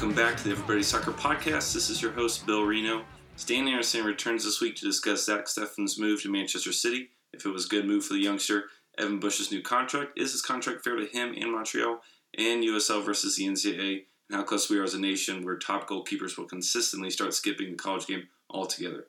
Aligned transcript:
Welcome 0.00 0.16
back 0.16 0.38
to 0.38 0.44
the 0.44 0.52
Everybody 0.52 0.82
Soccer 0.82 1.10
Podcast. 1.10 1.74
This 1.74 1.90
is 1.90 2.00
your 2.00 2.12
host, 2.12 2.46
Bill 2.46 2.62
Reno. 2.62 3.04
Stan 3.36 3.68
Anderson 3.68 4.02
returns 4.02 4.46
this 4.46 4.58
week 4.58 4.74
to 4.76 4.86
discuss 4.86 5.26
Zach 5.26 5.44
Steffen's 5.44 5.98
move 5.98 6.22
to 6.22 6.32
Manchester 6.32 6.72
City. 6.72 7.10
If 7.34 7.44
it 7.44 7.50
was 7.50 7.66
a 7.66 7.68
good 7.68 7.84
move 7.84 8.06
for 8.06 8.14
the 8.14 8.20
youngster, 8.20 8.64
Evan 8.96 9.20
Bush's 9.20 9.52
new 9.52 9.60
contract, 9.60 10.18
is 10.18 10.32
his 10.32 10.40
contract 10.40 10.84
fair 10.84 10.96
to 10.96 11.04
him 11.04 11.34
and 11.38 11.52
Montreal, 11.52 12.00
and 12.38 12.64
USL 12.64 13.04
versus 13.04 13.36
the 13.36 13.46
NCAA, 13.46 14.04
and 14.30 14.38
how 14.38 14.42
close 14.42 14.70
we 14.70 14.78
are 14.78 14.84
as 14.84 14.94
a 14.94 14.98
nation 14.98 15.44
where 15.44 15.58
top 15.58 15.86
goalkeepers 15.86 16.38
will 16.38 16.46
consistently 16.46 17.10
start 17.10 17.34
skipping 17.34 17.72
the 17.72 17.76
college 17.76 18.06
game 18.06 18.26
altogether. 18.48 19.08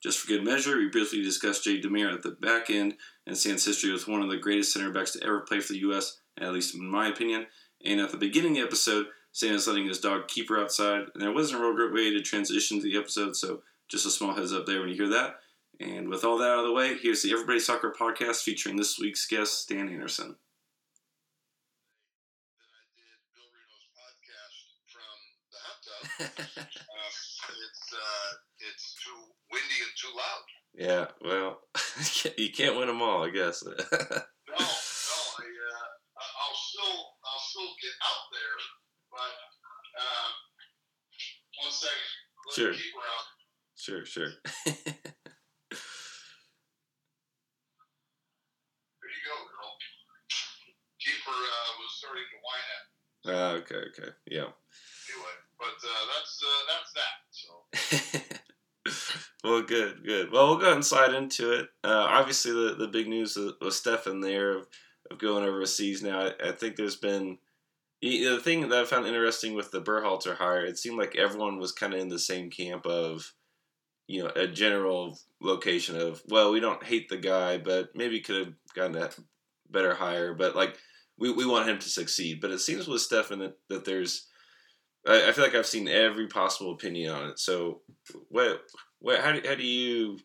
Just 0.00 0.20
for 0.20 0.28
good 0.28 0.44
measure, 0.44 0.76
we 0.76 0.88
briefly 0.88 1.20
discussed 1.20 1.64
Jay 1.64 1.80
DeMerit 1.80 2.14
at 2.14 2.22
the 2.22 2.30
back 2.40 2.70
end 2.70 2.94
and 3.26 3.36
Stan's 3.36 3.64
history 3.64 3.90
with 3.90 4.06
one 4.06 4.22
of 4.22 4.30
the 4.30 4.36
greatest 4.36 4.72
center 4.72 4.92
backs 4.92 5.10
to 5.14 5.24
ever 5.24 5.40
play 5.40 5.58
for 5.58 5.72
the 5.72 5.80
U.S., 5.80 6.20
at 6.40 6.52
least 6.52 6.76
in 6.76 6.88
my 6.88 7.08
opinion. 7.08 7.48
And 7.84 8.00
at 8.00 8.12
the 8.12 8.16
beginning 8.16 8.52
of 8.52 8.56
the 8.58 8.62
episode, 8.66 9.06
Stan 9.38 9.54
is 9.54 9.68
letting 9.68 9.86
his 9.86 10.00
dog 10.00 10.26
keeper 10.26 10.58
outside, 10.58 11.04
and 11.14 11.22
there 11.22 11.30
wasn't 11.30 11.60
a 11.60 11.64
real 11.64 11.72
great 11.72 11.92
way 11.92 12.10
to 12.10 12.20
transition 12.20 12.78
to 12.78 12.82
the 12.82 12.98
episode, 12.98 13.36
so 13.36 13.62
just 13.86 14.04
a 14.04 14.10
small 14.10 14.34
heads 14.34 14.52
up 14.52 14.66
there 14.66 14.80
when 14.80 14.88
you 14.88 14.96
hear 14.96 15.10
that. 15.10 15.36
And 15.78 16.08
with 16.08 16.24
all 16.24 16.38
that 16.38 16.50
out 16.50 16.58
of 16.58 16.66
the 16.66 16.72
way, 16.72 16.98
here's 16.98 17.22
the 17.22 17.30
Everybody 17.30 17.60
Soccer 17.60 17.94
podcast 17.96 18.42
featuring 18.42 18.74
this 18.74 18.98
week's 18.98 19.28
guest, 19.28 19.62
Stan 19.62 19.88
Anderson. 19.88 20.34
um, 26.18 26.26
it's 26.26 27.94
uh, 27.94 28.34
it's 28.58 28.96
too 29.04 29.22
windy 29.52 29.78
and 29.84 29.94
too 29.96 30.10
loud. 30.16 30.42
Yeah, 30.74 31.06
well, 31.22 31.60
you 32.36 32.50
can't 32.50 32.76
win 32.76 32.88
them 32.88 33.02
all, 33.02 33.22
I 33.22 33.30
guess. 33.30 33.62
no, 33.64 33.70
no, 33.70 33.76
I, 33.78 34.58
uh, 34.58 34.66
I'll 36.18 36.58
still 36.58 37.06
I'll 37.22 37.38
still 37.38 37.70
get 37.80 37.94
out 38.02 38.26
there, 38.32 38.58
but 39.10 39.32
one 41.62 41.72
second. 41.72 41.96
Let 42.46 42.54
Sure. 42.54 42.72
Keep 42.72 42.94
her 42.94 43.06
out. 43.08 43.26
Sure, 43.76 44.04
sure. 44.04 44.30
There 49.00 49.10
you 49.10 49.22
go, 49.26 49.36
girl. 49.46 49.72
Keeper 51.00 51.30
uh, 51.30 51.70
was 51.78 51.92
starting 51.98 52.26
to 52.32 52.38
whine 52.42 52.68
at 52.74 52.84
me 53.24 53.32
Uh, 53.32 53.52
okay, 53.62 53.80
okay, 53.90 54.10
yeah. 54.26 54.50
anyway, 55.08 55.36
but 55.58 55.78
uh, 55.84 56.04
that's 56.12 56.34
uh, 56.42 56.62
that's 56.72 56.92
that. 56.98 57.14
So 57.30 58.38
well, 59.44 59.62
good, 59.62 60.04
good. 60.04 60.32
Well, 60.32 60.48
we'll 60.48 60.56
go 60.56 60.64
ahead 60.66 60.74
and 60.76 60.84
slide 60.84 61.14
into 61.14 61.52
it. 61.52 61.68
Uh, 61.84 62.06
obviously, 62.08 62.52
the, 62.52 62.74
the 62.74 62.88
big 62.88 63.08
news 63.08 63.36
was 63.36 63.52
was 63.60 63.80
Steffen 63.80 64.22
there 64.22 64.56
of, 64.56 64.66
of 65.10 65.18
going 65.18 65.44
overseas. 65.44 66.02
Now, 66.02 66.20
I, 66.20 66.48
I 66.48 66.52
think 66.52 66.76
there's 66.76 66.96
been 66.96 67.26
y- 67.28 67.38
the 68.00 68.38
thing 68.38 68.68
that 68.68 68.78
I 68.78 68.84
found 68.84 69.06
interesting 69.06 69.54
with 69.54 69.70
the 69.70 69.80
Berhalter 69.82 70.36
hire. 70.36 70.64
It 70.64 70.78
seemed 70.78 70.98
like 70.98 71.16
everyone 71.16 71.58
was 71.58 71.72
kind 71.72 71.94
of 71.94 72.00
in 72.00 72.08
the 72.08 72.18
same 72.18 72.50
camp 72.50 72.86
of, 72.86 73.32
you 74.06 74.22
know, 74.22 74.30
a 74.36 74.46
general 74.46 75.18
location 75.40 76.00
of, 76.00 76.22
well, 76.28 76.52
we 76.52 76.60
don't 76.60 76.82
hate 76.84 77.08
the 77.08 77.16
guy, 77.16 77.58
but 77.58 77.90
maybe 77.94 78.20
could 78.20 78.46
have 78.46 78.54
gotten 78.74 78.96
a 78.96 79.10
better 79.70 79.94
hire. 79.94 80.34
But 80.34 80.54
like, 80.54 80.76
we, 81.18 81.32
we 81.32 81.46
want 81.46 81.68
him 81.68 81.78
to 81.78 81.88
succeed. 81.88 82.40
But 82.40 82.52
it 82.52 82.60
seems 82.60 82.86
with 82.86 83.02
Steffen 83.02 83.38
that, 83.40 83.58
that 83.68 83.84
there's 83.84 84.26
I, 85.06 85.28
I 85.28 85.32
feel 85.32 85.44
like 85.44 85.54
I've 85.54 85.66
seen 85.66 85.88
every 85.88 86.28
possible 86.28 86.72
opinion 86.72 87.12
on 87.12 87.30
it. 87.30 87.38
So, 87.38 87.82
what, 88.28 88.62
what, 89.00 89.20
how 89.20 89.32
do, 89.32 89.42
how 89.46 89.54
do 89.54 89.66
you, 89.66 90.18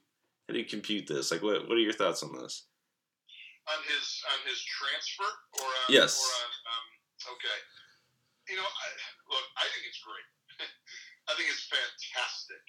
how 0.47 0.53
do 0.53 0.59
you 0.59 0.66
compute 0.66 1.07
this? 1.07 1.31
Like, 1.31 1.41
what, 1.41 1.67
what 1.67 1.77
are 1.77 1.81
your 1.81 1.94
thoughts 1.94 2.23
on 2.23 2.33
this? 2.33 2.66
on 3.67 3.79
his 3.88 4.21
on 4.27 4.39
his 4.47 4.61
transfer 4.61 5.23
or 5.23 5.66
on, 5.66 5.88
Yes. 5.88 6.19
or 6.19 6.27
on 6.27 6.51
okay. 7.28 7.59
You 8.51 8.59
know, 8.59 8.67
I, 8.67 8.88
look, 9.31 9.45
I 9.56 9.66
think 9.72 9.84
it's 9.88 10.01
great. 10.03 10.28
I 11.29 11.31
think 11.39 11.47
it's 11.47 11.67
fantastic. 11.72 12.63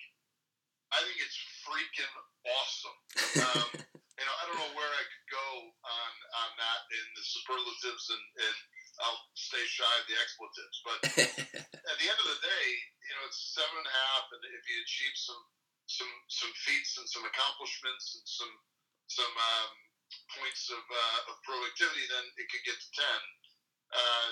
I 0.95 1.03
think 1.03 1.19
it's 1.19 1.39
freaking 1.67 2.15
awesome. 2.47 2.99
Um, 3.43 3.71
you 4.19 4.25
know, 4.25 4.37
I 4.39 4.43
don't 4.47 4.61
know 4.63 4.75
where 4.79 4.93
I 4.95 5.05
could 5.11 5.27
go 5.27 5.49
on 5.83 6.13
on 6.47 6.51
that 6.55 6.81
in 6.95 7.07
the 7.19 7.25
superlatives, 7.27 8.07
and, 8.15 8.25
and 8.39 8.57
I'll 9.03 9.23
stay 9.35 9.63
shy 9.67 9.95
of 9.99 10.07
the 10.07 10.17
expletives. 10.23 10.77
But 10.87 10.99
at 11.91 11.97
the 11.99 12.07
end 12.07 12.21
of 12.23 12.29
the 12.31 12.41
day, 12.47 12.67
you 13.03 13.13
know, 13.19 13.27
it's 13.27 13.43
seven 13.59 13.75
and 13.75 13.91
a 13.91 13.95
half, 13.95 14.25
and 14.39 14.43
if 14.55 14.63
you 14.71 14.79
achieve 14.87 15.17
some 15.19 15.43
some 15.91 16.13
some 16.31 16.53
feats 16.63 16.95
and 17.03 17.07
some 17.11 17.27
accomplishments 17.27 18.15
and 18.15 18.25
some 18.31 18.55
some 19.11 19.35
um, 19.35 19.73
points 20.39 20.71
of 20.71 20.79
uh, 20.79 21.31
of 21.35 21.35
productivity, 21.43 22.07
then 22.07 22.25
it 22.39 22.47
could 22.55 22.63
get 22.63 22.79
to 22.79 22.91
ten. 22.95 23.21
Uh, 23.95 24.29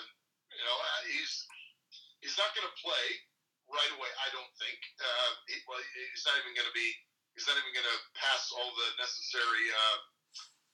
you 0.50 0.64
know, 0.66 0.76
he's 1.06 1.32
he's 2.20 2.36
not 2.36 2.50
going 2.58 2.66
to 2.66 2.76
play 2.82 3.06
right 3.70 3.92
away. 3.96 4.10
I 4.22 4.28
don't 4.34 4.52
think. 4.58 4.78
Uh, 4.98 5.30
he, 5.48 5.56
well, 5.70 5.78
he's 5.78 6.24
not 6.26 6.36
even 6.42 6.52
going 6.58 6.68
to 6.68 6.76
be. 6.76 6.88
He's 7.38 7.48
not 7.48 7.56
even 7.56 7.72
going 7.72 7.88
to 7.88 7.98
pass 8.18 8.52
all 8.52 8.68
the 8.76 8.88
necessary. 9.00 9.64
Uh, 9.72 9.98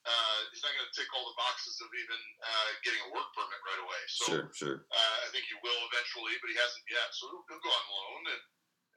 uh, 0.09 0.39
he's 0.51 0.63
not 0.63 0.73
going 0.75 0.87
to 0.87 0.95
tick 0.95 1.07
all 1.15 1.23
the 1.27 1.37
boxes 1.39 1.79
of 1.83 1.89
even 1.91 2.19
uh, 2.43 2.69
getting 2.83 2.99
a 3.07 3.09
work 3.15 3.29
permit 3.35 3.59
right 3.63 3.81
away. 3.83 4.01
So 4.09 4.23
sure, 4.27 4.45
sure. 4.55 4.77
uh, 4.89 5.17
I 5.23 5.27
think 5.31 5.47
he 5.47 5.55
will 5.59 5.81
eventually, 5.91 6.35
but 6.39 6.49
he 6.51 6.57
hasn't 6.57 6.87
yet. 6.87 7.07
So 7.15 7.31
he'll, 7.31 7.45
he'll 7.47 7.63
go 7.63 7.71
on 7.71 7.85
loan, 7.87 8.21
and 8.35 8.43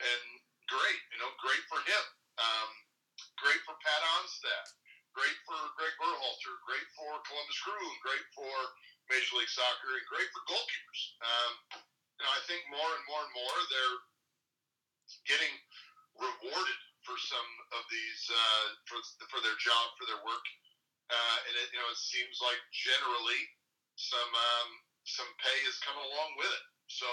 and 0.03 0.23
great, 0.67 1.01
you 1.15 1.19
know, 1.23 1.31
great 1.39 1.63
for 1.71 1.79
him. 1.85 2.05
Um, 2.41 2.71
great 3.39 3.61
for 3.67 3.77
Pat 3.83 4.03
Onstad. 4.19 4.67
Great 5.13 5.37
for 5.45 5.61
Greg 5.77 5.93
Berhalter. 6.01 6.55
Great 6.65 6.89
for 6.97 7.21
Columbus 7.29 7.59
Crew. 7.61 7.89
Great 8.01 8.25
for 8.33 8.55
Major 9.11 9.35
League 9.39 9.51
Soccer. 9.51 9.97
And 9.97 10.07
great 10.07 10.29
for 10.31 10.43
goalkeepers. 10.47 11.01
Um, 11.23 11.53
you 12.19 12.23
know, 12.23 12.33
I 12.33 12.43
think 12.47 12.63
more 12.71 12.91
and 12.95 13.05
more 13.09 13.23
and 13.23 13.35
more 13.35 13.57
they're 13.71 13.99
getting 15.27 15.55
rewarded 16.19 16.81
for 17.03 17.19
some 17.19 17.49
of 17.75 17.83
these 17.91 18.23
uh, 18.31 18.67
for 18.87 18.99
for 19.27 19.41
their 19.43 19.59
job 19.59 19.85
for 19.99 20.07
their 20.07 20.23
work. 20.23 20.47
Uh, 21.11 21.39
and 21.51 21.55
it, 21.61 21.69
you 21.75 21.81
know, 21.83 21.91
it 21.91 22.01
seems 22.01 22.41
like 22.41 22.61
generally 22.71 23.43
some 23.99 24.33
um, 24.33 24.69
some 25.05 25.29
pay 25.43 25.59
is 25.67 25.83
coming 25.83 26.03
along 26.03 26.31
with 26.39 26.51
it. 26.51 26.65
So 26.89 27.07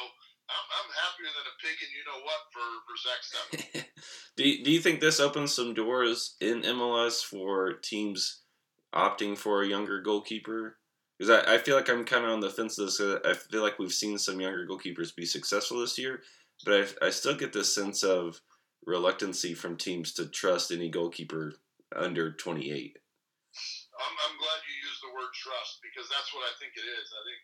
I'm, 0.50 0.68
I'm 0.78 0.90
happier 0.94 1.30
than 1.30 1.46
a 1.46 1.56
pig 1.62 1.78
and 1.82 1.92
you 1.94 2.04
know 2.06 2.20
what 2.26 2.42
for 2.54 2.68
for 2.86 2.96
Zach 2.98 3.22
Steffen. 3.26 3.86
do, 4.38 4.42
you, 4.48 4.64
do 4.64 4.70
you 4.72 4.82
think 4.82 5.00
this 5.00 5.20
opens 5.20 5.54
some 5.54 5.74
doors 5.74 6.36
in 6.42 6.62
MLS 6.64 7.24
for 7.24 7.74
teams 7.74 8.42
opting 8.94 9.38
for 9.38 9.62
a 9.62 9.68
younger 9.68 10.02
goalkeeper? 10.02 10.79
Because 11.20 11.44
I, 11.44 11.56
I 11.56 11.58
feel 11.58 11.76
like 11.76 11.90
I'm 11.90 12.06
kind 12.06 12.24
of 12.24 12.32
on 12.32 12.40
the 12.40 12.50
fence 12.50 12.80
of 12.80 12.88
this. 12.88 13.02
I 13.02 13.34
feel 13.34 13.62
like 13.62 13.78
we've 13.78 13.92
seen 13.92 14.18
some 14.18 14.40
younger 14.40 14.66
goalkeepers 14.66 15.14
be 15.16 15.26
successful 15.26 15.82
this 15.82 16.00
year, 16.00 16.22
but 16.64 16.96
I, 17.04 17.08
I 17.08 17.10
still 17.12 17.36
get 17.36 17.52
this 17.52 17.76
sense 17.76 18.04
of 18.04 18.40
reluctancy 18.86 19.54
from 19.54 19.76
teams 19.76 20.14
to 20.16 20.26
trust 20.26 20.72
any 20.72 20.88
goalkeeper 20.90 21.56
under 21.94 22.32
28. 22.32 22.96
I'm, 24.00 24.16
I'm 24.16 24.38
glad 24.40 24.60
you 24.64 24.76
used 24.80 25.04
the 25.04 25.12
word 25.12 25.34
trust 25.36 25.84
because 25.84 26.08
that's 26.08 26.32
what 26.32 26.48
I 26.48 26.56
think 26.56 26.80
it 26.80 26.88
is. 26.88 27.08
I 27.12 27.22
think 27.28 27.44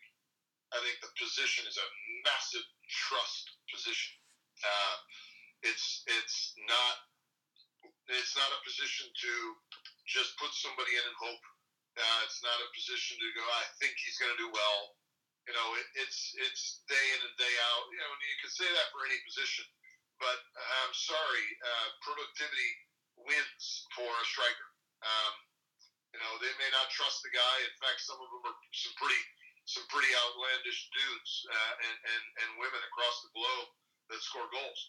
I 0.74 0.78
think 0.82 0.96
the 0.98 1.12
position 1.14 1.68
is 1.68 1.78
a 1.78 1.88
massive 2.26 2.66
trust 2.88 3.60
position. 3.68 4.16
Uh, 4.64 4.96
it's 5.68 6.02
it's 6.08 6.56
not 6.64 6.94
it's 8.08 8.34
not 8.34 8.50
a 8.56 8.60
position 8.64 9.06
to 9.10 9.32
just 10.08 10.34
put 10.40 10.50
somebody 10.56 10.96
in 10.96 11.04
and 11.04 11.18
hope. 11.20 11.44
Uh, 11.96 12.18
it's 12.28 12.44
not 12.44 12.60
a 12.60 12.68
position 12.76 13.16
to 13.16 13.28
go. 13.32 13.40
I 13.40 13.64
think 13.80 13.96
he's 13.96 14.20
going 14.20 14.32
to 14.36 14.40
do 14.40 14.52
well. 14.52 14.80
You 15.48 15.56
know, 15.56 15.68
it, 15.80 15.86
it's 16.04 16.36
it's 16.44 16.84
day 16.84 17.06
in 17.16 17.20
and 17.24 17.36
day 17.40 17.54
out. 17.72 17.84
You 17.88 17.98
know, 18.04 18.10
and 18.12 18.20
you 18.20 18.38
can 18.44 18.52
say 18.52 18.68
that 18.68 18.92
for 18.92 19.00
any 19.08 19.16
position, 19.24 19.64
but 20.20 20.38
I'm 20.56 20.92
sorry, 20.92 21.46
uh, 21.64 21.88
productivity 22.04 22.70
wins 23.16 23.88
for 23.96 24.04
a 24.04 24.24
striker. 24.28 24.68
Um, 25.06 25.34
you 26.12 26.20
know, 26.20 26.32
they 26.40 26.52
may 26.60 26.70
not 26.72 26.92
trust 26.92 27.24
the 27.24 27.32
guy. 27.32 27.56
In 27.64 27.76
fact, 27.80 28.04
some 28.04 28.20
of 28.20 28.28
them 28.28 28.44
are 28.52 28.58
some 28.76 28.94
pretty 29.00 29.22
some 29.66 29.86
pretty 29.88 30.12
outlandish 30.28 30.92
dudes 30.92 31.32
uh, 31.48 31.74
and, 31.80 31.96
and 31.96 32.24
and 32.44 32.48
women 32.60 32.82
across 32.92 33.24
the 33.24 33.32
globe 33.32 33.68
that 34.12 34.20
score 34.20 34.48
goals. 34.52 34.80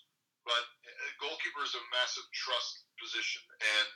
But 0.43 0.63
a 0.87 1.09
goalkeeper 1.23 1.63
is 1.63 1.75
a 1.75 1.83
massive 1.91 2.27
trust 2.31 2.87
position, 2.99 3.43
and 3.59 3.87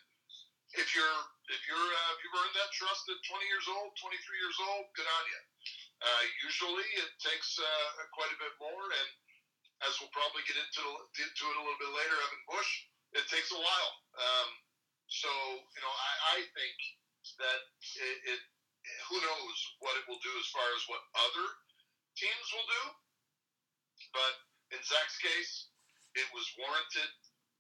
if 0.76 0.96
you're 0.96 1.20
if 1.52 1.62
you're 1.68 1.92
uh, 1.92 2.10
if 2.16 2.20
you've 2.24 2.38
earned 2.40 2.56
that 2.56 2.72
trust 2.72 3.12
at 3.12 3.20
20 3.20 3.44
years 3.52 3.68
old, 3.68 3.92
23 4.00 4.16
years 4.40 4.58
old, 4.72 4.88
good 4.96 5.08
on 5.08 5.24
you. 5.28 5.42
Uh, 6.02 6.24
usually, 6.48 6.88
it 6.98 7.12
takes 7.22 7.60
uh, 7.62 7.90
quite 8.16 8.32
a 8.34 8.40
bit 8.42 8.54
more, 8.58 8.86
and 8.90 9.10
as 9.86 9.94
we'll 10.02 10.14
probably 10.16 10.42
get 10.50 10.58
into 10.58 10.84
into 11.20 11.44
it 11.46 11.58
a 11.60 11.62
little 11.62 11.82
bit 11.82 11.94
later, 11.94 12.16
Evan 12.16 12.44
Bush, 12.50 12.72
it 13.14 13.26
takes 13.30 13.52
a 13.54 13.60
while. 13.60 13.92
Um, 14.18 14.50
so 15.12 15.30
you 15.30 15.82
know, 15.84 15.94
I, 15.94 16.12
I 16.36 16.48
think 16.56 16.78
that 17.38 17.62
it, 18.00 18.18
it 18.34 18.42
who 19.12 19.22
knows 19.22 19.58
what 19.84 19.94
it 20.00 20.08
will 20.10 20.22
do 20.24 20.34
as 20.42 20.48
far 20.50 20.66
as 20.74 20.82
what 20.90 21.04
other 21.14 21.48
teams 22.18 22.48
will 22.56 22.66
do, 22.66 22.84
but 24.16 24.34
in 24.74 24.82
Zach's 24.82 25.20
case, 25.20 25.70
it 26.16 26.28
was 26.34 26.48
warranted. 26.58 27.12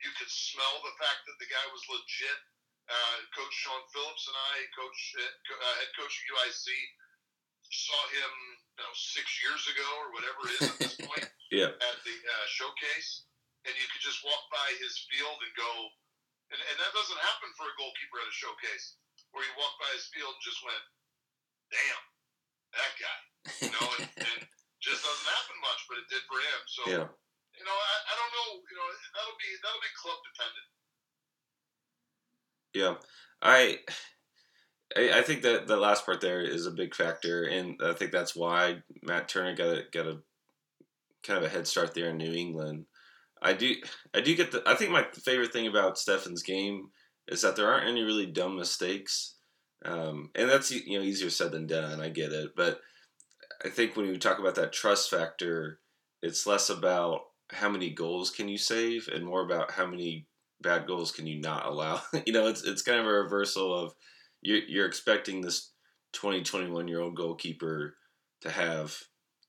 You 0.01 0.09
could 0.17 0.31
smell 0.33 0.81
the 0.81 0.97
fact 0.97 1.29
that 1.29 1.37
the 1.37 1.45
guy 1.45 1.65
was 1.69 1.85
legit. 1.85 2.39
Uh, 2.91 3.17
coach 3.31 3.55
Sean 3.55 3.79
Phillips 3.95 4.27
and 4.27 4.35
I, 4.35 4.55
coach 4.75 4.99
uh, 5.15 5.23
head 5.79 5.91
coach 5.95 6.11
of 6.11 6.23
UIC, 6.35 6.67
saw 7.71 8.01
him 8.19 8.33
you 8.75 8.83
know 8.83 8.91
six 8.91 9.27
years 9.47 9.63
ago 9.71 9.87
or 10.03 10.07
whatever 10.11 10.39
it 10.43 10.51
is 10.59 10.63
at 10.67 10.77
this 10.83 10.95
point. 11.07 11.27
yeah. 11.55 11.71
at 11.71 11.97
the 12.03 12.15
uh, 12.19 12.45
showcase, 12.51 13.31
and 13.63 13.71
you 13.79 13.87
could 13.95 14.03
just 14.03 14.19
walk 14.27 14.43
by 14.51 14.67
his 14.83 15.07
field 15.07 15.39
and 15.39 15.53
go, 15.55 15.71
and, 16.51 16.59
and 16.59 16.75
that 16.83 16.91
doesn't 16.91 17.21
happen 17.23 17.47
for 17.55 17.63
a 17.71 17.73
goalkeeper 17.79 18.19
at 18.19 18.27
a 18.27 18.35
showcase, 18.35 18.99
where 19.31 19.47
you 19.47 19.53
walk 19.55 19.71
by 19.79 19.87
his 19.95 20.11
field 20.11 20.35
and 20.35 20.43
just 20.43 20.59
went, 20.67 20.83
damn, 21.71 22.03
that 22.75 22.91
guy, 22.99 23.19
you 23.63 23.71
know, 23.71 23.87
and, 24.03 24.07
and 24.35 24.39
just 24.83 24.99
doesn't 24.99 25.31
happen 25.31 25.55
much, 25.63 25.79
but 25.87 25.95
it 26.03 26.07
did 26.11 26.23
for 26.27 26.39
him. 26.43 26.59
So, 26.67 26.81
Yeah. 26.91 27.07
you 27.55 27.63
know, 27.63 27.77
I, 27.77 27.95
I 28.11 28.13
don't 28.19 28.33
know, 28.35 28.49
you 28.59 28.75
know, 28.75 28.87
that'll 29.15 29.39
be 29.39 29.49
that'll 29.63 29.79
be 29.79 29.93
club 29.95 30.19
dependent. 30.27 30.67
Yeah, 32.73 32.95
I, 33.41 33.79
I, 34.95 35.21
think 35.21 35.41
that 35.41 35.67
the 35.67 35.77
last 35.77 36.05
part 36.05 36.21
there 36.21 36.41
is 36.41 36.65
a 36.65 36.71
big 36.71 36.95
factor, 36.95 37.43
and 37.43 37.79
I 37.83 37.93
think 37.93 38.11
that's 38.11 38.35
why 38.35 38.77
Matt 39.03 39.27
Turner 39.27 39.55
got 39.55 39.67
a 39.67 39.83
got 39.91 40.07
a 40.07 40.19
kind 41.23 41.37
of 41.37 41.43
a 41.43 41.49
head 41.49 41.67
start 41.67 41.93
there 41.93 42.09
in 42.09 42.17
New 42.17 42.33
England. 42.33 42.85
I 43.41 43.53
do, 43.53 43.75
I 44.13 44.21
do 44.21 44.35
get 44.35 44.51
the. 44.51 44.63
I 44.65 44.75
think 44.75 44.91
my 44.91 45.05
favorite 45.13 45.51
thing 45.51 45.67
about 45.67 45.97
Steffen's 45.97 46.43
game 46.43 46.89
is 47.27 47.41
that 47.41 47.55
there 47.55 47.71
aren't 47.71 47.89
any 47.89 48.03
really 48.03 48.27
dumb 48.27 48.55
mistakes, 48.55 49.35
um, 49.83 50.29
and 50.35 50.49
that's 50.49 50.71
you 50.71 50.97
know 50.97 51.03
easier 51.03 51.29
said 51.29 51.51
than 51.51 51.67
done. 51.67 51.99
I 51.99 52.09
get 52.09 52.31
it, 52.31 52.51
but 52.55 52.79
I 53.65 53.69
think 53.69 53.95
when 53.95 54.05
you 54.05 54.17
talk 54.17 54.39
about 54.39 54.55
that 54.55 54.73
trust 54.73 55.09
factor, 55.09 55.79
it's 56.21 56.47
less 56.47 56.69
about 56.69 57.21
how 57.49 57.69
many 57.69 57.89
goals 57.89 58.29
can 58.29 58.47
you 58.47 58.57
save 58.57 59.09
and 59.13 59.25
more 59.25 59.43
about 59.43 59.71
how 59.71 59.85
many 59.85 60.27
bad 60.61 60.87
goals 60.87 61.11
can 61.11 61.27
you 61.27 61.39
not 61.39 61.65
allow? 61.65 62.01
you 62.25 62.33
know, 62.33 62.47
it's 62.47 62.63
it's 62.63 62.81
kind 62.81 62.99
of 62.99 63.05
a 63.05 63.09
reversal 63.09 63.73
of 63.73 63.93
you're 64.41 64.61
you're 64.67 64.87
expecting 64.87 65.41
this 65.41 65.71
20, 66.13 66.43
21 66.43 66.87
year 66.87 66.99
old 66.99 67.15
goalkeeper 67.15 67.95
to 68.41 68.49
have, 68.49 68.97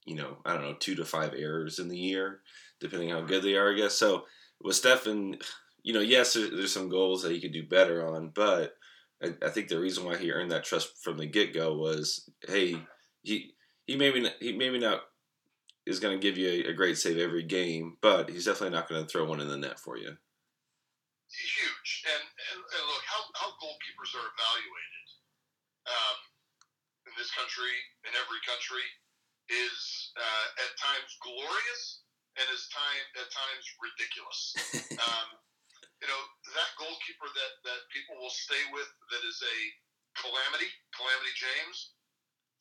you 0.05 0.14
know, 0.14 0.38
I 0.44 0.55
don't 0.55 0.62
know, 0.62 0.76
two 0.79 0.94
to 0.97 1.05
five 1.05 1.35
errors 1.37 1.79
in 1.79 1.88
the 1.88 1.99
year, 1.99 2.41
depending 2.81 3.11
how 3.11 3.23
good 3.23 3.43
they 3.43 3.55
are, 3.55 3.73
I 3.73 3.76
guess. 3.76 3.94
So 3.94 4.25
with 4.61 4.81
Steffen, 4.81 5.43
you 5.82 5.93
know, 5.93 6.00
yes, 6.00 6.35
there, 6.35 6.49
there's 6.49 6.73
some 6.73 6.88
goals 6.88 7.23
that 7.23 7.32
he 7.32 7.41
could 7.41 7.53
do 7.53 7.67
better 7.67 8.06
on, 8.06 8.31
but 8.35 8.75
I, 9.23 9.35
I 9.44 9.49
think 9.49 9.69
the 9.69 9.81
reason 9.81 10.05
why 10.05 10.17
he 10.17 10.31
earned 10.31 10.53
that 10.53 10.65
trust 10.65 11.03
from 11.03 11.17
the 11.17 11.26
get 11.26 11.55
go 11.55 11.75
was, 11.76 12.29
hey, 12.47 12.76
he 13.23 13.55
he 13.87 13.97
maybe 13.97 14.25
he 14.41 14.53
maybe 14.53 14.79
not 14.79 15.00
is 15.85 15.99
going 15.99 16.17
to 16.17 16.23
give 16.23 16.38
you 16.38 16.49
a, 16.49 16.70
a 16.70 16.75
great 16.75 16.97
save 16.97 17.19
every 17.19 17.43
game, 17.43 17.97
but 18.00 18.31
he's 18.31 18.44
definitely 18.44 18.76
not 18.76 18.88
going 18.88 19.03
to 19.03 19.08
throw 19.08 19.25
one 19.25 19.41
in 19.41 19.49
the 19.49 19.56
net 19.56 19.81
for 19.81 19.97
you 19.97 20.17
huge. 21.32 21.90
And, 22.08 22.25
and, 22.52 22.61
and 22.61 22.82
look, 22.88 23.05
how, 23.08 23.23
how 23.37 23.50
goalkeepers 23.58 24.12
are 24.17 24.29
evaluated 24.29 25.06
um, 25.88 26.19
in 27.08 27.12
this 27.17 27.32
country, 27.34 27.73
in 28.05 28.12
every 28.20 28.40
country, 28.44 28.84
is 29.50 30.12
uh, 30.17 30.46
at 30.62 30.70
times 30.79 31.11
glorious 31.20 32.05
and 32.40 32.46
is 32.49 32.69
time 32.73 33.06
at 33.20 33.29
times 33.29 33.64
ridiculous. 33.81 34.40
um, 35.05 35.29
you 36.00 36.08
know, 36.08 36.23
that 36.56 36.70
goalkeeper 36.81 37.29
that, 37.29 37.52
that 37.69 37.81
people 37.93 38.17
will 38.19 38.32
stay 38.32 38.58
with 38.73 38.88
that 39.12 39.23
is 39.23 39.38
a 39.44 39.56
calamity, 40.17 40.69
Calamity 40.96 41.34
James, 41.37 41.94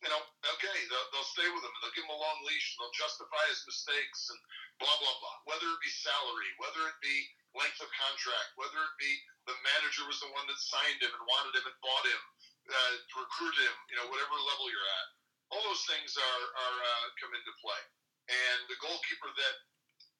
you 0.01 0.09
know, 0.09 0.21
okay, 0.57 0.77
they'll, 0.89 1.07
they'll 1.13 1.33
stay 1.33 1.45
with 1.45 1.61
him 1.61 1.69
and 1.69 1.81
they'll 1.85 1.93
give 1.93 2.05
him 2.09 2.17
a 2.17 2.21
long 2.21 2.37
leash 2.49 2.73
and 2.73 2.77
they'll 2.81 2.97
justify 2.97 3.43
his 3.53 3.61
mistakes 3.69 4.33
and 4.33 4.39
blah, 4.81 4.97
blah, 4.97 5.17
blah. 5.21 5.37
Whether 5.45 5.69
it 5.69 5.81
be 5.85 5.93
salary, 5.93 6.49
whether 6.57 6.81
it 6.89 6.97
be 6.99 7.17
length 7.53 7.79
of 7.79 7.89
contract, 7.93 8.57
whether 8.57 8.81
it 8.81 8.95
be 8.97 9.11
the 9.45 9.55
manager 9.61 10.03
was 10.09 10.17
the 10.19 10.31
one 10.33 10.45
that 10.49 10.57
signed 10.57 10.99
him 10.99 11.13
and 11.13 11.23
wanted 11.29 11.53
him 11.53 11.65
and 11.69 11.77
bought 11.85 12.05
him, 12.09 12.21
uh, 12.69 12.93
recruited 13.13 13.61
him, 13.61 13.77
you 13.93 13.97
know, 14.01 14.07
whatever 14.09 14.33
level 14.37 14.67
you're 14.73 14.91
at. 15.05 15.07
All 15.53 15.63
those 15.67 15.83
things 15.85 16.15
are, 16.15 16.43
are 16.57 16.77
uh, 16.81 17.05
come 17.21 17.33
into 17.35 17.53
play. 17.61 17.83
And 18.31 18.59
the 18.71 18.79
goalkeeper 18.79 19.29
that 19.29 19.55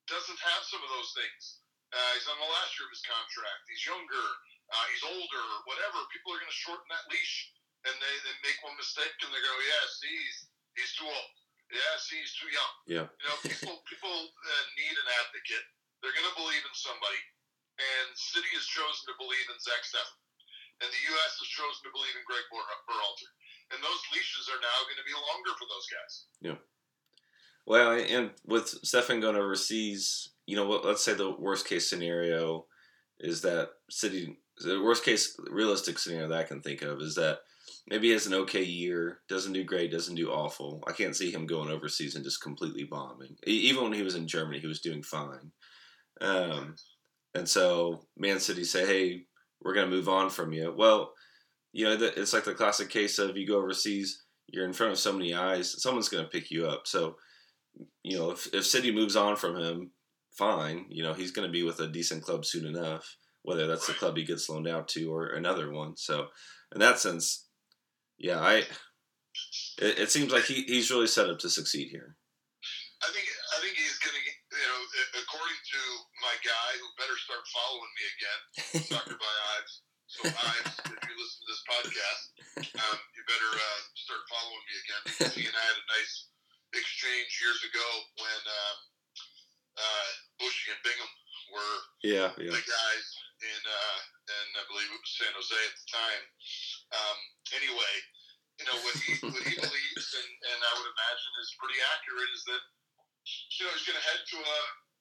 doesn't 0.09 0.41
have 0.41 0.61
some 0.67 0.83
of 0.83 0.91
those 0.91 1.11
things, 1.15 1.63
uh, 1.95 2.11
he's 2.19 2.27
on 2.27 2.39
the 2.39 2.51
last 2.51 2.75
year 2.75 2.85
of 2.89 2.93
his 2.93 3.05
contract, 3.05 3.63
he's 3.71 3.87
younger, 3.87 4.27
uh, 4.71 4.85
he's 4.91 5.05
older, 5.07 5.45
whatever, 5.67 6.03
people 6.11 6.35
are 6.35 6.39
going 6.41 6.51
to 6.51 6.61
shorten 6.67 6.87
that 6.91 7.07
leash 7.07 7.55
and 7.87 7.95
they, 7.97 8.15
they 8.27 8.35
make 8.45 8.59
one 8.61 8.75
mistake 8.77 9.15
and 9.23 9.31
they 9.31 9.41
go, 9.41 9.53
yeah, 9.63 9.83
see, 9.89 10.11
he's, 10.11 10.39
he's 10.75 10.93
too 10.99 11.07
old. 11.07 11.33
Yeah, 11.71 11.95
see, 12.03 12.19
he's 12.19 12.35
too 12.35 12.51
young. 12.51 12.73
Yeah. 12.83 13.07
You 13.07 13.25
know, 13.31 13.37
people 13.47 13.75
people 13.91 14.11
uh, 14.11 14.65
need 14.75 14.95
an 14.95 15.09
advocate. 15.23 15.65
They're 16.03 16.15
going 16.15 16.27
to 16.27 16.37
believe 16.37 16.63
in 16.65 16.75
somebody, 16.75 17.21
and 17.79 18.07
City 18.17 18.51
has 18.57 18.67
chosen 18.67 19.03
to 19.07 19.15
believe 19.15 19.47
in 19.47 19.57
Zach 19.63 19.85
Steffen, 19.87 20.19
and 20.83 20.89
the 20.89 21.03
U.S. 21.15 21.33
has 21.39 21.49
chosen 21.49 21.79
to 21.87 21.91
believe 21.95 22.15
in 22.17 22.25
Greg 22.27 22.43
Berhalter, 22.51 23.31
and 23.71 23.79
those 23.79 24.01
leashes 24.11 24.51
are 24.51 24.59
now 24.59 24.77
going 24.89 24.99
to 24.99 25.07
be 25.07 25.15
longer 25.15 25.53
for 25.55 25.67
those 25.69 25.87
guys. 25.87 26.13
Yeah. 26.43 26.59
Well, 27.69 27.93
and 27.95 28.33
with 28.43 28.81
Steffen 28.83 29.21
going 29.21 29.37
overseas, 29.37 30.33
you 30.45 30.57
know, 30.57 30.67
let's 30.67 31.05
say 31.05 31.13
the 31.13 31.31
worst 31.31 31.69
case 31.69 31.87
scenario 31.87 32.65
is 33.19 33.41
that 33.41 33.69
City. 33.89 34.37
The 34.57 34.81
worst 34.83 35.05
case 35.05 35.39
realistic 35.49 35.97
scenario 35.97 36.27
that 36.27 36.39
I 36.39 36.43
can 36.43 36.61
think 36.61 36.81
of 36.81 36.99
is 37.01 37.15
that 37.15 37.39
maybe 37.87 38.07
he 38.07 38.13
has 38.13 38.27
an 38.27 38.33
okay 38.33 38.63
year, 38.63 39.19
doesn't 39.29 39.53
do 39.53 39.63
great, 39.63 39.91
doesn't 39.91 40.15
do 40.15 40.31
awful. 40.31 40.83
I 40.87 40.91
can't 40.91 41.15
see 41.15 41.31
him 41.31 41.45
going 41.45 41.69
overseas 41.69 42.15
and 42.15 42.23
just 42.23 42.41
completely 42.41 42.83
bombing. 42.83 43.35
Even 43.45 43.83
when 43.83 43.93
he 43.93 44.03
was 44.03 44.15
in 44.15 44.27
Germany, 44.27 44.59
he 44.59 44.67
was 44.67 44.81
doing 44.81 45.03
fine. 45.03 45.51
Um, 46.21 46.75
and 47.33 47.47
so 47.47 48.03
Man 48.17 48.39
City 48.39 48.63
say, 48.63 48.85
"Hey, 48.85 49.25
we're 49.61 49.73
going 49.73 49.89
to 49.89 49.95
move 49.95 50.09
on 50.09 50.29
from 50.29 50.51
you." 50.51 50.73
Well, 50.75 51.13
you 51.73 51.85
know, 51.85 51.97
it's 51.99 52.33
like 52.33 52.43
the 52.43 52.53
classic 52.53 52.89
case 52.89 53.17
of 53.17 53.37
you 53.37 53.47
go 53.47 53.57
overseas, 53.57 54.23
you're 54.47 54.65
in 54.65 54.73
front 54.73 54.91
of 54.91 54.99
so 54.99 55.13
many 55.13 55.33
eyes, 55.33 55.81
someone's 55.81 56.09
going 56.09 56.23
to 56.23 56.29
pick 56.29 56.51
you 56.51 56.67
up. 56.67 56.85
So, 56.85 57.15
you 58.03 58.17
know, 58.17 58.31
if, 58.31 58.53
if 58.53 58.65
City 58.65 58.91
moves 58.91 59.15
on 59.15 59.37
from 59.37 59.55
him, 59.55 59.91
fine. 60.37 60.85
You 60.89 61.03
know, 61.03 61.13
he's 61.13 61.31
going 61.31 61.47
to 61.47 61.51
be 61.51 61.63
with 61.63 61.79
a 61.79 61.87
decent 61.87 62.23
club 62.23 62.45
soon 62.45 62.65
enough, 62.65 63.15
whether 63.43 63.67
that's 63.67 63.87
the 63.87 63.93
club 63.93 64.17
he 64.17 64.25
gets 64.25 64.49
loaned 64.49 64.67
out 64.67 64.87
to 64.89 65.13
or 65.13 65.27
another 65.27 65.71
one. 65.71 65.95
So, 65.95 66.27
in 66.73 66.81
that 66.81 66.99
sense, 66.99 67.47
yeah, 68.21 68.39
I. 68.39 68.63
It, 69.81 70.05
it 70.05 70.09
seems 70.11 70.31
like 70.31 70.45
he, 70.45 70.61
he's 70.69 70.91
really 70.91 71.09
set 71.09 71.29
up 71.29 71.39
to 71.41 71.49
succeed 71.49 71.89
here. 71.89 72.15
I 73.01 73.09
think 73.09 73.25
I 73.25 73.57
think 73.65 73.73
he's 73.73 73.97
going 73.97 74.13
to, 74.13 74.21
you 74.21 74.67
know, 74.69 74.81
according 75.25 75.57
to 75.57 75.81
my 76.21 76.35
guy, 76.45 76.69
who 76.77 76.85
better 77.01 77.17
start 77.17 77.41
following 77.49 77.91
me 77.97 78.03
again, 78.13 78.41
Soccer 78.93 79.17
by 79.17 79.35
Ives. 79.57 79.73
So 80.05 80.27
Ives, 80.27 80.75
if 80.85 81.01
you 81.01 81.15
listen 81.17 81.39
to 81.41 81.47
this 81.49 81.63
podcast, 81.65 82.23
um, 82.77 82.99
you 83.17 83.21
better 83.25 83.51
uh, 83.57 83.81
start 83.95 84.21
following 84.29 84.63
me 84.69 84.75
again 84.85 85.01
because 85.07 85.33
he 85.33 85.47
and 85.49 85.57
I 85.57 85.63
had 85.65 85.79
a 85.81 85.87
nice 85.97 86.29
exchange 86.77 87.31
years 87.41 87.63
ago 87.65 87.87
when 88.19 88.41
um, 88.45 88.77
uh, 89.81 90.09
Bushy 90.37 90.69
and 90.69 90.81
Bingham 90.83 91.11
were 91.55 91.75
yeah, 92.05 92.29
yeah. 92.37 92.53
the 92.53 92.63
guys 92.63 93.07
in, 93.41 93.61
uh, 93.65 93.99
and 94.29 94.49
I 94.61 94.63
believe 94.69 94.91
it 94.93 94.99
was 95.01 95.15
San 95.17 95.33
Jose 95.33 95.57
at 95.57 95.75
the 95.79 95.87
time. 95.89 96.23
Um, 96.91 97.19
anyway, 97.55 97.95
you 98.61 98.65
know 98.69 98.77
what 98.85 98.95
he 99.01 99.11
what 99.25 99.45
he 99.47 99.55
believes, 99.65 100.07
and, 100.13 100.31
and 100.53 100.59
I 100.61 100.71
would 100.77 100.89
imagine 100.89 101.31
is 101.41 101.57
pretty 101.57 101.79
accurate, 101.97 102.31
is 102.35 102.45
that 102.45 102.63
you 103.57 103.65
know 103.65 103.73
he's 103.73 103.87
going 103.87 103.97
to 103.97 104.07
head 104.07 104.21
to 104.21 104.37
a 104.37 104.59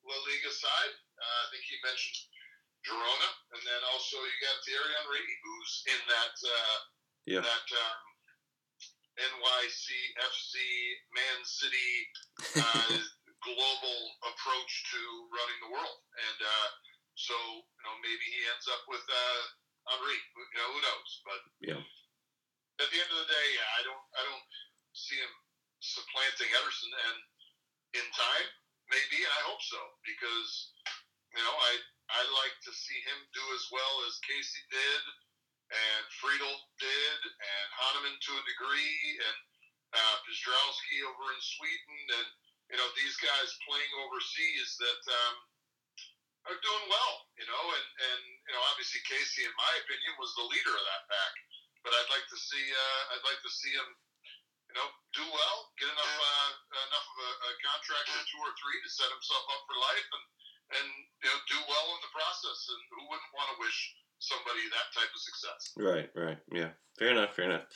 La 0.09 0.16
Liga 0.16 0.52
side. 0.52 0.95
Uh, 1.21 1.38
I 1.45 1.47
think 1.52 1.64
he 1.69 1.76
mentioned 1.85 2.19
Girona, 2.88 3.30
and 3.52 3.62
then 3.69 3.80
also 3.92 4.16
you 4.16 4.37
got 4.40 4.57
Thierry 4.64 4.92
Henry, 5.04 5.25
who's 5.45 5.73
in 5.92 6.00
that 6.09 6.37
uh, 6.40 6.78
yeah. 7.28 7.42
that 7.45 7.69
um, 7.69 8.02
NYCFC 9.21 10.54
Man 11.12 11.38
City 11.45 11.92
uh, 12.57 12.97
global 13.45 14.00
approach 14.25 14.73
to 14.97 15.00
running 15.28 15.61
the 15.69 15.71
world, 15.76 16.00
and 16.16 16.38
uh, 16.40 16.69
so 17.21 17.37
you 17.37 17.83
know 17.85 17.95
maybe 18.00 18.25
he 18.25 18.40
ends 18.49 18.64
up 18.73 18.80
with 18.88 19.04
uh, 19.04 19.40
Henry. 19.92 20.16
You 20.16 20.57
know 20.57 20.71
who 20.73 20.80
knows, 20.80 21.11
but 21.28 21.40
yeah. 21.61 21.85
At 22.81 22.89
the 22.89 22.97
end 22.97 23.13
of 23.13 23.21
the 23.21 23.29
day, 23.29 23.49
I 23.77 23.81
don't 23.85 24.05
I 24.17 24.23
don't 24.25 24.49
see 24.97 25.21
him 25.21 25.33
supplanting 25.85 26.49
Ederson, 26.49 26.93
and 27.13 27.19
in 28.01 28.07
time, 28.17 28.49
maybe 28.89 29.21
I 29.21 29.41
hope 29.45 29.61
so 29.61 29.81
because 30.01 30.73
you 31.37 31.45
know 31.45 31.57
I 31.57 31.73
I 32.17 32.21
like 32.41 32.57
to 32.65 32.73
see 32.73 32.99
him 33.05 33.19
do 33.37 33.45
as 33.53 33.65
well 33.69 33.95
as 34.09 34.17
Casey 34.25 34.65
did, 34.73 35.03
and 35.71 36.03
Friedel 36.25 36.57
did, 36.81 37.21
and 37.29 37.67
Hahnemann 37.85 38.17
to 38.17 38.33
a 38.35 38.49
degree, 38.49 38.99
and 39.29 39.39
uh, 39.95 40.17
Pietrowski 40.25 41.05
over 41.05 41.27
in 41.37 41.41
Sweden, 41.43 42.01
and 42.17 42.29
you 42.73 42.77
know 42.81 42.89
these 42.97 43.17
guys 43.21 43.61
playing 43.69 43.93
overseas 44.09 44.69
that 44.81 45.03
um, 45.05 45.37
are 46.49 46.61
doing 46.65 46.87
well, 46.89 47.15
you 47.37 47.45
know, 47.45 47.65
and 47.77 47.87
and 48.09 48.23
you 48.49 48.53
know 48.57 48.63
obviously 48.73 49.05
Casey, 49.05 49.45
in 49.45 49.55
my 49.55 49.73
opinion, 49.85 50.17
was 50.17 50.33
the 50.35 50.49
leader 50.49 50.75
of 50.75 50.85
that 50.89 51.05
pack, 51.13 51.35
but 51.85 51.93
I'd 51.93 52.13
like 52.13 52.27
to 52.29 52.39
see 52.39 52.65
uh, 52.71 53.03
I'd 53.17 53.27
like 53.27 53.41
to 53.41 53.53
see 53.53 53.73
him, 53.73 53.89
you 54.71 54.75
know, 54.77 54.89
do 55.17 55.25
well, 55.25 55.57
get 55.81 55.91
enough 55.91 56.17
uh, 56.17 56.51
enough 56.89 57.07
of 57.11 57.19
a, 57.21 57.31
a 57.47 57.51
contract 57.65 58.07
or 58.13 58.23
two 58.29 58.41
or 58.43 58.53
three 58.57 58.79
to 58.81 58.91
set 58.91 59.11
himself 59.11 59.45
up 59.51 59.63
for 59.67 59.77
life, 59.81 60.09
and 60.13 60.25
and 60.81 60.89
you 61.25 61.29
know 61.29 61.39
do 61.51 61.59
well 61.67 61.87
in 61.97 62.01
the 62.05 62.15
process, 62.15 62.61
and 62.71 62.81
who 62.95 63.03
wouldn't 63.11 63.35
want 63.35 63.49
to 63.55 63.61
wish 63.63 63.79
somebody 64.21 64.63
that 64.71 64.89
type 64.93 65.11
of 65.11 65.21
success? 65.21 65.61
Right, 65.81 66.09
right, 66.13 66.41
yeah, 66.53 66.77
fair 67.01 67.11
enough, 67.11 67.35
fair 67.35 67.49
enough. 67.49 67.67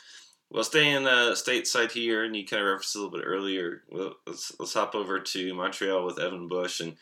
well, 0.49 0.63
staying 0.63 1.07
uh, 1.07 1.33
stateside 1.33 1.91
here, 1.91 2.23
and 2.23 2.35
you 2.35 2.45
kind 2.45 2.61
of 2.61 2.69
referenced 2.69 2.95
a 2.95 2.99
little 2.99 3.17
bit 3.17 3.25
earlier. 3.25 3.83
Well, 3.89 4.15
let's 4.27 4.53
let's 4.59 4.73
hop 4.73 4.95
over 4.95 5.19
to 5.19 5.53
Montreal 5.53 6.05
with 6.05 6.19
Evan 6.19 6.47
Bush, 6.47 6.79
and 6.79 6.95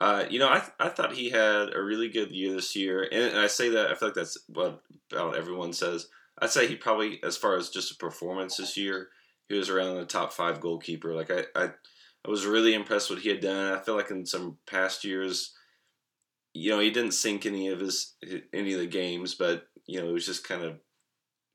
uh, 0.00 0.24
you 0.28 0.38
know, 0.38 0.48
I 0.48 0.62
I 0.78 0.88
thought 0.88 1.14
he 1.14 1.30
had 1.30 1.74
a 1.74 1.82
really 1.82 2.08
good 2.08 2.30
year 2.30 2.52
this 2.52 2.76
year, 2.76 3.02
and, 3.02 3.32
and 3.32 3.38
I 3.38 3.46
say 3.46 3.68
that 3.70 3.90
I 3.90 3.94
feel 3.94 4.08
like 4.08 4.16
that's 4.16 4.38
what 4.48 4.82
about 5.12 5.36
everyone 5.36 5.72
says. 5.72 6.08
I'd 6.40 6.50
say 6.50 6.66
he 6.66 6.76
probably, 6.76 7.22
as 7.22 7.36
far 7.36 7.56
as 7.56 7.70
just 7.70 7.92
a 7.92 7.96
performance 7.96 8.56
this 8.56 8.76
year, 8.76 9.08
he 9.48 9.56
was 9.56 9.70
around 9.70 9.96
the 9.96 10.04
top 10.04 10.32
five 10.32 10.60
goalkeeper. 10.60 11.14
Like 11.14 11.30
I, 11.30 11.44
I, 11.54 11.70
I 12.26 12.30
was 12.30 12.46
really 12.46 12.74
impressed 12.74 13.10
what 13.10 13.20
he 13.20 13.28
had 13.28 13.40
done. 13.40 13.72
I 13.72 13.80
feel 13.80 13.96
like 13.96 14.10
in 14.10 14.26
some 14.26 14.58
past 14.66 15.04
years, 15.04 15.54
you 16.54 16.70
know, 16.70 16.80
he 16.80 16.90
didn't 16.90 17.12
sink 17.12 17.46
any 17.46 17.68
of 17.68 17.80
his 17.80 18.14
any 18.52 18.72
of 18.74 18.80
the 18.80 18.86
games, 18.86 19.34
but 19.34 19.66
you 19.86 20.00
know, 20.00 20.08
it 20.08 20.12
was 20.12 20.26
just 20.26 20.46
kind 20.46 20.62
of 20.62 20.78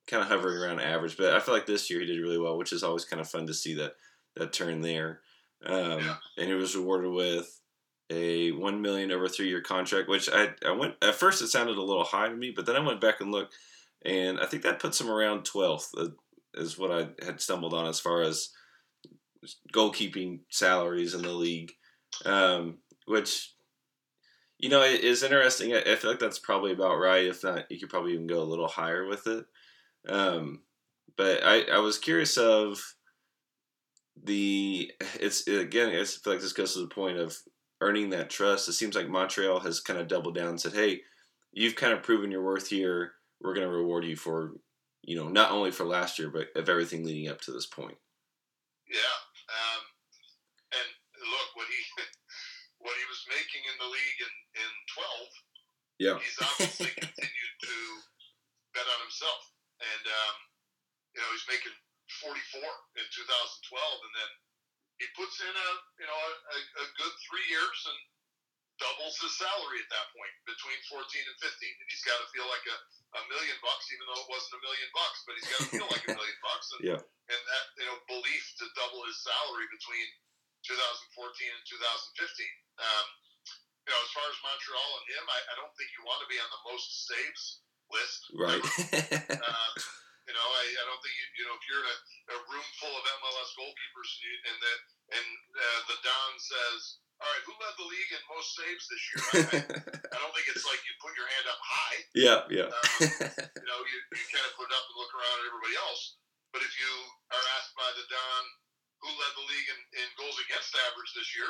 kind 0.08 0.22
of 0.22 0.30
hovering 0.30 0.58
around 0.58 0.80
average. 0.80 1.18
But 1.18 1.34
I 1.34 1.40
feel 1.40 1.54
like 1.54 1.66
this 1.66 1.90
year 1.90 2.00
he 2.00 2.06
did 2.06 2.20
really 2.22 2.38
well, 2.40 2.58
which 2.58 2.74
is 2.74 2.84
always 2.84 3.06
kind 3.06 3.20
of 3.20 3.30
fun 3.30 3.48
to 3.48 3.54
see 3.54 3.74
that 3.76 3.94
that 4.36 4.54
turn 4.54 4.82
there. 4.82 5.22
Um, 5.66 6.00
Yeah. 6.00 6.16
And 6.38 6.48
he 6.48 6.54
was 6.54 6.76
rewarded 6.76 7.12
with 7.12 7.60
a 8.10 8.52
one 8.52 8.82
million 8.82 9.12
over 9.12 9.28
three 9.28 9.48
year 9.50 9.62
contract, 9.62 10.10
which 10.10 10.30
I 10.32 10.50
I 10.66 10.72
went 10.72 10.96
at 11.02 11.16
first 11.16 11.42
it 11.42 11.48
sounded 11.48 11.78
a 11.78 11.82
little 11.82 12.04
high 12.04 12.30
to 12.30 12.36
me, 12.36 12.52
but 12.56 12.66
then 12.66 12.76
I 12.76 12.80
went 12.86 13.02
back 13.02 13.22
and 13.22 13.32
looked, 13.32 13.56
and 14.06 14.40
I 14.40 14.46
think 14.46 14.64
that 14.64 14.80
puts 14.80 15.00
him 15.00 15.10
around 15.10 15.46
twelfth. 15.46 15.92
Uh, 15.98 16.10
is 16.56 16.78
what 16.78 16.92
I 16.92 17.08
had 17.26 17.42
stumbled 17.42 17.74
on 17.74 17.88
as 17.88 18.00
far 18.00 18.22
as 18.22 18.50
goalkeeping 19.74 20.42
salaries 20.50 21.14
in 21.14 21.22
the 21.22 21.32
league, 21.32 21.72
um, 22.26 22.78
which 23.06 23.54
you 24.60 24.70
know 24.70 24.82
is 24.84 25.24
interesting. 25.24 25.74
I, 25.74 25.80
I 25.82 25.96
feel 25.96 26.12
like 26.12 26.20
that's 26.20 26.40
probably 26.40 26.72
about 26.72 27.00
right. 27.00 27.26
If 27.26 27.44
not, 27.44 27.70
you 27.72 27.80
could 27.80 27.90
probably 27.90 28.14
even 28.14 28.28
go 28.28 28.42
a 28.42 28.44
little 28.44 28.68
higher 28.68 29.06
with 29.06 29.28
it. 29.28 29.46
Um, 30.08 30.62
but 31.18 31.44
I, 31.44 31.64
I 31.64 31.80
was 31.80 31.98
curious 31.98 32.38
of 32.38 32.80
the 34.22 34.92
it's 35.20 35.48
again 35.48 35.90
I 35.90 36.04
feel 36.04 36.34
like 36.34 36.42
this 36.42 36.54
goes 36.54 36.74
to 36.74 36.82
the 36.82 36.88
point 36.88 37.18
of 37.18 37.36
earning 37.82 38.12
that 38.12 38.30
trust. 38.30 38.70
It 38.70 38.74
seems 38.74 38.96
like 38.96 39.10
Montreal 39.10 39.60
has 39.62 39.80
kind 39.80 40.00
of 40.00 40.08
doubled 40.08 40.36
down 40.36 40.50
and 40.50 40.62
said, 40.62 40.74
"Hey, 40.74 41.02
you've 41.52 41.76
kind 41.76 41.94
of 41.94 42.04
proven 42.04 42.32
your 42.32 42.44
worth 42.44 42.68
here. 42.68 43.14
We're 43.44 43.54
going 43.54 43.68
to 43.68 43.74
reward 43.74 44.06
you 44.06 44.16
for 44.16 44.56
you 45.04 45.20
know 45.20 45.28
not 45.28 45.52
only 45.52 45.72
for 45.72 45.84
last 45.84 46.18
year 46.18 46.32
but 46.32 46.48
of 46.56 46.70
everything 46.72 47.04
leading 47.04 47.28
up 47.28 47.42
to 47.42 47.52
this 47.52 47.68
point." 47.68 48.00
Yeah. 48.88 49.18
Um, 49.52 49.84
and 50.80 50.90
look 51.20 51.50
what 51.60 51.68
he 51.68 51.80
what 52.84 52.96
he 52.96 53.06
was 53.12 53.22
making 53.28 53.64
in 53.68 53.76
the 53.84 53.90
league 53.92 54.20
in, 54.24 54.34
in 54.64 54.72
twelve. 54.96 55.30
Yeah. 56.00 56.18
He's 56.24 56.40
obviously 56.40 56.92
continued 57.04 57.56
to 57.68 57.76
bet 58.74 58.88
on 58.88 59.00
himself, 59.04 59.42
and 59.84 60.04
um, 60.08 60.36
you 61.14 61.20
know 61.20 61.30
he's 61.36 61.48
making 61.52 61.76
forty 62.24 62.44
four 62.50 62.72
in 62.96 63.06
two 63.12 63.28
thousand 63.28 63.60
twelve, 63.68 64.00
and 64.08 64.14
then 64.16 64.32
he 65.04 65.06
puts 65.20 65.44
in 65.44 65.52
a 65.52 65.70
you 66.00 66.08
know 66.08 66.16
a, 66.16 66.58
a 66.80 66.86
good 66.96 67.14
three 67.28 67.46
years 67.52 67.80
and 67.92 68.00
doubles 68.82 69.16
his 69.22 69.36
salary 69.38 69.80
at 69.80 69.90
that 69.94 70.10
point 70.18 70.34
between 70.50 70.76
14 70.90 71.06
and 71.06 71.38
15 71.40 71.46
and 71.46 71.88
he's 71.94 72.02
got 72.02 72.18
to 72.18 72.28
feel 72.34 72.48
like 72.50 72.66
a, 72.66 72.78
a 73.14 73.22
million 73.30 73.58
bucks 73.62 73.86
even 73.94 74.06
though 74.10 74.22
it 74.26 74.30
wasn't 74.32 74.58
a 74.58 74.62
million 74.66 74.90
bucks 74.94 75.20
but 75.26 75.34
he's 75.38 75.50
got 75.50 75.60
to 75.64 75.70
feel 75.70 75.90
like 75.90 76.06
a 76.10 76.14
million 76.20 76.40
bucks 76.42 76.68
and, 76.78 76.82
Yeah. 76.84 77.00
and 77.02 77.42
that 77.50 77.64
you 77.78 77.86
know 77.90 77.98
belief 78.10 78.44
to 78.62 78.66
double 78.78 79.02
his 79.06 79.18
salary 79.22 79.68
between 79.70 80.08
2014 80.66 80.78
and 81.54 81.64
2015 81.68 82.82
um, 82.82 83.08
you 83.86 83.92
know 83.92 84.02
as 84.02 84.12
far 84.16 84.26
as 84.28 84.38
Montreal 84.42 84.90
and 85.02 85.06
him 85.14 85.26
I, 85.30 85.40
I 85.52 85.54
don't 85.60 85.74
think 85.78 85.90
you 85.94 86.02
want 86.08 86.20
to 86.24 86.30
be 86.32 86.40
on 86.40 86.50
the 86.50 86.64
most 86.70 86.88
saves 87.10 87.44
list 87.92 88.22
Right. 88.34 88.64
um, 88.64 89.74
you 90.28 90.32
know, 90.32 90.48
I, 90.56 90.64
I 90.80 90.84
don't 90.88 91.02
think 91.04 91.16
you, 91.20 91.28
you 91.36 91.44
know 91.52 91.56
if 91.60 91.64
you're 91.68 91.84
in 91.84 91.90
a, 91.92 91.98
a 92.32 92.38
room 92.48 92.68
full 92.80 92.96
of 92.96 93.04
MLS 93.04 93.50
goalkeepers 93.60 94.10
and, 94.16 94.24
you, 94.24 94.36
and 94.48 94.58
the 94.64 94.74
and 95.20 95.28
uh, 95.60 95.80
the 95.92 95.98
Don 96.00 96.32
says, 96.40 97.03
"All 97.24 97.32
right, 97.32 97.44
who 97.48 97.56
led 97.56 97.76
the 97.80 97.88
league 97.88 98.12
in 98.12 98.22
most 98.28 98.52
saves 98.52 98.84
this 98.92 99.04
year?" 99.08 99.20
I, 99.24 99.40
I, 100.12 100.18
don't 100.20 100.34
think 100.36 100.48
it's 100.52 100.68
like 100.68 100.84
you 100.84 100.92
put 101.00 101.16
your 101.16 101.30
hand 101.32 101.48
up 101.48 101.62
high. 101.64 101.98
yeah. 102.12 102.40
Yeah. 102.52 102.68
Um, 102.68 102.84
you 103.64 103.68
know, 103.72 103.80
you, 103.88 103.98
you 104.12 104.26
kind 104.28 104.44
of 104.44 104.54
put 104.60 104.68
it 104.68 104.76
up 104.76 104.86
and 104.92 104.96
look 105.00 105.14
around 105.16 105.38
at 105.40 105.48
everybody 105.48 105.76
else. 105.80 106.20
But 106.52 106.62
if 106.68 106.74
you 106.76 106.92
are 107.32 107.46
asked 107.58 107.74
by 107.80 107.88
the 107.96 108.06
Don 108.12 108.44
who 109.02 109.10
led 109.16 109.34
the 109.40 109.48
league 109.48 109.70
in, 109.72 109.80
in 110.04 110.08
goals 110.20 110.38
against 110.44 110.76
average 110.92 111.12
this 111.16 111.32
year, 111.36 111.50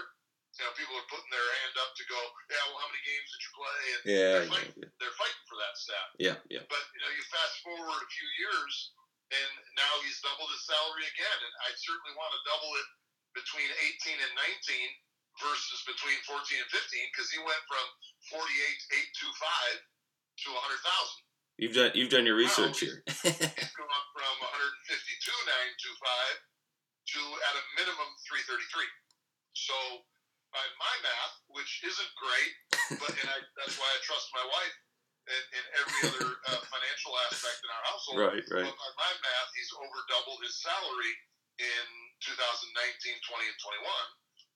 you 0.57 0.61
know, 0.65 0.73
people 0.77 0.93
are 0.93 1.09
putting 1.09 1.33
their 1.33 1.49
hand 1.65 1.75
up 1.81 1.91
to 1.97 2.03
go, 2.05 2.19
"Yeah, 2.53 2.61
well, 2.69 2.77
how 2.85 2.89
many 2.93 3.01
games 3.01 3.27
did 3.33 3.41
you 3.41 3.51
play?" 3.57 3.81
And 3.81 4.01
yeah. 4.05 4.13
they're, 4.13 4.45
Yeah. 4.45 4.53
fighting, 4.53 4.85
they're 5.01 5.17
fighting 5.17 5.45
for 5.49 5.57
that 5.57 5.73
stat. 5.81 6.07
Yeah. 6.21 6.37
Yeah. 6.53 6.63
But 6.69 6.83
you 6.93 7.01
know, 7.01 7.09
you 7.09 7.23
fast 7.33 7.57
forward 7.65 7.99
a 8.05 8.09
few 8.13 8.29
years, 8.37 8.73
and 9.33 9.51
now 9.73 9.93
he's 10.05 10.21
doubled 10.21 10.53
his 10.53 10.61
salary 10.69 11.09
again. 11.09 11.39
And 11.41 11.53
I 11.65 11.73
certainly 11.73 12.13
want 12.13 12.37
to 12.37 12.41
double 12.45 12.69
it 12.77 12.87
between 13.33 13.65
18 13.65 14.13
and 14.21 14.33
19 14.61 14.93
versus 15.41 15.81
between 15.89 16.17
14 16.29 16.37
and 16.37 16.69
15 16.69 17.09
because 17.13 17.29
he 17.33 17.41
went 17.41 17.61
from 17.65 17.85
48 18.33 18.37
825 18.37 19.81
to 20.43 20.47
100,000. 20.53 21.23
You've 21.61 21.77
done 21.77 21.93
you've 21.93 22.09
done 22.09 22.25
your 22.25 22.33
research 22.37 22.81
here. 22.81 23.03
He's 23.07 23.73
gone 23.77 24.05
from 24.17 24.33
152 24.41 24.49
925 24.49 27.13
to 27.13 27.21
at 27.21 27.53
a 27.53 27.63
minimum 27.77 28.09
333. 28.25 28.57
So 29.53 29.77
by 30.49 30.65
my 30.81 30.95
math, 31.05 31.35
which 31.53 31.85
isn't 31.85 32.11
great, 32.17 32.53
but 33.01 33.13
and 33.13 33.29
I, 33.29 33.37
that's 33.57 33.77
why 33.77 33.85
I 33.85 33.97
trust 34.01 34.33
my 34.33 34.41
wife 34.49 34.75
in, 35.29 35.41
in 35.61 35.63
every 35.77 35.99
other 36.09 36.29
uh, 36.49 36.57
financial 36.73 37.13
aspect 37.29 37.61
in 37.61 37.69
our 37.69 37.83
household. 37.89 38.17
right. 38.21 38.41
Right. 38.49 38.65
But 38.65 38.73
by 38.73 38.91
my 38.97 39.13
math, 39.13 39.49
he's 39.53 39.69
over 39.77 39.99
doubled 40.09 40.41
his 40.41 40.57
salary 40.57 41.13
in 41.61 41.85
2019, 42.21 42.73
20, 42.73 43.45
and 43.45 43.59
21. 43.61 43.85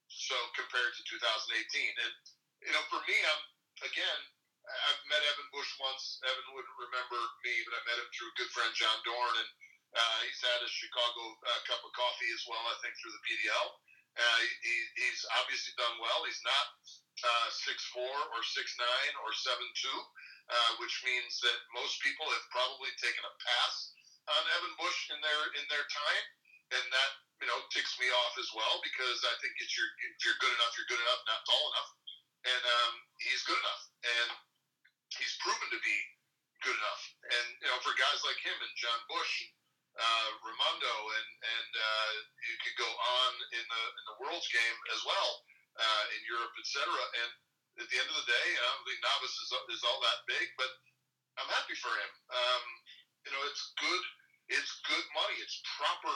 So 0.08 0.36
compared 0.56 0.92
to 0.96 1.02
2018, 1.04 2.04
and 2.04 2.16
you 2.64 2.74
know, 2.74 2.84
for 2.90 3.00
me, 3.06 3.16
I'm 3.16 3.44
again, 3.86 4.22
I've 4.68 5.04
met 5.08 5.24
Evan 5.24 5.50
Bush 5.56 5.72
once. 5.80 6.20
Evan 6.28 6.48
wouldn't 6.52 6.80
remember 6.80 7.20
me, 7.44 7.54
but 7.68 7.78
I 7.80 7.82
met 7.88 8.02
him 8.02 8.10
through 8.12 8.40
good 8.40 8.52
friend 8.52 8.72
John 8.76 9.00
Dorn, 9.08 9.36
and 9.40 9.50
uh, 9.96 10.20
he's 10.28 10.44
had 10.44 10.60
a 10.60 10.70
Chicago 10.70 11.24
uh, 11.48 11.60
cup 11.68 11.80
of 11.84 11.92
coffee 11.96 12.32
as 12.36 12.44
well. 12.48 12.64
I 12.68 12.76
think 12.84 12.96
through 13.00 13.16
the 13.16 13.26
PDL. 13.28 13.68
Uh, 14.18 14.40
he, 14.66 14.76
he's 14.98 15.22
obviously 15.38 15.78
done 15.78 15.94
well. 16.02 16.26
He's 16.26 16.42
not 16.42 16.66
uh, 17.22 17.48
six 17.54 17.86
four 17.94 18.16
or 18.34 18.42
six 18.42 18.74
nine 18.82 19.14
or 19.22 19.32
seven 19.32 19.68
two, 19.78 20.00
uh, 20.50 20.72
which 20.82 21.06
means 21.06 21.38
that 21.46 21.58
most 21.78 22.02
people 22.02 22.26
have 22.26 22.46
probably 22.50 22.90
taken 22.98 23.22
a 23.22 23.34
pass 23.38 23.76
on 24.28 24.44
Evan 24.58 24.74
Bush 24.82 25.00
in 25.14 25.20
their 25.22 25.42
in 25.62 25.66
their 25.70 25.86
time, 25.86 26.26
and 26.82 26.86
that 26.90 27.12
you 27.42 27.48
know 27.48 27.60
ticks 27.70 27.94
me 28.02 28.10
off 28.10 28.34
as 28.42 28.50
well 28.54 28.82
because 28.82 29.20
I 29.26 29.36
think 29.42 29.54
it's 29.62 29.74
your 29.78 29.88
if 30.14 30.22
you're 30.26 30.42
good 30.42 30.54
enough, 30.58 30.74
you're 30.78 30.90
good 30.90 31.02
enough, 31.02 31.22
not 31.30 31.42
tall 31.46 31.66
enough, 31.74 31.90
and 32.50 32.64
um, 32.64 32.94
he's 33.22 33.44
good 33.46 33.60
enough, 33.60 33.84
and 34.06 34.30
he's 35.14 35.36
proven 35.42 35.70
to 35.74 35.80
be 35.82 35.98
good 36.66 36.78
enough, 36.78 37.04
and 37.30 37.48
you 37.62 37.70
know 37.70 37.80
for 37.86 37.94
guys 37.98 38.20
like 38.26 38.40
him 38.42 38.58
and 38.58 38.74
Jon 38.78 39.02
Busch. 39.10 39.54
Uh, 39.98 40.30
Ramondo 40.46 40.94
and 41.10 41.30
and 41.42 41.72
uh, 41.74 42.14
you 42.46 42.54
could 42.62 42.78
go 42.78 42.86
on 42.86 43.32
in 43.50 43.66
the 43.66 43.84
in 43.98 44.04
the 44.06 44.18
world's 44.22 44.46
game 44.54 44.78
as 44.94 45.02
well 45.10 45.42
uh, 45.74 46.06
in 46.14 46.22
Europe, 46.30 46.54
etc. 46.62 46.86
And 46.86 47.32
at 47.82 47.88
the 47.90 47.98
end 47.98 48.10
of 48.10 48.18
the 48.22 48.30
day, 48.30 48.48
I 48.58 48.62
don't 48.62 48.86
think 48.86 49.02
novice 49.02 49.38
is, 49.42 49.50
is 49.74 49.82
all 49.86 49.98
that 50.06 50.22
big, 50.30 50.54
but 50.58 50.70
I'm 51.38 51.50
happy 51.50 51.78
for 51.78 51.94
him. 51.94 52.12
Um, 52.34 52.64
you 53.26 53.32
know, 53.34 53.42
it's 53.46 53.74
good. 53.78 54.04
It's 54.54 54.74
good 54.86 55.08
money. 55.14 55.38
It's 55.42 55.62
proper 55.78 56.14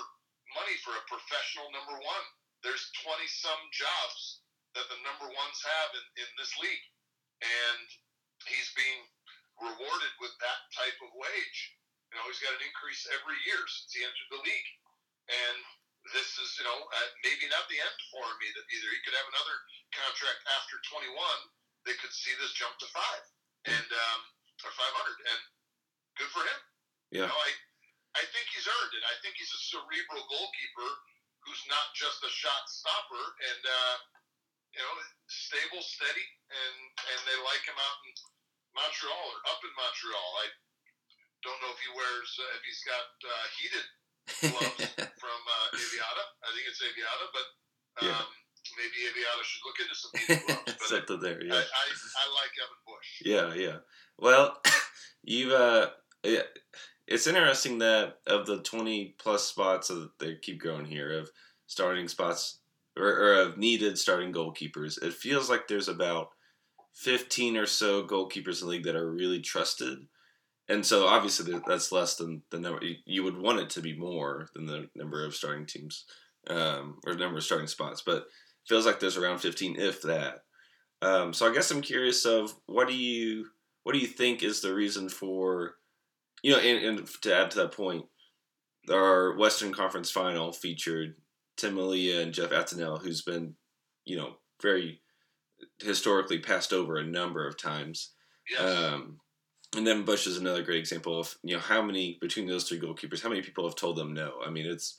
money 0.55 0.75
for 0.83 0.93
a 0.95 1.03
professional 1.09 1.69
number 1.71 1.97
one. 1.99 2.25
There's 2.61 2.93
20 3.01 3.25
some 3.27 3.61
jobs 3.73 4.43
that 4.77 4.87
the 4.87 4.99
number 5.03 5.27
ones 5.27 5.57
have 5.59 5.89
in, 5.97 6.05
in 6.23 6.29
this 6.37 6.53
league, 6.61 6.85
and 7.41 7.85
he's 8.47 8.69
being 8.77 9.01
rewarded 9.59 10.13
with 10.21 10.33
that 10.39 10.59
type 10.71 10.97
of 11.03 11.11
wage. 11.17 11.59
You 12.13 12.19
know, 12.19 12.25
he's 12.27 12.43
got 12.43 12.55
an 12.55 12.63
increase 12.63 13.07
every 13.11 13.39
year 13.47 13.61
since 13.67 13.91
he 13.91 14.03
entered 14.03 14.29
the 14.31 14.43
league, 14.43 14.69
and 15.31 15.57
this 16.15 16.29
is, 16.41 16.49
you 16.57 16.65
know, 16.65 16.75
uh, 16.75 17.09
maybe 17.21 17.45
not 17.51 17.65
the 17.69 17.77
end 17.77 17.97
for 18.09 18.25
him 18.25 18.39
either. 18.41 18.63
Either 18.67 18.89
he 18.89 18.99
could 19.05 19.15
have 19.15 19.29
another 19.31 19.57
contract 19.93 20.41
after 20.57 20.81
21 20.89 21.13
that 21.87 21.95
could 22.01 22.13
see 22.13 22.33
this 22.41 22.53
jump 22.57 22.73
to 22.81 22.87
five 22.89 23.23
and 23.69 23.89
um, 23.89 24.21
or 24.65 24.73
500, 24.73 25.29
and 25.29 25.41
good 26.17 26.31
for 26.33 26.43
him. 26.45 26.59
Yeah. 27.13 27.25
You 27.25 27.29
know, 27.29 27.41
I 27.41 27.51
I 28.17 28.23
think 28.35 28.45
he's 28.51 28.67
earned 28.67 28.93
it. 28.95 29.03
I 29.07 29.15
think 29.23 29.39
he's 29.39 29.51
a 29.51 29.61
cerebral 29.71 30.23
goalkeeper 30.27 30.89
who's 31.47 31.63
not 31.71 31.87
just 31.95 32.21
a 32.21 32.31
shot 32.31 32.63
stopper, 32.67 33.23
and 33.51 33.61
uh, 33.65 33.95
you 34.75 34.81
know, 34.83 34.95
stable, 35.31 35.81
steady, 35.83 36.27
and 36.51 36.75
and 37.11 37.19
they 37.27 37.37
like 37.47 37.63
him 37.65 37.75
out 37.79 37.97
in 38.07 38.11
Montreal 38.75 39.25
or 39.31 39.39
up 39.51 39.61
in 39.63 39.73
Montreal. 39.79 40.29
I 40.43 40.47
don't 41.43 41.59
know 41.63 41.71
if 41.73 41.79
he 41.81 41.89
wears 41.95 42.31
uh, 42.37 42.55
if 42.59 42.61
he's 42.67 42.83
got 42.85 43.07
uh, 43.25 43.45
heated 43.57 43.87
gloves 44.53 44.85
from 45.23 45.39
uh, 45.47 45.67
Aviata. 45.75 46.23
I 46.45 46.49
think 46.53 46.65
it's 46.69 46.81
Aviata, 46.83 47.25
but 47.33 47.47
um, 48.05 48.07
Yeah. 48.11 48.23
maybe 48.77 48.97
Aviata 49.09 49.43
should 49.43 49.63
look 49.65 49.79
into 49.81 49.95
some 49.97 50.11
heated 50.19 50.41
gloves. 50.45 50.75
But 50.79 50.87
Something 50.87 51.19
there. 51.23 51.41
Yeah. 51.41 51.57
I, 51.57 51.63
I 51.63 52.25
like 52.37 52.53
Evan 52.61 52.81
Bush. 52.85 53.09
Yeah, 53.25 53.47
yeah. 53.57 53.77
Well, 54.21 54.61
you've 55.25 55.51
uh, 55.51 55.89
it, 56.23 56.45
it's 57.11 57.27
interesting 57.27 57.79
that 57.79 58.15
of 58.25 58.45
the 58.45 58.61
twenty 58.61 59.15
plus 59.19 59.45
spots 59.45 59.89
that 59.89 60.09
they 60.19 60.35
keep 60.35 60.59
growing 60.59 60.85
here 60.85 61.19
of 61.19 61.29
starting 61.67 62.07
spots 62.07 62.59
or, 62.97 63.07
or 63.07 63.33
of 63.41 63.57
needed 63.57 63.97
starting 63.97 64.33
goalkeepers, 64.33 65.01
it 65.01 65.13
feels 65.13 65.49
like 65.49 65.67
there's 65.67 65.87
about 65.87 66.29
fifteen 66.95 67.57
or 67.57 67.65
so 67.65 68.05
goalkeepers 68.05 68.61
in 68.61 68.67
the 68.67 68.71
league 68.71 68.83
that 68.85 68.95
are 68.95 69.11
really 69.11 69.39
trusted. 69.39 69.99
And 70.69 70.85
so 70.85 71.05
obviously 71.07 71.59
that's 71.67 71.91
less 71.91 72.15
than 72.15 72.43
the 72.49 72.59
number. 72.59 72.79
You 73.05 73.23
would 73.23 73.37
want 73.37 73.59
it 73.59 73.69
to 73.71 73.81
be 73.81 73.97
more 73.97 74.47
than 74.55 74.65
the 74.65 74.87
number 74.95 75.25
of 75.25 75.35
starting 75.35 75.65
teams 75.65 76.05
um, 76.49 76.99
or 77.05 77.13
number 77.13 77.37
of 77.37 77.43
starting 77.43 77.67
spots, 77.67 78.01
but 78.05 78.25
feels 78.67 78.85
like 78.85 78.99
there's 78.99 79.17
around 79.17 79.39
15, 79.39 79.79
if 79.79 80.01
that. 80.03 80.43
Um, 81.01 81.33
so 81.33 81.49
I 81.49 81.53
guess 81.53 81.71
I'm 81.71 81.81
curious 81.81 82.25
of 82.25 82.53
what 82.67 82.87
do 82.87 82.95
you 82.95 83.47
what 83.83 83.93
do 83.93 83.99
you 83.99 84.07
think 84.07 84.43
is 84.43 84.61
the 84.61 84.73
reason 84.73 85.09
for 85.09 85.75
you 86.43 86.51
know 86.51 86.59
and, 86.59 86.99
and 86.99 87.07
to 87.21 87.35
add 87.35 87.51
to 87.51 87.57
that 87.59 87.71
point, 87.71 88.05
our 88.89 89.35
Western 89.37 89.73
Conference 89.73 90.09
Final 90.11 90.51
featured 90.51 91.15
Tim 91.57 91.75
Melia 91.75 92.21
and 92.21 92.33
Jeff 92.33 92.49
Attinella, 92.51 93.01
who's 93.01 93.21
been 93.21 93.55
you 94.05 94.17
know 94.17 94.35
very 94.61 95.01
historically 95.81 96.39
passed 96.39 96.73
over 96.73 96.97
a 96.97 97.03
number 97.03 97.47
of 97.47 97.57
times. 97.57 98.13
Yes. 98.49 98.61
Um, 98.61 99.19
and 99.77 99.87
then 99.87 100.03
Bush 100.03 100.27
is 100.27 100.37
another 100.37 100.63
great 100.63 100.79
example 100.79 101.19
of 101.19 101.35
you 101.43 101.55
know 101.55 101.61
how 101.61 101.81
many 101.81 102.17
between 102.19 102.47
those 102.47 102.67
three 102.67 102.79
goalkeepers, 102.79 103.21
how 103.21 103.29
many 103.29 103.41
people 103.41 103.63
have 103.65 103.75
told 103.75 103.95
them 103.95 104.13
no. 104.13 104.33
I 104.45 104.49
mean, 104.49 104.65
it's 104.65 104.97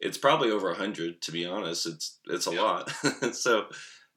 it's 0.00 0.18
probably 0.18 0.50
over 0.50 0.70
a 0.70 0.74
hundred 0.76 1.22
to 1.22 1.32
be 1.32 1.46
honest. 1.46 1.86
It's 1.86 2.18
it's 2.26 2.46
a 2.46 2.52
Yeah. 2.54 2.60
lot. 2.60 2.90
so 3.32 3.66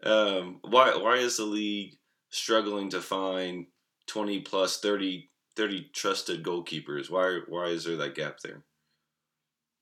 um, 0.03 0.59
why 0.61 0.95
why 0.97 1.17
is 1.17 1.37
the 1.37 1.45
league 1.45 1.95
struggling 2.29 2.89
to 2.89 2.99
find 3.01 3.67
twenty 4.07 4.41
plus 4.41 4.79
30, 4.81 5.29
30 5.57 5.89
trusted 5.91 6.45
goalkeepers? 6.45 7.09
Why 7.09 7.41
why 7.49 7.73
is 7.73 7.83
there 7.83 7.97
that 7.97 8.13
gap 8.13 8.37
there? 8.45 8.61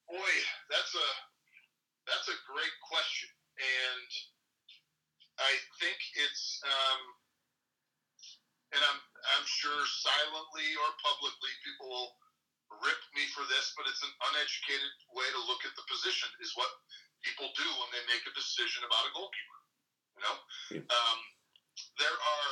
Boy, 0.07 0.33
that's 0.71 0.95
a 0.95 1.07
that's 2.07 2.31
a 2.31 2.37
great 2.47 2.75
question, 2.87 3.29
and 3.59 4.09
I 5.43 5.51
think 5.83 5.99
it's 6.15 6.63
um, 6.63 7.01
and 8.71 8.81
I'm 8.87 8.99
I'm 9.35 9.45
sure 9.45 9.83
silently 9.83 10.69
or 10.79 10.89
publicly 11.03 11.51
people 11.67 11.91
will 11.91 12.11
rip 12.81 13.01
me 13.13 13.27
for 13.35 13.43
this, 13.51 13.75
but 13.75 13.85
it's 13.91 14.01
an 14.01 14.13
uneducated 14.31 14.93
way 15.11 15.27
to 15.35 15.41
look 15.51 15.67
at 15.67 15.75
the 15.75 15.85
position. 15.91 16.31
Is 16.39 16.55
what 16.55 16.71
people 17.27 17.51
do 17.57 17.67
when 17.83 17.89
they 17.91 18.03
make 18.07 18.23
a 18.23 18.33
decision 18.37 18.85
about 18.87 19.09
a 19.09 19.11
goalkeeper. 19.11 19.59
You 20.15 20.21
know, 20.23 20.37
Yeah. 20.71 20.85
um, 20.87 21.19
there 21.99 22.15
are 22.15 22.51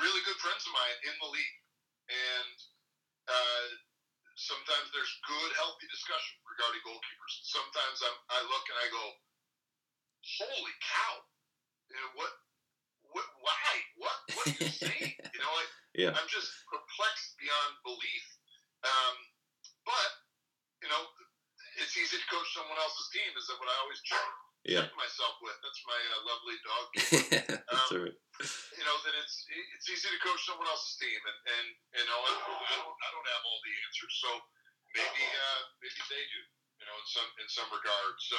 really 0.00 0.22
good 0.24 0.38
friends 0.40 0.64
of 0.64 0.72
mine 0.72 0.98
in 1.04 1.14
the 1.20 1.28
league, 1.28 1.56
and 2.10 2.56
uh, 3.28 3.64
sometimes 4.34 4.88
there's 4.94 5.12
good, 5.28 5.50
healthy 5.60 5.86
discussion 5.92 6.34
regarding 6.48 6.82
goalkeepers. 6.86 7.34
Sometimes 7.46 7.98
I'm, 8.02 8.16
I 8.34 8.38
look 8.50 8.64
and 8.70 8.78
I 8.82 8.86
go, 8.90 9.04
"Holy 10.42 10.74
cow! 10.82 11.14
You 11.90 11.96
know, 12.00 12.10
what? 12.18 12.32
What? 13.12 13.28
Why? 13.44 13.70
What? 14.00 14.18
What 14.34 14.44
are 14.48 14.58
you 14.64 14.72
saying? 14.86 15.12
you 15.12 15.40
know, 15.40 15.52
like 15.54 15.70
Yeah. 15.94 16.12
I'm 16.16 16.28
just 16.32 16.48
perplexed 16.70 17.36
beyond 17.38 17.72
belief. 17.84 18.24
Um, 18.82 19.14
but 19.86 20.10
you 20.82 20.88
know, 20.90 21.02
it's 21.78 21.94
easy 21.94 22.18
to 22.18 22.26
coach 22.32 22.48
someone 22.56 22.78
else's 22.80 23.08
team. 23.14 23.30
Is 23.38 23.46
that 23.46 23.58
what 23.62 23.70
I 23.70 23.76
always 23.84 24.00
check, 24.02 24.26
Yeah. 24.66 24.82
check 24.88 24.94
myself 24.98 25.34
with? 25.44 25.54
That's 25.62 25.82
my 25.86 26.00
uh, 26.02 26.20
lovely 26.26 26.58
dog. 26.66 26.86
That's 27.70 27.90
all 27.94 28.02
right. 28.08 28.18
You 28.82 28.90
know 28.90 28.98
that 29.06 29.14
it's 29.14 29.46
it's 29.78 29.86
easy 29.86 30.10
to 30.10 30.18
coach 30.26 30.42
someone 30.42 30.66
else's 30.66 30.98
team, 30.98 31.22
and 31.22 31.38
and 31.54 31.66
you 32.02 32.06
know 32.10 32.18
I 32.18 32.34
don't 32.34 32.66
I 32.66 32.74
don't, 32.82 32.98
I 32.98 33.08
don't 33.14 33.28
have 33.30 33.42
all 33.46 33.62
the 33.62 33.74
answers, 33.86 34.14
so 34.18 34.30
maybe 34.90 35.22
uh, 35.22 35.62
maybe 35.78 36.02
they 36.10 36.24
do, 36.34 36.40
you 36.82 36.86
know, 36.90 36.96
in 36.98 37.06
some 37.06 37.30
in 37.38 37.46
some 37.46 37.70
regard. 37.70 38.14
So 38.18 38.34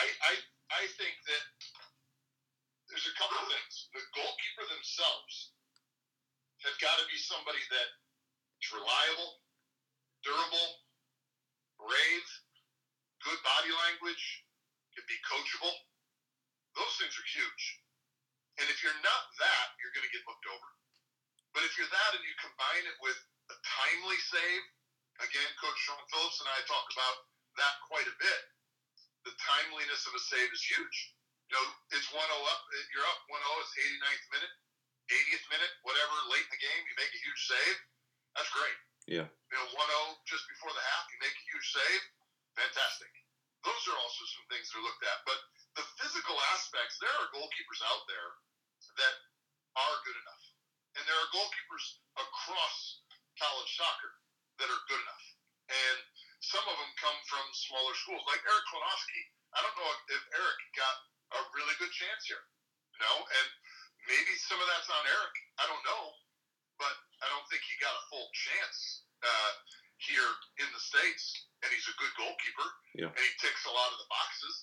I 0.00 0.04
I 0.24 0.32
I 0.80 0.82
think 0.96 1.20
that 1.28 1.44
there's 2.88 3.04
a 3.12 3.16
couple 3.20 3.36
of 3.36 3.52
things. 3.52 3.92
The 3.92 4.00
goalkeeper 4.16 4.72
themselves 4.72 5.52
have 6.64 6.76
got 6.80 6.96
to 6.96 7.04
be 7.12 7.20
somebody 7.20 7.60
that 7.60 7.88
is 8.64 8.72
reliable, 8.72 9.44
durable, 10.24 10.80
brave, 11.76 12.26
good 13.20 13.40
body 13.44 13.72
language, 13.84 14.24
can 14.96 15.04
be 15.04 15.20
coachable. 15.28 15.76
Those 16.72 16.96
things 16.96 17.12
are 17.12 17.28
huge. 17.36 17.84
And 18.56 18.66
if 18.72 18.80
you're 18.80 19.00
not 19.04 19.22
that, 19.40 19.66
you're 19.80 19.92
going 19.92 20.06
to 20.06 20.14
get 20.14 20.24
looked 20.24 20.48
over. 20.48 20.70
But 21.52 21.64
if 21.64 21.76
you're 21.76 21.88
that 21.88 22.12
and 22.16 22.24
you 22.24 22.34
combine 22.40 22.84
it 22.84 22.96
with 23.00 23.16
a 23.52 23.56
timely 23.64 24.20
save, 24.28 24.62
again, 25.20 25.50
Coach 25.60 25.76
Sean 25.84 26.00
Phillips 26.12 26.40
and 26.40 26.48
I 26.52 26.60
talk 26.68 26.86
about 26.92 27.16
that 27.60 27.74
quite 27.88 28.08
a 28.08 28.16
bit. 28.20 28.42
The 29.24 29.32
timeliness 29.40 30.04
of 30.08 30.12
a 30.16 30.22
save 30.22 30.50
is 30.52 30.62
huge. 30.64 30.96
You 31.48 31.54
know, 31.56 31.66
it's 31.94 32.10
1 32.10 32.18
0 32.18 32.26
up, 32.26 32.62
you're 32.90 33.06
up 33.06 33.20
1 33.30 33.38
0, 33.38 33.62
it's 33.62 33.74
89th 33.78 34.26
minute, 34.34 34.54
80th 35.08 35.46
minute, 35.52 35.72
whatever, 35.86 36.14
late 36.34 36.42
in 36.42 36.52
the 36.52 36.62
game, 36.62 36.82
you 36.90 36.94
make 36.98 37.12
a 37.14 37.22
huge 37.22 37.42
save. 37.46 37.76
That's 38.34 38.50
great. 38.50 38.78
Yeah. 39.06 39.26
You 39.30 39.54
know, 39.54 39.68
1 39.70 39.78
0 39.78 40.26
just 40.26 40.44
before 40.50 40.74
the 40.74 40.82
half, 40.82 41.06
you 41.14 41.18
make 41.22 41.34
a 41.34 41.46
huge 41.46 41.66
save. 41.70 42.02
Fantastic. 42.58 43.12
Those 43.62 43.82
are 43.90 43.98
also 43.98 44.22
some 44.34 44.46
things 44.50 44.66
that 44.70 44.82
are 44.82 44.86
looked 44.86 45.04
at. 45.06 45.18
But 45.22 45.38
the 45.76 45.84
physical 46.00 46.36
aspects, 46.56 46.96
there 46.98 47.12
are 47.12 47.28
goalkeepers 47.36 47.80
out 47.92 48.04
there 48.08 48.30
that 48.96 49.14
are 49.76 49.96
good 50.08 50.16
enough. 50.16 50.44
And 50.96 51.04
there 51.04 51.16
are 51.20 51.30
goalkeepers 51.36 51.84
across 52.16 53.04
college 53.36 53.70
soccer 53.76 54.12
that 54.60 54.72
are 54.72 54.82
good 54.88 55.00
enough. 55.04 55.26
And 55.68 55.98
some 56.40 56.64
of 56.64 56.76
them 56.80 56.92
come 56.96 57.18
from 57.28 57.44
smaller 57.52 57.92
schools, 58.00 58.24
like 58.24 58.40
Eric 58.40 58.64
Klonowski. 58.72 59.22
I 59.52 59.60
don't 59.60 59.76
know 59.76 59.90
if 60.16 60.22
Eric 60.32 60.58
got 60.72 60.96
a 61.36 61.40
really 61.52 61.76
good 61.76 61.92
chance 61.92 62.24
here, 62.24 62.40
you 62.96 63.00
know, 63.04 63.16
and 63.20 63.46
maybe 64.08 64.32
some 64.48 64.56
of 64.62 64.68
that's 64.72 64.88
on 64.88 65.04
Eric. 65.04 65.34
I 65.60 65.64
don't 65.68 65.84
know, 65.84 66.04
but 66.80 66.94
I 67.20 67.28
don't 67.28 67.44
think 67.52 67.60
he 67.68 67.76
got 67.82 67.92
a 67.92 68.02
full 68.08 68.28
chance 68.32 69.04
uh, 69.20 69.52
here 70.00 70.30
in 70.64 70.68
the 70.72 70.80
States. 70.80 71.24
And 71.64 71.72
he's 71.72 71.88
a 71.88 71.96
good 71.98 72.12
goalkeeper, 72.20 72.68
Yeah. 72.94 73.10
and 73.10 73.16
he 73.20 73.32
ticks 73.42 73.64
a 73.64 73.72
lot 73.72 73.88
of 73.90 73.98
the 73.98 74.08
boxes. 74.12 74.54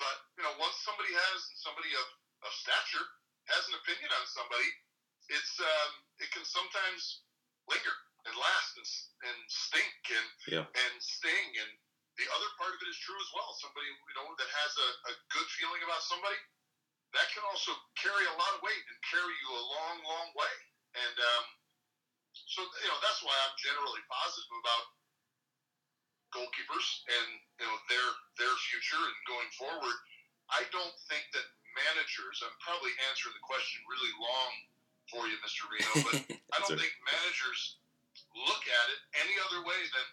But, 0.00 0.16
you 0.40 0.42
know, 0.48 0.56
once 0.56 0.80
somebody 0.80 1.12
has, 1.12 1.38
somebody 1.60 1.92
of, 1.92 2.06
of 2.48 2.50
stature 2.56 3.06
has 3.52 3.62
an 3.68 3.76
opinion 3.84 4.08
on 4.16 4.24
somebody, 4.32 4.68
it's 5.28 5.54
um, 5.60 5.90
it 6.18 6.28
can 6.32 6.42
sometimes 6.42 7.22
linger 7.68 7.96
and 8.26 8.34
last 8.34 8.70
and, 8.80 8.88
and 9.30 9.38
stink 9.46 9.94
and 10.10 10.28
Yeah. 10.50 10.64
and 10.66 10.94
sting. 10.98 11.48
And 11.60 11.70
the 12.18 12.26
other 12.32 12.50
part 12.58 12.74
of 12.74 12.80
it 12.82 12.88
is 12.90 12.98
true 13.04 13.16
as 13.20 13.30
well. 13.36 13.52
Somebody 13.60 13.86
you 13.86 14.14
know 14.16 14.26
that 14.40 14.50
has 14.50 14.72
a, 14.80 14.88
a 15.08 15.14
good 15.30 15.48
feeling 15.60 15.84
about 15.84 16.02
somebody 16.02 16.40
that 17.14 17.26
can 17.34 17.44
also 17.46 17.74
carry 17.98 18.24
a 18.26 18.36
lot 18.38 18.52
of 18.56 18.60
weight 18.64 18.84
and 18.88 18.96
carry 19.06 19.34
you 19.44 19.48
a 19.54 19.64
long, 19.70 19.96
long 20.02 20.28
way. 20.34 20.54
And 20.98 21.16
um, 21.36 21.44
so 22.34 22.64
you 22.64 22.88
know 22.90 22.98
that's 23.04 23.22
why 23.22 23.36
I'm 23.36 23.54
generally 23.60 24.02
positive 24.10 24.50
about 24.64 24.84
goalkeepers 26.34 26.86
and 27.06 27.28
you 27.60 27.66
know 27.66 27.76
their 27.90 28.08
their 28.38 28.54
future 28.70 29.00
and 29.00 29.16
going 29.26 29.50
forward. 29.58 29.96
I 30.50 30.66
don't 30.74 30.96
think 31.06 31.30
that 31.34 31.46
managers. 31.74 32.42
I'm 32.42 32.56
probably 32.58 32.90
answering 33.10 33.34
the 33.38 33.44
question 33.46 33.78
really 33.86 34.14
long 34.18 34.52
for 35.10 35.22
you, 35.26 35.36
Mr. 35.42 35.62
Reno, 35.70 35.92
but 36.06 36.18
I 36.54 36.56
don't 36.62 36.74
right. 36.74 36.82
think 36.86 36.94
managers 37.06 37.78
look 38.34 38.62
at 38.66 38.86
it 38.94 39.00
any 39.26 39.34
other 39.46 39.62
way 39.66 39.78
than, 39.90 40.06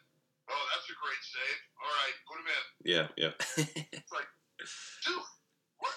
oh, 0.50 0.64
that's 0.74 0.90
a 0.90 0.98
great 0.98 1.22
save. 1.22 1.60
All 1.82 1.94
right, 2.02 2.16
put 2.26 2.38
him 2.42 2.50
in. 2.50 2.66
Yeah, 2.86 3.06
yeah. 3.18 3.34
It's 3.94 4.14
like, 4.14 4.30
dude, 5.06 5.26
what? 5.82 5.94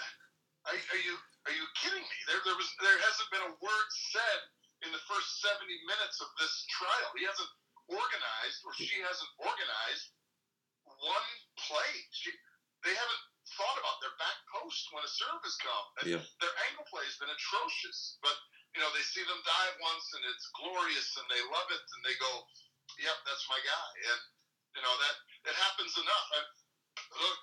Are, 0.68 0.76
are 0.76 1.02
you 1.04 1.14
are 1.48 1.54
you 1.56 1.64
kidding 1.80 2.04
me? 2.04 2.18
There 2.28 2.40
there 2.44 2.56
was 2.56 2.68
there 2.84 2.96
hasn't 3.00 3.28
been 3.32 3.44
a 3.44 3.52
word 3.60 3.88
said 4.12 4.40
in 4.84 4.90
the 4.92 5.02
first 5.04 5.44
70 5.44 5.68
minutes 5.88 6.20
of 6.24 6.28
this 6.40 6.52
trial. 6.72 7.10
He 7.16 7.24
hasn't 7.28 7.48
organized 7.90 8.58
or 8.64 8.72
she 8.78 9.02
hasn't 9.02 9.30
organized 9.42 10.06
one 10.86 11.28
play. 11.58 11.92
She, 12.14 12.30
they 12.86 12.94
haven't 12.94 13.22
thought 13.58 13.78
about 13.82 13.98
their 14.04 14.14
back 14.20 14.38
post 14.52 14.86
when 14.94 15.02
a 15.02 15.10
serve 15.10 15.42
has 15.42 15.56
come. 15.58 15.86
And 16.00 16.06
Yeah. 16.16 16.22
Their 16.40 16.54
angle 16.70 16.86
play 16.88 17.02
has 17.04 17.18
been 17.18 17.30
atrocious, 17.32 18.20
but 18.22 18.36
you 18.76 18.80
know 18.80 18.90
they 18.94 19.02
see 19.02 19.24
them 19.26 19.40
dive 19.42 19.76
once 19.82 20.06
and 20.14 20.22
it's 20.30 20.46
glorious 20.54 21.08
and 21.18 21.26
they 21.26 21.42
love 21.50 21.68
it 21.74 21.82
and 21.82 22.00
they 22.06 22.14
go, 22.22 22.32
"Yep, 23.02 23.18
that's 23.26 23.44
my 23.50 23.58
guy." 23.66 23.90
And 24.14 24.20
you 24.78 24.82
know 24.86 24.94
that 24.94 25.14
it 25.50 25.56
happens 25.58 25.92
enough. 25.98 26.26
I, 26.36 26.40
look, 27.18 27.38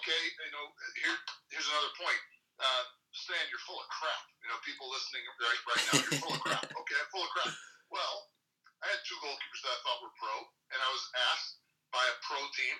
okay, 0.00 0.22
you 0.46 0.52
know 0.54 0.66
here 1.02 1.16
here's 1.50 1.66
another 1.66 1.92
point. 1.98 2.22
Uh, 2.56 2.84
Stan, 3.12 3.42
you're 3.50 3.60
full 3.66 3.80
of 3.80 3.88
crap. 3.90 4.24
You 4.44 4.48
know, 4.48 4.56
people 4.64 4.88
listening 4.88 5.24
right 5.40 5.62
right 5.66 5.84
now, 5.90 5.94
you're 6.06 6.20
full 6.22 6.34
of 6.36 6.42
crap. 6.44 6.64
Okay, 6.86 6.96
I'm 7.02 7.10
full 7.10 7.26
of 7.26 7.32
crap. 7.34 7.50
Well, 7.90 8.14
I 8.84 8.86
had 8.92 9.00
two 9.08 9.18
goalkeepers 9.24 9.60
that 9.64 9.72
I 9.72 9.78
thought 9.84 10.00
were 10.04 10.16
pro, 10.20 10.34
and 10.72 10.78
I 10.78 10.90
was 10.92 11.04
asked 11.32 11.52
by 11.94 12.02
a 12.04 12.16
pro 12.26 12.38
team 12.56 12.76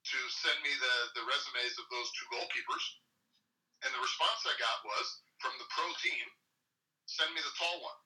to 0.00 0.18
send 0.46 0.56
me 0.64 0.72
the, 0.78 0.94
the 1.20 1.24
resumes 1.26 1.76
of 1.76 1.86
those 1.90 2.08
two 2.16 2.26
goalkeepers. 2.32 2.84
And 3.84 3.90
the 3.96 4.02
response 4.04 4.44
I 4.44 4.54
got 4.60 4.78
was 4.84 5.06
from 5.40 5.56
the 5.56 5.68
pro 5.72 5.88
team, 6.04 6.26
send 7.08 7.32
me 7.32 7.40
the 7.40 7.54
tall 7.56 7.80
one. 7.80 8.00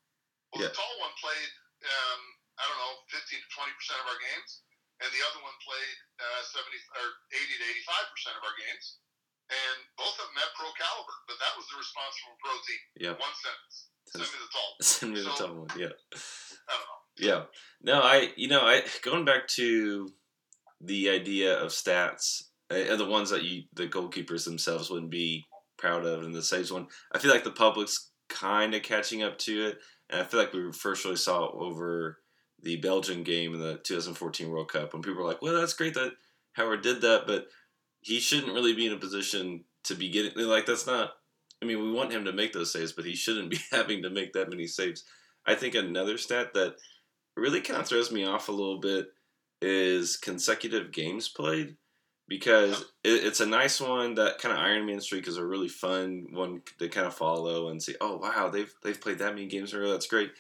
Well, 0.54 0.62
Yeah. 0.62 0.70
the 0.70 0.78
tall 0.78 0.94
one 1.02 1.14
played, 1.18 1.50
um, 1.84 2.20
I 2.58 2.64
don't 2.70 2.78
know, 2.78 2.94
15 3.10 3.42
to 3.42 3.48
20 3.50 3.78
percent 3.78 3.98
of 4.02 4.06
our 4.08 4.20
games, 4.22 4.50
and 5.02 5.10
the 5.10 5.22
other 5.26 5.42
one 5.42 5.54
played 5.66 5.96
uh, 6.22 6.40
70 6.54 6.70
or 7.02 7.06
80 7.34 7.58
to 7.60 7.64
85 7.90 8.12
percent 8.14 8.34
of 8.38 8.42
our 8.46 8.56
games. 8.56 9.02
And 9.52 9.76
both 10.00 10.16
of 10.16 10.24
them 10.24 10.40
met 10.40 10.48
pro 10.56 10.72
caliber, 10.72 11.16
but 11.28 11.36
that 11.36 11.52
was 11.60 11.68
the 11.68 11.76
response 11.76 12.16
from 12.24 12.32
a 12.32 12.38
pro 12.40 12.54
team. 12.64 12.82
Yeah. 12.96 13.14
One 13.20 13.36
sentence. 13.36 13.92
Send 14.08 14.24
me 14.32 14.38
the 14.40 14.48
tall. 14.54 14.70
one. 14.72 14.80
Send 14.96 15.08
me 15.12 15.20
the 15.20 15.34
tall 15.36 15.52
one. 15.68 15.70
Yeah. 15.76 15.92
I 15.92 16.72
don't 16.72 16.88
know. 16.88 17.02
Yeah. 17.18 17.44
No, 17.82 18.00
I 18.00 18.30
you 18.36 18.48
know 18.48 18.60
I 18.60 18.82
going 19.02 19.24
back 19.24 19.48
to 19.56 20.08
the 20.80 21.10
idea 21.10 21.58
of 21.58 21.70
stats 21.70 22.42
uh, 22.70 22.96
the 22.96 23.06
ones 23.06 23.30
that 23.30 23.44
you 23.44 23.64
the 23.74 23.86
goalkeepers 23.86 24.44
themselves 24.44 24.90
wouldn't 24.90 25.10
be 25.10 25.44
proud 25.76 26.04
of, 26.04 26.22
and 26.22 26.34
the 26.34 26.42
saves 26.42 26.72
one. 26.72 26.86
I 27.12 27.18
feel 27.18 27.30
like 27.30 27.44
the 27.44 27.50
public's 27.50 28.10
kind 28.28 28.74
of 28.74 28.82
catching 28.82 29.22
up 29.22 29.38
to 29.40 29.66
it, 29.66 29.78
and 30.10 30.20
I 30.20 30.24
feel 30.24 30.40
like 30.40 30.52
we 30.52 30.72
first 30.72 31.04
really 31.04 31.16
saw 31.16 31.44
it 31.44 31.52
over 31.54 32.18
the 32.62 32.76
Belgian 32.76 33.22
game 33.22 33.52
in 33.52 33.60
the 33.60 33.76
2014 33.84 34.48
World 34.48 34.72
Cup 34.72 34.92
when 34.92 35.02
people 35.02 35.22
were 35.22 35.28
like, 35.28 35.42
"Well, 35.42 35.54
that's 35.54 35.74
great 35.74 35.94
that 35.94 36.12
Howard 36.54 36.82
did 36.82 37.02
that, 37.02 37.24
but 37.26 37.48
he 38.00 38.20
shouldn't 38.20 38.54
really 38.54 38.74
be 38.74 38.86
in 38.86 38.92
a 38.92 38.98
position 38.98 39.64
to 39.84 39.94
be 39.94 40.08
getting 40.08 40.32
like 40.46 40.66
that's 40.66 40.86
not." 40.86 41.12
I 41.62 41.66
mean, 41.66 41.82
we 41.82 41.92
want 41.92 42.12
him 42.12 42.24
to 42.24 42.32
make 42.32 42.52
those 42.52 42.72
saves, 42.72 42.92
but 42.92 43.04
he 43.04 43.14
shouldn't 43.14 43.50
be 43.50 43.58
having 43.70 44.02
to 44.02 44.10
make 44.10 44.32
that 44.32 44.50
many 44.50 44.66
saves. 44.66 45.04
I 45.46 45.54
think 45.54 45.74
another 45.74 46.16
stat 46.16 46.54
that 46.54 46.76
really 47.36 47.60
kind 47.60 47.80
of 47.80 47.88
throws 47.88 48.12
me 48.12 48.24
off 48.24 48.48
a 48.48 48.52
little 48.52 48.78
bit 48.78 49.08
is 49.60 50.16
consecutive 50.16 50.92
games 50.92 51.28
played 51.28 51.76
because 52.28 52.82
it, 53.02 53.24
it's 53.24 53.40
a 53.40 53.46
nice 53.46 53.80
one. 53.80 54.14
That 54.14 54.38
kind 54.38 54.52
of 54.52 54.60
Iron 54.60 54.86
Man 54.86 55.00
streak 55.00 55.28
is 55.28 55.36
a 55.36 55.46
really 55.46 55.68
fun 55.68 56.26
one 56.30 56.62
to 56.78 56.88
kind 56.88 57.06
of 57.06 57.14
follow 57.14 57.68
and 57.68 57.82
see. 57.82 57.94
Oh 58.00 58.16
wow, 58.16 58.48
they've 58.48 58.72
they've 58.82 59.00
played 59.00 59.18
that 59.18 59.34
many 59.34 59.46
games 59.46 59.72
in 59.72 59.80
a 59.80 59.82
row. 59.82 59.90
That's 59.90 60.06
great. 60.06 60.32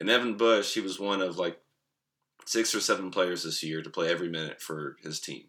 And 0.00 0.10
Evan 0.10 0.36
Bush, 0.36 0.74
he 0.74 0.80
was 0.80 0.98
one 0.98 1.20
of 1.20 1.38
like 1.38 1.58
six 2.44 2.74
or 2.74 2.80
seven 2.80 3.10
players 3.10 3.44
this 3.44 3.62
year 3.62 3.82
to 3.82 3.90
play 3.90 4.10
every 4.10 4.28
minute 4.28 4.60
for 4.60 4.96
his 5.02 5.20
team, 5.20 5.44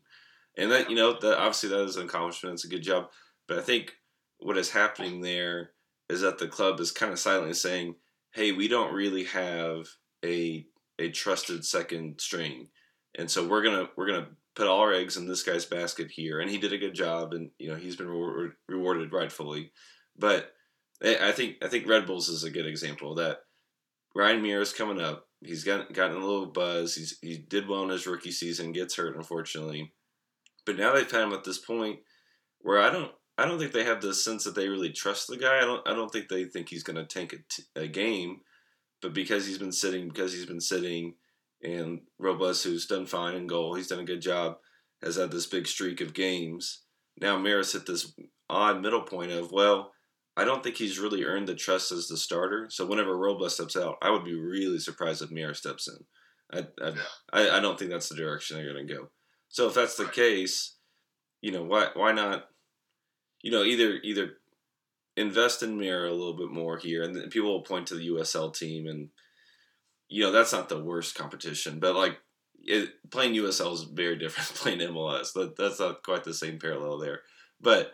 and 0.57 0.71
that 0.71 0.89
you 0.89 0.95
know 0.95 1.17
that 1.19 1.39
obviously 1.39 1.69
that 1.69 1.83
is 1.83 1.95
an 1.95 2.05
accomplishment. 2.05 2.53
It's 2.53 2.65
a 2.65 2.69
good 2.69 2.83
job, 2.83 3.09
but 3.47 3.57
I 3.57 3.61
think 3.61 3.95
what 4.39 4.57
is 4.57 4.71
happening 4.71 5.21
there 5.21 5.71
is 6.09 6.21
that 6.21 6.37
the 6.37 6.47
club 6.47 6.79
is 6.79 6.91
kind 6.91 7.11
of 7.11 7.19
silently 7.19 7.53
saying, 7.53 7.95
"Hey, 8.33 8.51
we 8.51 8.67
don't 8.67 8.93
really 8.93 9.23
have 9.25 9.87
a 10.23 10.65
a 10.99 11.09
trusted 11.09 11.65
second 11.65 12.19
string." 12.19 12.69
and 13.15 13.29
so 13.29 13.47
we're 13.47 13.63
gonna 13.63 13.89
we're 13.95 14.07
gonna 14.07 14.27
put 14.55 14.67
all 14.67 14.79
our 14.81 14.93
eggs 14.93 15.17
in 15.17 15.27
this 15.27 15.43
guy's 15.43 15.65
basket 15.65 16.11
here, 16.11 16.39
and 16.39 16.49
he 16.49 16.57
did 16.57 16.73
a 16.73 16.77
good 16.77 16.93
job, 16.93 17.33
and 17.33 17.49
you 17.57 17.69
know 17.69 17.75
he's 17.75 17.95
been 17.95 18.07
reward, 18.07 18.53
rewarded 18.67 19.13
rightfully. 19.13 19.71
But 20.17 20.51
I 21.03 21.29
I 21.29 21.31
think 21.31 21.57
I 21.63 21.67
think 21.67 21.87
Red 21.87 22.05
Bulls 22.05 22.29
is 22.29 22.43
a 22.43 22.51
good 22.51 22.67
example 22.67 23.11
of 23.11 23.17
that. 23.17 23.39
Ryan 24.15 24.41
Meara 24.41 24.61
is 24.61 24.73
coming 24.73 25.01
up. 25.01 25.27
He's 25.41 25.63
got 25.63 25.91
gotten 25.93 26.17
a 26.17 26.25
little 26.25 26.47
buzz. 26.47 26.95
He's 26.95 27.17
he 27.21 27.37
did 27.37 27.67
well 27.67 27.83
in 27.83 27.89
his 27.89 28.07
rookie 28.07 28.31
season. 28.31 28.71
Gets 28.71 28.95
hurt 28.95 29.15
unfortunately, 29.15 29.93
but 30.65 30.77
now 30.77 30.93
they've 30.93 31.09
had 31.09 31.23
him 31.23 31.33
at 31.33 31.43
this 31.43 31.59
point 31.59 31.99
where 32.59 32.79
I 32.79 32.89
don't 32.89 33.11
I 33.37 33.45
don't 33.45 33.59
think 33.59 33.73
they 33.73 33.83
have 33.83 34.01
the 34.01 34.13
sense 34.13 34.43
that 34.43 34.55
they 34.55 34.69
really 34.69 34.91
trust 34.91 35.27
the 35.27 35.37
guy. 35.37 35.57
I 35.57 35.65
don't 35.65 35.87
I 35.87 35.93
don't 35.93 36.11
think 36.11 36.29
they 36.29 36.45
think 36.45 36.69
he's 36.69 36.83
going 36.83 36.95
to 36.95 37.05
tank 37.05 37.33
a, 37.33 37.37
t- 37.49 37.63
a 37.75 37.87
game, 37.87 38.41
but 39.03 39.13
because 39.13 39.45
he's 39.45 39.59
been 39.59 39.71
sitting 39.71 40.07
because 40.07 40.33
he's 40.33 40.47
been 40.47 40.61
sitting 40.61 41.13
and 41.61 42.01
Robles, 42.17 42.63
who's 42.63 42.87
done 42.87 43.05
fine 43.05 43.35
in 43.35 43.47
goal, 43.47 43.75
he's 43.75 43.87
done 43.87 43.99
a 43.99 44.05
good 44.05 44.21
job, 44.21 44.57
has 45.03 45.17
had 45.17 45.31
this 45.31 45.45
big 45.45 45.67
streak 45.67 46.01
of 46.01 46.13
games. 46.13 46.81
Now 47.21 47.37
Meara 47.37 47.63
hit 47.71 47.85
this 47.85 48.13
odd 48.49 48.81
middle 48.81 49.03
point 49.03 49.31
of, 49.31 49.51
well, 49.51 49.91
I 50.35 50.45
don't 50.45 50.63
think 50.63 50.77
he's 50.77 50.99
really 50.99 51.23
earned 51.23 51.47
the 51.47 51.55
trust 51.55 51.91
as 51.91 52.07
the 52.07 52.17
starter. 52.17 52.67
So 52.71 52.85
whenever 52.85 53.15
Robles 53.15 53.53
steps 53.55 53.77
out, 53.77 53.97
I 54.01 54.09
would 54.09 54.25
be 54.25 54.33
really 54.33 54.79
surprised 54.79 55.21
if 55.21 55.29
Meara 55.29 55.55
steps 55.55 55.87
in. 55.87 55.97
I, 56.51 56.83
I, 56.83 56.89
Yeah. 56.89 57.01
I, 57.31 57.57
I 57.57 57.59
don't 57.59 57.77
think 57.77 57.91
that's 57.91 58.09
the 58.09 58.15
direction 58.15 58.57
they're 58.57 58.73
going 58.73 58.87
to 58.87 58.93
go. 58.93 59.09
So 59.49 59.67
if 59.67 59.75
that's 59.75 59.95
the 59.95 60.05
case, 60.05 60.77
you 61.41 61.51
know, 61.51 61.63
why 61.63 61.89
why 61.93 62.13
not, 62.13 62.45
you 63.41 63.51
know, 63.51 63.63
either 63.63 63.99
either 64.03 64.37
invest 65.15 65.63
in 65.63 65.77
Meara 65.77 66.09
a 66.09 66.11
little 66.11 66.37
bit 66.37 66.51
more 66.51 66.77
here, 66.77 67.03
and 67.03 67.31
people 67.31 67.51
will 67.51 67.61
point 67.61 67.87
to 67.87 67.95
the 67.95 68.09
USL 68.09 68.55
team 68.55 68.87
and 68.87 69.09
you 70.09 70.23
know 70.23 70.31
that's 70.31 70.53
not 70.53 70.69
the 70.69 70.83
worst 70.83 71.15
competition, 71.15 71.79
but 71.79 71.95
like 71.95 72.17
it, 72.65 72.89
playing 73.09 73.33
USL 73.33 73.73
is 73.73 73.83
very 73.83 74.15
different 74.19 74.49
than 74.49 74.57
playing 74.57 74.93
MLS. 74.93 75.33
That 75.33 75.55
that's 75.57 75.79
not 75.79 76.03
quite 76.03 76.23
the 76.23 76.33
same 76.33 76.59
parallel 76.59 76.97
there. 76.99 77.21
But 77.59 77.91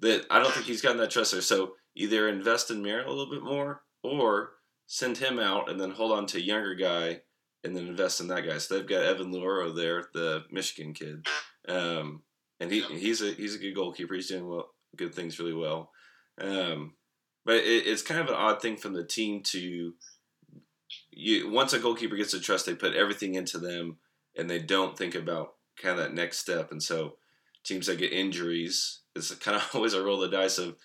that 0.00 0.26
I 0.30 0.38
don't 0.38 0.52
think 0.52 0.66
he's 0.66 0.82
gotten 0.82 0.98
that 0.98 1.10
trust 1.10 1.32
there. 1.32 1.40
So 1.40 1.72
either 1.94 2.28
invest 2.28 2.70
in 2.70 2.82
Meara 2.82 3.06
a 3.06 3.10
little 3.10 3.30
bit 3.30 3.42
more, 3.42 3.82
or 4.02 4.52
send 4.86 5.18
him 5.18 5.38
out 5.38 5.70
and 5.70 5.80
then 5.80 5.90
hold 5.90 6.12
on 6.12 6.26
to 6.26 6.38
a 6.38 6.40
younger 6.40 6.74
guy 6.74 7.20
and 7.64 7.76
then 7.76 7.86
invest 7.86 8.20
in 8.20 8.28
that 8.28 8.46
guy. 8.46 8.56
So 8.58 8.74
they've 8.74 8.88
got 8.88 9.04
Evan 9.04 9.32
Louro 9.32 9.74
there, 9.74 10.06
the 10.14 10.44
Michigan 10.50 10.94
kid, 10.94 11.26
um, 11.68 12.22
and 12.60 12.70
he 12.70 12.82
he's 12.82 13.20
a 13.20 13.32
he's 13.32 13.54
a 13.54 13.58
good 13.58 13.74
goalkeeper. 13.74 14.14
He's 14.14 14.28
doing 14.28 14.48
well, 14.48 14.70
good 14.96 15.14
things 15.14 15.38
really 15.38 15.54
well. 15.54 15.90
Um, 16.40 16.94
but 17.44 17.56
it, 17.56 17.86
it's 17.86 18.02
kind 18.02 18.20
of 18.20 18.28
an 18.28 18.34
odd 18.34 18.60
thing 18.60 18.76
from 18.76 18.92
the 18.92 19.04
team 19.04 19.42
to 19.44 19.94
you 21.10 21.50
once 21.50 21.72
a 21.72 21.78
goalkeeper 21.78 22.16
gets 22.16 22.32
the 22.32 22.40
trust, 22.40 22.66
they 22.66 22.74
put 22.74 22.94
everything 22.94 23.34
into 23.34 23.58
them, 23.58 23.98
and 24.36 24.48
they 24.48 24.58
don't 24.58 24.96
think 24.96 25.14
about 25.14 25.54
kind 25.80 25.98
of 25.98 26.04
that 26.04 26.14
next 26.14 26.38
step. 26.38 26.70
And 26.70 26.82
so 26.82 27.16
teams 27.64 27.86
that 27.86 27.98
get 27.98 28.12
injuries, 28.12 29.00
it's 29.14 29.34
kind 29.36 29.56
of 29.56 29.68
always 29.74 29.94
a 29.94 30.02
roll 30.02 30.22
of 30.22 30.30
the 30.30 30.36
dice 30.36 30.58
of 30.58 30.76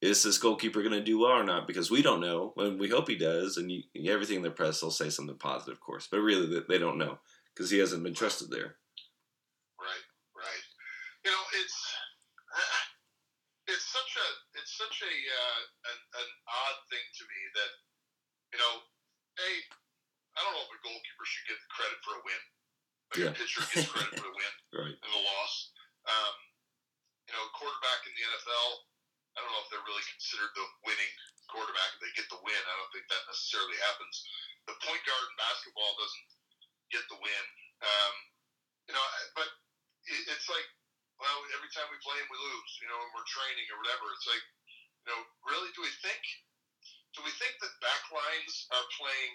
is 0.00 0.22
this 0.22 0.38
goalkeeper 0.38 0.80
going 0.80 0.94
to 0.94 1.02
do 1.04 1.18
well 1.18 1.32
or 1.32 1.44
not? 1.44 1.66
Because 1.66 1.90
we 1.90 2.00
don't 2.00 2.22
know. 2.22 2.54
And 2.56 2.80
we 2.80 2.88
hope 2.88 3.06
he 3.06 3.16
does. 3.16 3.58
And 3.58 3.70
you, 3.70 3.82
everything 4.10 4.36
in 4.36 4.42
the 4.42 4.50
press 4.50 4.80
will 4.82 4.90
say 4.90 5.10
something 5.10 5.36
positive, 5.36 5.74
of 5.74 5.80
course, 5.80 6.08
but 6.10 6.20
really 6.20 6.46
they- 6.46 6.64
they 6.66 6.78
don't 6.78 6.96
know 6.96 7.18
because 7.54 7.70
he 7.70 7.78
hasn't 7.78 8.02
been 8.02 8.14
trusted 8.14 8.50
there. 8.50 8.76
Right, 9.78 10.04
right. 10.34 10.64
You 11.24 11.30
know, 11.32 11.44
it's 11.60 11.76
it's 13.66 13.86
such 13.92 14.16
a 14.16 14.26
it's 14.58 14.69
such 14.80 14.96
a 15.04 15.12
uh, 15.12 15.60
an, 15.92 15.98
an 16.24 16.28
odd 16.48 16.78
thing 16.88 17.04
to 17.04 17.22
me 17.28 17.40
that 17.60 17.72
you 18.56 18.58
know, 18.58 18.74
hey, 19.36 19.56
I 20.34 20.38
don't 20.42 20.56
know 20.56 20.64
if 20.64 20.72
a 20.72 20.80
goalkeeper 20.82 21.24
should 21.28 21.46
get 21.52 21.58
the 21.60 21.70
credit 21.70 21.98
for 22.02 22.16
a 22.16 22.22
win. 22.24 22.42
Like 23.12 23.18
Yeah. 23.20 23.30
a 23.30 23.36
pitcher 23.36 23.62
gets 23.70 23.86
credit 23.92 24.10
for 24.16 24.24
the 24.26 24.34
win 24.34 24.54
Right. 24.80 24.96
and 24.96 25.10
the 25.12 25.22
loss. 25.22 25.54
Um, 26.08 26.36
you 27.28 27.32
know, 27.36 27.44
quarterback 27.54 28.00
in 28.08 28.12
the 28.16 28.24
NFL, 28.26 28.68
I 29.36 29.44
don't 29.44 29.52
know 29.54 29.62
if 29.62 29.70
they're 29.70 29.86
really 29.86 30.02
considered 30.10 30.50
the 30.58 30.66
winning 30.82 31.12
quarterback 31.46 31.94
if 31.94 32.00
they 32.02 32.12
get 32.18 32.26
the 32.32 32.40
win. 32.42 32.58
I 32.58 32.74
don't 32.74 32.90
think 32.90 33.06
that 33.06 33.22
necessarily 33.30 33.78
happens. 33.86 34.16
The 34.66 34.74
point 34.82 35.02
guard 35.06 35.24
in 35.30 35.34
basketball 35.38 35.92
doesn't 35.94 36.26
get 36.90 37.04
the 37.06 37.18
win. 37.22 37.44
Um, 37.86 38.14
you 38.90 38.94
know, 38.98 39.04
but 39.38 39.46
it, 40.10 40.20
it's 40.34 40.50
like, 40.50 40.66
well, 41.22 41.38
every 41.54 41.70
time 41.70 41.86
we 41.94 42.02
play 42.02 42.18
them, 42.18 42.26
we 42.34 42.38
lose. 42.42 42.72
You 42.82 42.90
know, 42.90 42.98
and 42.98 43.10
we're 43.14 43.28
training 43.30 43.66
or 43.70 43.78
whatever. 43.78 44.10
It's 44.18 44.26
like, 44.26 44.42
you 45.04 45.06
know, 45.10 45.20
really, 45.48 45.70
do 45.72 45.80
we 45.82 45.92
think? 46.04 46.22
Do 47.16 47.24
we 47.26 47.32
think 47.42 47.58
that 47.58 47.72
back 47.82 48.02
lines 48.12 48.54
are 48.70 48.86
playing 49.00 49.34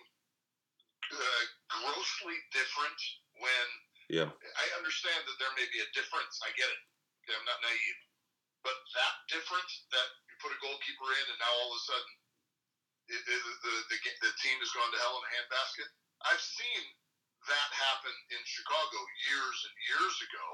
uh, 1.11 1.43
grossly 1.69 2.37
different 2.55 2.99
when 3.41 3.67
Yeah. 4.09 4.29
I 4.29 4.65
understand 4.77 5.21
that 5.25 5.37
there 5.41 5.53
may 5.57 5.67
be 5.73 5.81
a 5.81 5.89
difference. 5.97 6.39
I 6.45 6.53
get 6.55 6.69
it. 6.69 6.81
Okay, 7.25 7.35
I'm 7.35 7.45
not 7.49 7.61
naive. 7.61 7.99
But 8.61 8.77
that 8.97 9.15
difference 9.29 9.85
that 9.93 10.07
you 10.29 10.33
put 10.41 10.53
a 10.53 10.59
goalkeeper 10.61 11.09
in 11.09 11.25
and 11.29 11.39
now 11.41 11.51
all 11.53 11.73
of 11.73 11.77
a 11.77 11.83
sudden 11.85 12.13
it, 13.09 13.21
it, 13.21 13.41
the, 13.41 13.53
the, 13.61 13.73
the, 13.93 13.97
the 14.25 14.33
team 14.41 14.57
has 14.57 14.71
gone 14.73 14.89
to 14.89 14.97
hell 15.01 15.17
in 15.21 15.23
a 15.29 15.31
handbasket. 15.37 15.89
I've 16.25 16.41
seen 16.41 16.81
that 17.45 17.69
happen 17.77 18.15
in 18.33 18.41
Chicago 18.45 18.97
years 19.29 19.57
and 19.69 19.75
years 19.93 20.15
ago, 20.25 20.47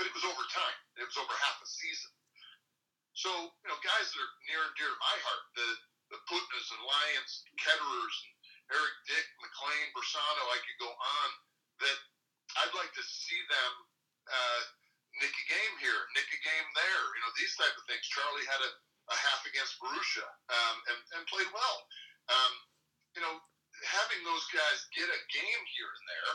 but 0.00 0.08
it 0.08 0.14
was 0.16 0.24
over 0.24 0.44
time. 0.48 0.78
It 0.96 1.04
was 1.04 1.18
over 1.20 1.34
half 1.36 1.60
a 1.60 1.68
season. 1.68 2.12
So, 3.16 3.32
you 3.32 3.66
know, 3.72 3.80
guys 3.80 4.12
that 4.12 4.20
are 4.20 4.34
near 4.44 4.60
and 4.60 4.76
dear 4.76 4.92
to 4.92 5.00
my 5.00 5.16
heart, 5.24 5.44
the, 5.56 5.68
the 6.12 6.20
Putnas 6.28 6.68
and 6.68 6.84
Lions, 6.84 7.32
Ketterers, 7.56 8.16
and 8.28 8.32
Eric 8.76 8.96
Dick, 9.08 9.26
McLean, 9.40 9.88
Bersano, 9.96 10.44
I 10.52 10.60
could 10.60 10.80
go 10.84 10.92
on, 10.92 11.28
that 11.80 11.98
I'd 12.60 12.76
like 12.76 12.92
to 12.92 13.04
see 13.04 13.40
them 13.48 13.72
uh, 14.28 14.60
nick 15.24 15.32
a 15.32 15.44
game 15.48 15.74
here, 15.80 15.96
nick 16.12 16.28
a 16.28 16.40
game 16.44 16.68
there. 16.76 17.04
You 17.16 17.20
know, 17.24 17.32
these 17.40 17.56
type 17.56 17.72
of 17.72 17.84
things. 17.88 18.04
Charlie 18.04 18.44
had 18.52 18.60
a, 18.60 18.70
a 19.08 19.16
half 19.16 19.40
against 19.48 19.80
Borussia 19.80 20.28
um, 20.52 20.76
and, 20.92 21.00
and 21.16 21.22
played 21.32 21.48
well. 21.56 21.78
Um, 22.28 22.52
you 23.16 23.24
know, 23.24 23.40
having 23.80 24.20
those 24.28 24.44
guys 24.52 24.92
get 24.92 25.08
a 25.08 25.20
game 25.32 25.62
here 25.72 25.88
and 25.88 26.04
there, 26.04 26.32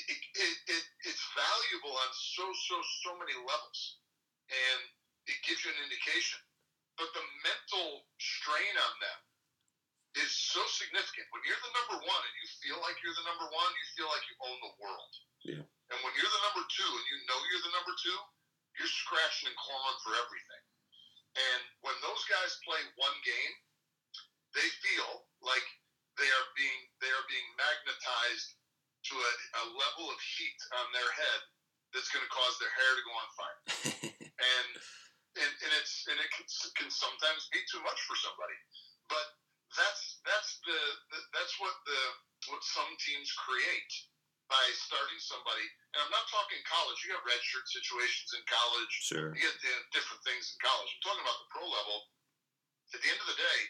it, 0.00 0.04
it, 0.16 0.56
it, 0.80 0.84
it's 1.04 1.24
valuable 1.36 1.92
on 1.92 2.10
so, 2.16 2.48
so, 2.72 2.76
so 3.04 3.10
many 3.20 3.36
levels. 3.36 4.00
And 4.48 4.80
it 5.26 5.38
gives 5.46 5.62
you 5.62 5.70
an 5.70 5.80
indication. 5.82 6.40
But 7.00 7.08
the 7.16 7.24
mental 7.42 8.04
strain 8.20 8.74
on 8.76 8.94
them 9.00 9.20
is 10.20 10.28
so 10.28 10.60
significant. 10.68 11.24
When 11.32 11.40
you're 11.48 11.62
the 11.64 11.72
number 11.72 11.96
one 12.04 12.22
and 12.22 12.34
you 12.36 12.46
feel 12.60 12.78
like 12.84 13.00
you're 13.00 13.16
the 13.16 13.28
number 13.28 13.48
one, 13.48 13.70
you 13.72 13.86
feel 13.96 14.10
like 14.12 14.24
you 14.28 14.36
own 14.44 14.58
the 14.60 14.74
world. 14.76 15.12
Yeah. 15.40 15.64
And 15.64 15.98
when 16.04 16.12
you're 16.16 16.28
the 16.28 16.44
number 16.52 16.64
two 16.68 16.90
and 16.90 17.06
you 17.08 17.16
know 17.24 17.38
you're 17.48 17.64
the 17.64 17.74
number 17.74 17.94
two, 17.96 18.18
you're 18.76 18.92
scratching 18.92 19.48
and 19.48 19.56
clawing 19.56 19.98
for 20.04 20.12
everything. 20.20 20.64
And 21.32 21.62
when 21.80 21.96
those 22.04 22.20
guys 22.28 22.60
play 22.60 22.80
one 23.00 23.16
game, 23.24 23.54
they 24.52 24.68
feel 24.84 25.24
like 25.40 25.64
they 26.20 26.28
are 26.28 26.48
being 26.60 26.80
they 27.00 27.08
are 27.08 27.24
being 27.24 27.48
magnetized 27.56 28.60
to 29.08 29.14
a, 29.16 29.32
a 29.32 29.64
level 29.72 30.12
of 30.12 30.18
heat 30.20 30.60
on 30.76 30.86
their 30.92 31.08
head 31.08 31.40
that's 31.92 32.08
going 32.12 32.24
to 32.24 32.32
cause 32.32 32.56
their 32.60 32.72
hair 32.72 32.92
to 32.96 33.02
go 33.04 33.12
on 33.16 33.28
fire. 33.36 33.60
and, 34.56 34.70
and 35.38 35.52
and 35.52 35.72
it's 35.80 36.04
and 36.08 36.18
it 36.20 36.30
can, 36.32 36.46
can 36.76 36.90
sometimes 36.92 37.48
be 37.52 37.60
too 37.68 37.80
much 37.84 38.00
for 38.04 38.16
somebody. 38.20 38.56
But 39.08 39.26
that's 39.76 40.20
that's 40.28 40.60
the, 40.68 40.80
the 41.12 41.18
that's 41.32 41.54
what 41.56 41.72
the 41.88 42.00
what 42.52 42.60
some 42.60 42.90
teams 43.00 43.32
create 43.46 43.92
by 44.50 44.64
starting 44.76 45.20
somebody. 45.22 45.64
And 45.96 46.04
I'm 46.04 46.12
not 46.12 46.28
talking 46.28 46.60
college. 46.68 46.98
You 47.00 47.16
got 47.16 47.24
redshirt 47.24 47.64
situations 47.72 48.36
in 48.36 48.42
college. 48.44 48.92
Sure. 49.00 49.30
You 49.32 49.40
get 49.40 49.56
different 49.96 50.20
things 50.28 50.52
in 50.52 50.58
college. 50.60 50.90
I'm 50.92 51.02
talking 51.08 51.24
about 51.24 51.38
the 51.40 51.48
pro 51.52 51.64
level. 51.64 51.96
At 52.92 53.00
the 53.00 53.08
end 53.08 53.20
of 53.24 53.28
the 53.32 53.38
day, 53.40 53.60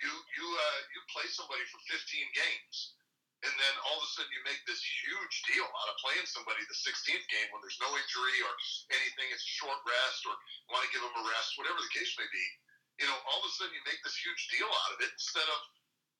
you 0.00 0.12
you 0.12 0.46
uh, 0.48 0.80
you 0.96 1.00
play 1.12 1.28
somebody 1.28 1.60
for 1.68 1.78
15 1.84 2.00
games, 2.32 2.96
and 3.42 3.54
then 3.58 3.74
all 3.90 3.98
of 3.98 4.06
a 4.06 4.10
sudden 4.14 4.30
you 4.30 4.42
make 4.46 4.62
this 4.70 4.78
huge 4.78 5.36
deal 5.50 5.66
out 5.66 5.90
of 5.90 5.96
playing 5.98 6.26
somebody 6.30 6.62
the 6.66 6.78
16th 6.78 7.26
game 7.26 7.48
when 7.50 7.58
there's 7.58 7.80
no 7.82 7.90
injury 7.90 8.38
or 8.46 8.52
anything. 8.94 9.26
It's 9.34 9.42
short 9.42 9.82
rest 9.82 10.22
or 10.30 10.34
want 10.70 10.86
to 10.86 10.90
give 10.94 11.02
them 11.02 11.10
a 11.10 11.24
rest, 11.26 11.58
whatever 11.58 11.82
the 11.82 11.90
case 11.90 12.14
may 12.14 12.28
be. 12.30 12.46
You 13.02 13.06
know, 13.10 13.18
all 13.26 13.42
of 13.42 13.48
a 13.48 13.52
sudden 13.58 13.74
you 13.74 13.82
make 13.82 13.98
this 14.06 14.14
huge 14.14 14.42
deal 14.54 14.70
out 14.70 14.94
of 14.94 14.98
it 15.02 15.10
instead 15.10 15.48
of 15.50 15.60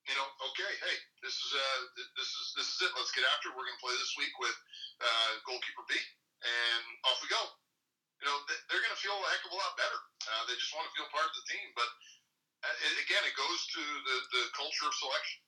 you 0.03 0.15
know, 0.19 0.27
okay, 0.51 0.71
hey, 0.83 0.97
this 1.23 1.31
is 1.31 1.51
uh, 1.55 1.79
this 1.95 2.27
is 2.27 2.45
this 2.59 2.67
is 2.67 2.77
it. 2.83 2.91
Let's 2.91 3.15
get 3.15 3.23
after 3.31 3.47
it. 3.47 3.55
We're 3.55 3.63
going 3.63 3.79
to 3.79 3.85
play 3.87 3.95
this 3.95 4.11
week 4.19 4.35
with 4.35 4.57
uh, 4.99 5.31
goalkeeper 5.47 5.87
B, 5.87 5.95
and 5.95 6.83
off 7.07 7.23
we 7.23 7.31
go. 7.31 7.39
You 8.19 8.27
know, 8.27 8.35
they're 8.67 8.83
going 8.83 8.95
to 8.95 9.03
feel 9.03 9.15
a 9.15 9.27
heck 9.31 9.43
of 9.47 9.55
a 9.55 9.59
lot 9.59 9.79
better. 9.79 9.99
Uh, 10.27 10.43
they 10.47 10.55
just 10.59 10.75
want 10.75 10.87
to 10.87 10.93
feel 10.95 11.07
part 11.11 11.27
of 11.27 11.35
the 11.39 11.47
team. 11.47 11.67
But 11.71 11.87
uh, 12.67 12.99
again, 12.99 13.23
it 13.23 13.35
goes 13.39 13.59
to 13.79 13.83
the 13.83 14.15
the 14.35 14.43
culture 14.51 14.87
of 14.91 14.95
selection. 14.95 15.39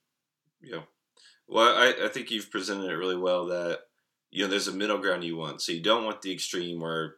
Yeah. 0.64 0.84
Well, 1.48 1.76
I, 1.76 2.06
I 2.06 2.08
think 2.08 2.30
you've 2.30 2.50
presented 2.50 2.90
it 2.90 2.96
really 2.96 3.16
well. 3.16 3.46
That 3.46 3.80
you 4.30 4.44
know, 4.44 4.50
there's 4.50 4.68
a 4.68 4.72
middle 4.72 4.98
ground 4.98 5.24
you 5.24 5.36
want. 5.36 5.62
So 5.62 5.72
you 5.72 5.82
don't 5.82 6.04
want 6.04 6.22
the 6.22 6.32
extreme 6.32 6.80
where 6.80 7.16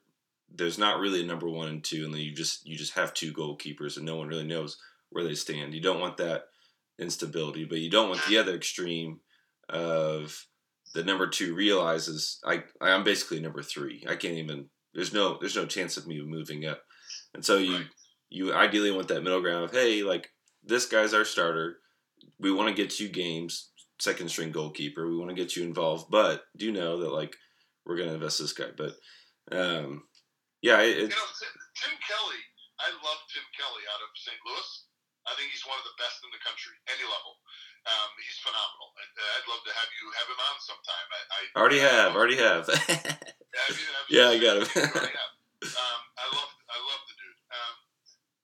there's 0.54 0.78
not 0.78 0.98
really 0.98 1.22
a 1.22 1.26
number 1.26 1.48
one 1.48 1.68
and 1.68 1.84
two, 1.84 2.04
and 2.04 2.12
then 2.12 2.20
you 2.20 2.32
just 2.32 2.66
you 2.66 2.76
just 2.76 2.94
have 2.94 3.14
two 3.14 3.32
goalkeepers, 3.32 3.96
and 3.96 4.06
no 4.06 4.16
one 4.16 4.28
really 4.28 4.46
knows 4.46 4.78
where 5.10 5.24
they 5.24 5.34
stand. 5.34 5.74
You 5.74 5.80
don't 5.80 6.00
want 6.00 6.16
that 6.18 6.44
instability, 6.98 7.64
but 7.64 7.78
you 7.78 7.90
don't 7.90 8.08
want 8.08 8.24
the 8.26 8.38
other 8.38 8.54
extreme 8.54 9.20
of 9.68 10.46
the 10.94 11.04
number 11.04 11.26
two 11.26 11.54
realizes 11.54 12.40
I 12.44 12.64
I'm 12.80 13.04
basically 13.04 13.40
number 13.40 13.62
three. 13.62 14.04
I 14.08 14.16
can't 14.16 14.34
even 14.34 14.66
there's 14.94 15.12
no 15.12 15.38
there's 15.38 15.56
no 15.56 15.66
chance 15.66 15.96
of 15.96 16.06
me 16.06 16.20
moving 16.22 16.66
up. 16.66 16.82
And 17.34 17.44
so 17.44 17.56
you 17.56 17.84
you 18.30 18.54
ideally 18.54 18.90
want 18.90 19.08
that 19.08 19.22
middle 19.22 19.40
ground 19.40 19.64
of 19.64 19.72
hey, 19.72 20.02
like 20.02 20.30
this 20.64 20.86
guy's 20.86 21.14
our 21.14 21.24
starter. 21.24 21.78
We 22.38 22.52
want 22.52 22.68
to 22.68 22.82
get 22.82 23.00
you 23.00 23.08
games, 23.08 23.70
second 24.00 24.28
string 24.28 24.52
goalkeeper. 24.52 25.08
We 25.08 25.16
want 25.16 25.30
to 25.30 25.36
get 25.36 25.56
you 25.56 25.64
involved, 25.64 26.10
but 26.10 26.44
do 26.56 26.66
you 26.66 26.72
know 26.72 26.98
that 27.00 27.12
like 27.12 27.34
we're 27.88 27.96
gonna 27.96 28.20
invest 28.20 28.38
this 28.38 28.52
guy. 28.52 28.68
But 28.76 28.92
um, 29.50 30.04
yeah, 30.60 30.84
it, 30.84 31.08
you 31.08 31.08
know 31.08 31.30
Tim 31.80 31.96
Kelly. 32.04 32.42
I 32.78 32.92
love 32.92 33.20
Tim 33.32 33.42
Kelly 33.56 33.82
out 33.90 34.04
of 34.04 34.12
St. 34.14 34.38
Louis. 34.44 34.70
I 35.26 35.34
think 35.34 35.50
he's 35.50 35.66
one 35.66 35.80
of 35.80 35.88
the 35.88 35.98
best 35.98 36.22
in 36.22 36.30
the 36.30 36.40
country, 36.44 36.76
any 36.88 37.04
level. 37.04 37.32
Um, 37.88 38.10
he's 38.20 38.38
phenomenal, 38.44 38.92
and 39.00 39.12
uh, 39.16 39.34
I'd 39.40 39.48
love 39.48 39.64
to 39.64 39.72
have 39.72 39.90
you 39.96 40.04
have 40.20 40.28
him 40.28 40.40
on 40.40 40.56
sometime. 40.60 41.06
I, 41.08 41.20
I 41.32 41.40
already 41.56 41.80
have, 41.80 42.12
already 42.12 42.38
have. 42.38 42.68
have 42.68 43.76
you, 43.76 43.88
have 43.88 44.06
yeah, 44.12 44.28
I 44.28 44.36
got 44.36 44.60
him. 44.60 44.68
um, 44.84 46.00
I 46.20 46.26
love, 46.32 46.52
I 46.68 46.78
love 46.80 47.02
the 47.08 47.16
dude. 47.16 47.40
Um, 47.48 47.74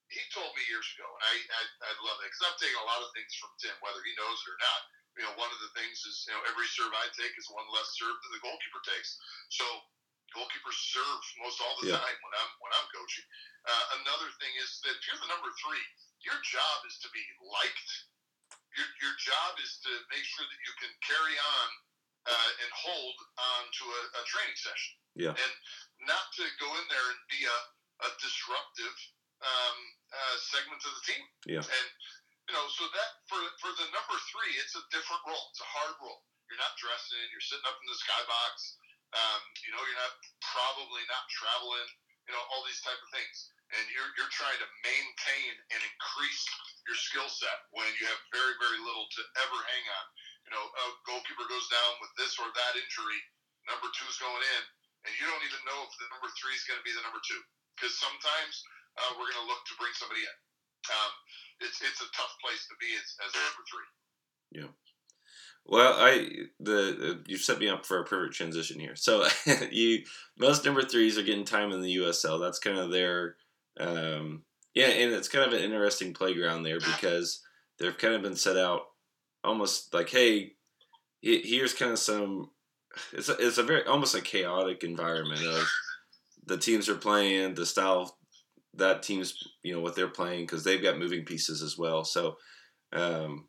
he 0.09 0.23
told 0.33 0.49
me 0.57 0.64
years 0.71 0.88
ago, 0.97 1.05
and 1.05 1.25
I, 1.25 1.35
I, 1.37 1.62
I 1.88 1.93
love 2.05 2.17
it 2.25 2.33
because 2.33 2.45
I'm 2.49 2.57
taking 2.57 2.81
a 2.81 2.88
lot 2.88 3.05
of 3.05 3.12
things 3.12 3.33
from 3.37 3.53
Tim, 3.61 3.77
whether 3.85 4.01
he 4.01 4.12
knows 4.17 4.38
it 4.40 4.53
or 4.55 4.59
not. 4.61 4.81
You 5.14 5.22
know, 5.22 5.35
one 5.38 5.50
of 5.50 5.61
the 5.62 5.70
things 5.79 6.03
is, 6.03 6.27
you 6.27 6.35
know, 6.35 6.42
every 6.50 6.66
serve 6.66 6.90
I 6.90 7.07
take 7.14 7.35
is 7.38 7.46
one 7.46 7.66
less 7.70 7.94
serve 7.94 8.18
that 8.18 8.31
the 8.35 8.42
goalkeeper 8.42 8.83
takes. 8.83 9.14
So 9.55 9.62
goalkeepers 10.35 10.74
serve 10.90 11.22
most 11.38 11.62
all 11.62 11.79
the 11.79 11.94
yeah. 11.94 12.03
time 12.03 12.18
when 12.18 12.35
I'm 12.35 12.53
when 12.59 12.72
I'm 12.74 12.88
coaching. 12.90 13.27
Uh, 13.64 13.85
another 14.03 14.29
thing 14.42 14.50
is 14.59 14.83
that 14.83 14.98
if 14.98 15.03
you're 15.07 15.22
the 15.22 15.31
number 15.31 15.48
three, 15.62 15.85
your 16.27 16.37
job 16.42 16.77
is 16.90 16.98
to 17.07 17.09
be 17.14 17.22
liked. 17.46 17.90
Your, 18.74 18.88
your 18.98 19.14
job 19.22 19.55
is 19.62 19.79
to 19.87 19.92
make 20.11 20.27
sure 20.27 20.42
that 20.42 20.61
you 20.66 20.72
can 20.83 20.90
carry 21.07 21.37
on 21.38 21.68
uh, 22.27 22.50
and 22.64 22.70
hold 22.74 23.16
on 23.38 23.62
to 23.70 23.85
a, 23.87 24.00
a, 24.18 24.22
training 24.27 24.59
session. 24.59 24.92
Yeah. 25.14 25.37
And 25.37 25.53
not 26.11 26.27
to 26.40 26.44
go 26.59 26.66
in 26.66 26.85
there 26.90 27.07
and 27.14 27.20
be 27.31 27.46
a, 27.46 27.59
a 28.03 28.11
disruptive 28.18 28.96
um, 29.44 29.79
uh, 30.11 30.37
segment 30.50 30.83
of 30.83 30.92
the 30.98 31.05
team. 31.07 31.22
Yeah. 31.46 31.62
And, 31.62 31.88
you 32.48 32.52
know, 32.52 32.66
so 32.72 32.85
that 32.92 33.11
for, 33.28 33.40
for 33.61 33.72
the 33.80 33.87
number 33.92 34.16
three, 34.30 34.52
it's 34.61 34.76
a 34.76 34.85
different 34.92 35.22
role. 35.24 35.46
It's 35.50 35.64
a 35.64 35.70
hard 35.70 35.96
role. 36.00 36.24
You're 36.48 36.61
not 36.61 36.76
dressing, 36.76 37.24
you're 37.33 37.44
sitting 37.44 37.64
up 37.64 37.78
in 37.80 37.88
the 37.88 37.98
skybox. 37.98 38.54
Um, 39.14 39.42
you 39.64 39.70
know, 39.72 39.80
you're 39.80 40.00
not 40.00 40.14
probably 40.42 41.02
not 41.09 41.24
traveling, 41.30 41.88
you 42.28 42.33
know, 42.35 42.42
all 42.52 42.66
these 42.66 42.83
type 42.85 42.98
of 42.98 43.11
things 43.14 43.54
and 43.72 43.85
you're, 43.90 44.11
you're 44.14 44.30
trying 44.30 44.59
to 44.61 44.68
maintain 44.85 45.52
and 45.72 45.80
increase 45.80 46.42
your 46.87 46.98
skill 46.98 47.26
set 47.26 47.59
when 47.72 47.88
you 47.98 48.04
have 48.07 48.20
very, 48.30 48.54
very 48.61 48.80
little 48.85 49.09
to 49.09 49.20
ever 49.42 49.59
hang 49.59 49.85
on. 49.88 50.07
You 50.46 50.50
know, 50.52 50.64
a 50.64 50.85
goalkeeper 51.09 51.46
goes 51.48 51.68
down 51.72 51.92
with 52.04 52.12
this 52.20 52.37
or 52.37 52.46
that 52.46 52.72
injury, 52.76 53.20
number 53.66 53.88
two's 53.96 54.20
going 54.20 54.44
in, 54.44 54.62
and 55.09 55.12
you 55.16 55.24
don't 55.24 55.44
even 55.48 55.62
know 55.64 55.80
if 55.88 55.92
the 55.96 56.07
number 56.12 56.28
three 56.37 56.52
is 56.52 56.64
going 56.68 56.78
to 56.78 56.87
be 56.87 56.92
the 56.92 57.02
number 57.02 57.22
two. 57.24 57.40
Because 57.74 57.96
sometimes 57.96 58.54
uh, 59.00 59.11
we're 59.16 59.33
going 59.33 59.42
to 59.42 59.50
look 59.50 59.64
to 59.66 59.74
bring 59.80 59.96
somebody 59.96 60.22
in. 60.22 60.37
Um, 60.90 61.12
it's, 61.61 61.81
it's 61.81 62.01
a 62.01 62.11
tough 62.16 62.35
place 62.42 62.66
to 62.68 62.75
be 62.81 62.87
as, 62.97 63.27
as 63.27 63.35
a 63.35 63.38
number 63.38 63.64
three. 63.70 64.62
Yeah. 64.62 64.73
Well, 65.66 65.94
I 65.99 66.29
the 66.61 67.23
you 67.27 67.38
set 67.38 67.59
me 67.59 67.70
up 67.70 67.87
for 67.87 67.99
a 67.99 68.05
perfect 68.05 68.35
transition 68.35 68.79
here. 68.79 68.97
So 68.97 69.27
you 69.70 70.05
most 70.38 70.64
number 70.64 70.83
threes 70.83 71.16
are 71.16 71.23
getting 71.23 71.47
time 71.47 71.73
in 71.73 71.81
the 71.81 71.97
USL. 71.97 72.38
That's 72.38 72.59
kind 72.59 72.79
of 72.79 72.90
their 72.90 73.37
um, 73.81 74.42
yeah, 74.75 74.88
and 74.88 75.12
it's 75.12 75.29
kind 75.29 75.44
of 75.47 75.53
an 75.53 75.64
interesting 75.64 76.12
playground 76.12 76.64
there 76.64 76.81
because 76.81 77.40
they've 77.79 77.97
kind 77.97 78.14
of 78.14 78.23
been 78.23 78.37
set 78.37 78.57
out 78.57 78.83
almost 79.42 79.94
like, 79.94 80.11
hey, 80.11 80.53
here's 81.23 81.75
kind 81.75 81.92
of 81.92 81.99
some. 81.99 82.51
It's 83.12 83.29
a, 83.29 83.37
it's 83.38 83.59
a 83.59 83.62
very 83.62 83.85
almost 83.85 84.14
a 84.14 84.20
chaotic 84.20 84.85
environment 84.85 85.44
of 85.44 85.66
the 86.47 86.59
teams 86.59 86.88
are 86.88 86.94
playing 86.94 87.55
the 87.55 87.66
style 87.66 88.18
that 88.77 89.03
team's 89.03 89.35
you 89.63 89.73
know 89.73 89.81
what 89.81 89.95
they're 89.95 90.09
playing 90.09 90.43
because 90.43 90.65
they've 90.65 90.83
got 90.83 90.99
moving 90.99 91.25
pieces 91.25 91.63
as 91.63 91.79
well. 91.79 92.05
So 92.05 92.37
um, 92.93 93.49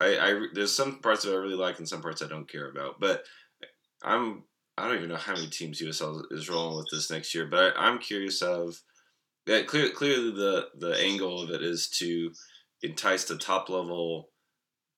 I, 0.00 0.18
I 0.18 0.46
there's 0.54 0.74
some 0.74 1.00
parts 1.00 1.24
that 1.24 1.32
I 1.32 1.36
really 1.36 1.54
like 1.54 1.78
and 1.78 1.88
some 1.88 2.02
parts 2.02 2.22
I 2.22 2.28
don't 2.28 2.50
care 2.50 2.70
about. 2.70 3.00
But 3.00 3.24
I'm 4.02 4.44
I 4.76 4.86
don't 4.86 4.96
even 4.96 5.08
know 5.08 5.16
how 5.16 5.34
many 5.34 5.48
teams 5.48 5.80
USL 5.80 6.22
is 6.30 6.48
rolling 6.48 6.76
with 6.76 6.86
this 6.90 7.10
next 7.10 7.34
year. 7.34 7.46
But 7.46 7.76
I, 7.76 7.88
I'm 7.88 7.98
curious 7.98 8.42
of 8.42 8.80
yeah, 9.46 9.62
clear, 9.62 9.90
clearly 9.90 10.30
the 10.30 10.68
the 10.78 10.96
angle 11.00 11.42
of 11.42 11.50
it 11.50 11.62
is 11.62 11.88
to 11.98 12.32
entice 12.82 13.24
the 13.24 13.36
top 13.36 13.68
level 13.68 14.30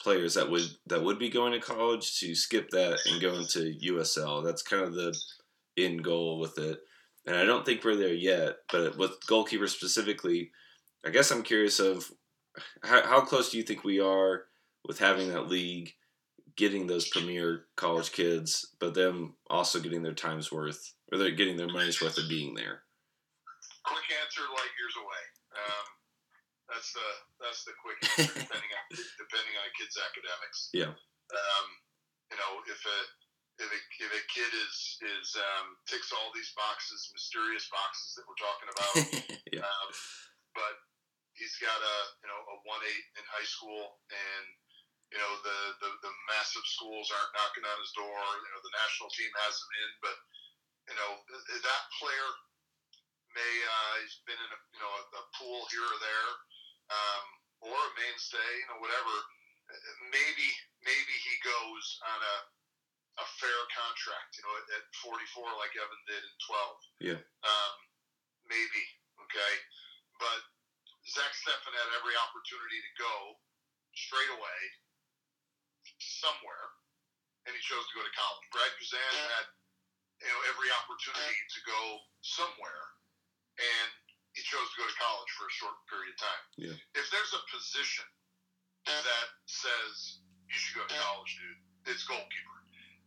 players 0.03 0.35
that 0.35 0.51
would 0.51 0.65
that 0.87 1.03
would 1.03 1.19
be 1.19 1.29
going 1.29 1.53
to 1.53 1.61
college 1.61 2.19
to 2.19 2.35
skip 2.35 2.69
that 2.71 2.99
and 3.07 3.23
go 3.23 3.35
into 3.35 3.75
USL. 3.85 4.45
That's 4.45 4.63
kind 4.63 4.83
of 4.83 4.95
the 4.95 5.17
end 5.77 6.03
goal 6.03 6.41
with 6.41 6.59
it. 6.59 6.81
And 7.27 7.37
I 7.37 7.45
don't 7.45 7.67
think 7.67 7.85
we're 7.85 7.97
there 7.97 8.15
yet, 8.15 8.57
but 8.73 8.97
with 8.97 9.21
goalkeepers 9.29 9.71
specifically, 9.71 10.51
I 11.05 11.11
guess 11.11 11.31
I'm 11.31 11.43
curious 11.43 11.79
of 11.79 12.11
how, 12.83 13.03
how 13.07 13.21
close 13.21 13.51
do 13.51 13.59
you 13.59 13.63
think 13.63 13.85
we 13.85 14.01
are 14.01 14.45
with 14.87 14.99
having 14.99 15.29
that 15.29 15.49
league, 15.49 15.93
getting 16.57 16.87
those 16.87 17.09
premier 17.09 17.67
college 17.77 18.13
kids, 18.13 18.75
but 18.81 18.95
them 18.95 19.35
also 19.49 19.81
getting 19.81 20.03
their 20.03 20.15
time's 20.15 20.51
worth, 20.51 20.95
or 21.13 21.19
they're 21.19 21.31
getting 21.31 21.57
their 21.57 21.69
money's 21.69 22.01
worth 22.01 22.19
of 22.19 22.29
being 22.29 22.55
there 22.55 22.83
quick 23.85 24.09
answer, 24.23 24.45
light 24.55 24.75
years 24.79 24.95
away. 25.01 25.25
Um, 25.57 25.87
that's 26.71 26.91
the 26.95 27.09
that's 27.43 27.63
the 27.67 27.75
quick 27.81 27.99
answer, 27.99 28.39
depending 28.47 28.71
on 28.71 28.85
depending 28.95 29.55
on 29.59 29.67
kid's 29.75 29.99
academics. 29.99 30.71
Yeah. 30.71 30.95
Um, 30.95 31.67
you 32.31 32.37
know, 32.39 32.63
if 32.71 32.81
a 32.87 32.99
if 33.61 33.69
a, 33.69 33.81
if 34.01 34.11
a 34.11 34.25
kid 34.33 34.53
is 34.57 34.77
is 35.05 35.37
um, 35.37 35.77
ticks 35.85 36.11
all 36.17 36.33
these 36.33 36.51
boxes, 36.57 37.13
mysterious 37.13 37.69
boxes 37.69 38.17
that 38.17 38.25
we're 38.25 38.41
talking 38.41 38.71
about, 38.73 38.95
yeah. 39.55 39.61
um, 39.61 39.89
but 40.57 40.75
he's 41.37 41.57
got 41.61 41.77
a 41.77 41.97
you 42.25 42.29
know 42.33 42.41
a 42.41 42.57
one 42.65 42.81
eight 42.89 43.07
in 43.21 43.25
high 43.29 43.45
school, 43.45 44.01
and 44.09 44.45
you 45.13 45.21
know 45.21 45.33
the, 45.45 45.59
the 45.85 45.91
the 46.09 46.13
massive 46.33 46.65
schools 46.65 47.13
aren't 47.13 47.37
knocking 47.37 47.67
on 47.69 47.77
his 47.85 47.93
door. 47.93 48.21
You 48.41 48.51
know 48.57 48.63
the 48.65 48.77
national 48.81 49.13
team 49.13 49.33
has 49.45 49.55
him 49.61 49.73
in, 49.77 49.91
but 50.01 50.17
you 50.89 50.97
know 50.97 51.11
that 51.61 51.83
player 52.01 52.29
may 53.37 53.55
uh, 53.69 53.95
he's 54.01 54.25
been 54.25 54.41
in 54.41 54.51
a 54.57 54.61
you 54.73 54.81
know 54.81 54.93
a, 54.97 55.03
a 55.21 55.25
pool 55.37 55.69
here 55.69 55.85
or 55.85 56.01
there, 56.01 56.31
um, 56.97 57.25
or 57.69 57.77
a 57.77 57.93
mainstay, 58.01 58.53
you 58.65 58.69
know 58.73 58.81
whatever. 58.81 59.15
Maybe 60.11 60.49
maybe 60.83 61.15
he 61.15 61.35
goes 61.47 61.87
on 62.11 62.19
a 62.19 62.37
a 63.21 63.27
fair 63.37 63.61
contract, 63.77 64.41
you 64.41 64.43
know, 64.45 64.55
at, 64.57 64.67
at 64.81 64.85
44 65.05 65.45
like 65.61 65.77
Evan 65.77 66.03
did 66.09 66.23
in 66.25 66.37
12. 67.05 67.15
Yeah. 67.15 67.21
Um, 67.45 67.75
maybe 68.49 68.83
okay, 69.29 69.53
but 70.17 70.41
Zach 71.07 71.33
Steffen 71.37 71.73
had 71.73 71.91
every 72.01 72.17
opportunity 72.17 72.81
to 72.81 72.93
go 72.97 73.15
straight 73.95 74.33
away 74.33 74.61
somewhere, 76.01 76.67
and 77.45 77.53
he 77.53 77.61
chose 77.61 77.85
to 77.93 77.95
go 77.97 78.03
to 78.05 78.15
college. 78.17 78.45
Brad 78.53 78.73
Guzan 78.81 79.15
had 79.37 79.47
you 80.21 80.29
know 80.29 80.41
every 80.53 80.71
opportunity 80.85 81.41
to 81.57 81.61
go 81.69 81.83
somewhere, 82.25 82.85
and 83.61 83.89
he 84.33 84.43
chose 84.47 84.67
to 84.75 84.77
go 84.81 84.87
to 84.89 84.97
college 84.97 85.31
for 85.37 85.45
a 85.49 85.55
short 85.55 85.77
period 85.91 86.13
of 86.15 86.19
time. 86.21 86.45
Yeah. 86.57 86.77
If 86.97 87.07
there's 87.13 87.35
a 87.37 87.43
position 87.51 88.07
that 88.87 89.29
says 89.47 90.23
you 90.49 90.57
should 90.57 90.83
go 90.83 90.85
to 90.87 90.95
college, 90.95 91.33
dude, 91.39 91.61
it's 91.91 92.05
goalkeeper, 92.07 92.50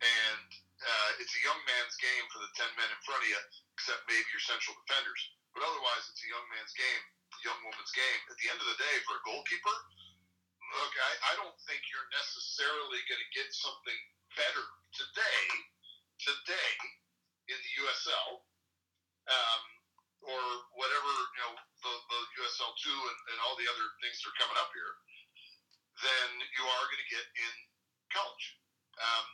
and 0.04 0.48
uh, 0.84 1.12
it's 1.24 1.32
a 1.32 1.46
young 1.48 1.60
man's 1.64 1.96
game 1.96 2.26
for 2.28 2.44
the 2.44 2.52
ten 2.60 2.68
men 2.76 2.92
in 2.92 3.00
front 3.08 3.24
of 3.24 3.30
you, 3.32 3.40
except 3.80 4.04
maybe 4.12 4.28
your 4.36 4.44
central 4.44 4.76
defenders. 4.84 5.22
But 5.56 5.64
otherwise, 5.64 6.04
it's 6.12 6.24
a 6.28 6.32
young 6.34 6.44
man's 6.52 6.76
game, 6.76 7.04
young 7.46 7.60
woman's 7.64 7.94
game. 7.96 8.20
At 8.28 8.38
the 8.42 8.50
end 8.52 8.60
of 8.60 8.68
the 8.68 8.80
day, 8.80 8.96
for 9.08 9.16
a 9.16 9.24
goalkeeper, 9.24 9.78
look, 10.76 10.94
I, 10.98 11.12
I 11.30 11.34
don't 11.40 11.56
think 11.70 11.80
you're 11.88 12.10
necessarily 12.12 13.00
going 13.08 13.22
to 13.22 13.32
get 13.32 13.48
something 13.54 14.00
better 14.36 14.66
today, 14.98 15.44
today 16.20 16.74
in 17.48 17.58
the 17.60 17.72
USL, 17.86 18.44
um, 19.30 19.64
or 20.24 20.42
whatever 20.80 21.12
you 21.12 21.42
know 21.44 21.54
the, 21.84 21.94
the 21.94 22.20
USL 22.44 22.72
two 22.80 22.96
and, 22.96 23.20
and 23.36 23.38
all 23.44 23.56
the 23.60 23.68
other 23.68 23.88
things 24.00 24.20
that 24.20 24.32
are 24.32 24.40
coming 24.40 24.60
up 24.60 24.72
here, 24.74 24.94
than 26.02 26.30
you 26.58 26.64
are 26.66 26.86
going 26.90 27.04
to 27.04 27.12
get 27.12 27.26
in 27.38 27.54
college, 28.10 28.46
um, 28.98 29.28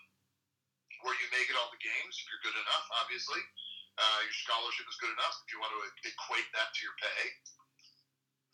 where 1.03 1.15
you 1.17 1.27
may 1.31 1.43
get 1.47 1.55
all 1.59 1.71
the 1.71 1.81
games 1.81 2.13
if 2.19 2.25
you're 2.27 2.45
good 2.45 2.57
enough. 2.59 2.85
Obviously, 3.03 3.41
uh, 3.99 4.19
your 4.23 4.37
scholarship 4.47 4.87
is 4.87 4.97
good 4.99 5.13
enough. 5.13 5.35
If 5.43 5.51
you 5.51 5.59
want 5.59 5.75
to 5.75 5.81
equate 6.07 6.49
that 6.55 6.71
to 6.71 6.79
your 6.83 6.95
pay, 6.99 7.23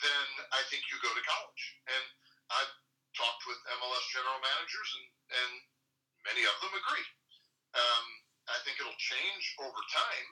then 0.02 0.28
I 0.52 0.62
think 0.70 0.86
you 0.90 0.98
go 1.02 1.12
to 1.14 1.24
college. 1.24 1.64
And 1.90 2.06
I've 2.52 2.74
talked 3.16 3.44
with 3.48 3.60
MLS 3.82 4.06
general 4.12 4.40
managers, 4.42 4.90
and, 5.00 5.06
and 5.40 5.52
many 6.28 6.44
of 6.44 6.56
them 6.60 6.74
agree. 6.76 7.08
Um, 7.76 8.06
I 8.52 8.58
think 8.66 8.78
it'll 8.78 9.02
change 9.02 9.44
over 9.62 9.82
time, 9.90 10.28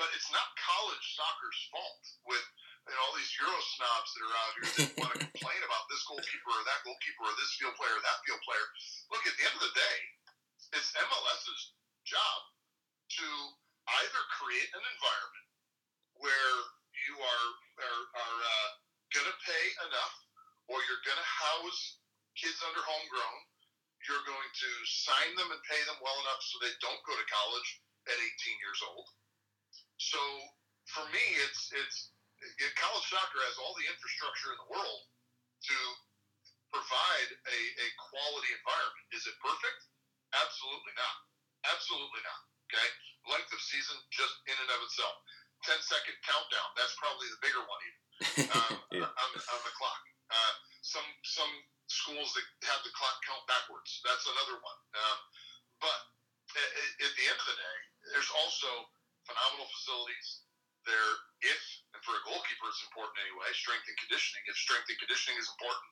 but 0.00 0.10
it's 0.16 0.28
not 0.34 0.46
college 0.58 1.06
soccer's 1.14 1.60
fault 1.70 2.02
with 2.26 2.44
you 2.86 2.94
know, 2.94 3.02
all 3.02 3.14
these 3.18 3.34
Euro 3.42 3.58
snobs 3.78 4.10
that 4.14 4.22
are 4.22 4.36
out 4.38 4.52
here 4.54 4.66
that 4.78 4.90
want 5.02 5.12
to 5.18 5.20
complain 5.26 5.60
about 5.66 5.84
this 5.90 6.02
goalkeeper 6.06 6.50
or 6.54 6.62
that 6.66 6.80
goalkeeper 6.86 7.22
or 7.26 7.34
this 7.34 7.54
field 7.58 7.74
player 7.74 7.94
or 7.94 8.02
that 8.02 8.18
field 8.22 8.42
player. 8.46 8.66
Look, 9.10 9.26
at 9.26 9.34
the 9.34 9.44
end 9.46 9.56
of 9.58 9.64
the 9.66 9.74
day, 9.74 9.96
it's 10.74 10.90
MLS's 10.96 11.62
job 12.06 12.38
to 13.18 13.28
either 14.02 14.22
create 14.40 14.70
an 14.74 14.82
environment 14.82 15.46
where 16.18 16.54
you 17.06 17.14
are 17.20 17.48
are, 17.76 18.02
are 18.16 18.38
uh, 18.40 18.70
going 19.12 19.28
to 19.28 19.38
pay 19.44 19.64
enough, 19.84 20.14
or 20.72 20.80
you're 20.88 21.04
going 21.04 21.20
to 21.20 21.30
house 21.30 22.00
kids 22.34 22.56
under 22.64 22.82
homegrown. 22.82 23.40
You're 24.08 24.24
going 24.24 24.50
to 24.50 24.70
sign 24.86 25.30
them 25.34 25.50
and 25.50 25.60
pay 25.66 25.82
them 25.84 25.98
well 25.98 26.16
enough 26.24 26.40
so 26.40 26.62
they 26.62 26.72
don't 26.78 27.02
go 27.04 27.14
to 27.14 27.26
college 27.26 27.68
at 28.06 28.16
18 28.16 28.62
years 28.62 28.80
old. 28.86 29.06
So 29.98 30.20
for 30.94 31.04
me, 31.10 31.24
it's 31.42 31.70
it's 31.74 32.14
it, 32.42 32.72
college 32.78 33.06
soccer 33.10 33.40
has 33.42 33.56
all 33.58 33.74
the 33.74 33.88
infrastructure 33.90 34.54
in 34.54 34.58
the 34.62 34.70
world 34.70 35.02
to 35.66 35.78
provide 36.70 37.30
a, 37.32 37.58
a 37.58 37.88
quality 38.12 38.50
environment. 38.54 39.06
Is 39.16 39.24
it 39.26 39.36
perfect? 39.42 39.80
Absolutely 40.34 40.94
not. 40.96 41.16
Absolutely 41.70 42.22
not. 42.26 42.40
Okay, 42.66 42.88
length 43.30 43.54
of 43.54 43.62
season 43.62 43.94
just 44.10 44.34
in 44.50 44.56
and 44.58 44.70
of 44.74 44.82
itself. 44.82 45.14
10 45.64 45.78
second 45.82 46.16
countdown. 46.26 46.68
That's 46.74 46.94
probably 46.98 47.30
the 47.30 47.40
bigger 47.40 47.62
one 47.62 47.80
even 47.86 48.02
um, 48.48 48.72
yeah. 49.02 49.08
on, 49.08 49.28
on, 49.32 49.60
the 49.64 49.74
clock. 49.76 50.02
Uh, 50.32 50.52
some 50.82 51.08
some 51.22 51.52
schools 51.86 52.32
that 52.34 52.46
have 52.66 52.80
the 52.82 52.92
clock 52.96 53.16
count 53.24 53.44
backwards. 53.46 54.00
That's 54.02 54.26
another 54.26 54.58
one. 54.58 54.78
Um, 54.96 55.18
but 55.80 56.00
at, 56.56 56.68
at, 57.06 57.12
the 57.14 57.26
end 57.28 57.38
of 57.38 57.46
the 57.46 57.58
day, 57.58 57.78
there's 58.14 58.30
also 58.42 58.70
phenomenal 59.28 59.68
facilities. 59.70 60.48
There, 60.86 61.12
if 61.42 61.62
and 61.94 62.00
for 62.06 62.14
a 62.14 62.22
goalkeeper, 62.22 62.70
it's 62.70 62.82
important 62.86 63.18
anyway. 63.26 63.50
Strength 63.52 63.90
and 63.90 63.98
conditioning. 64.06 64.42
If 64.46 64.54
strength 64.54 64.86
and 64.86 64.98
conditioning 65.02 65.36
is 65.42 65.50
important, 65.50 65.88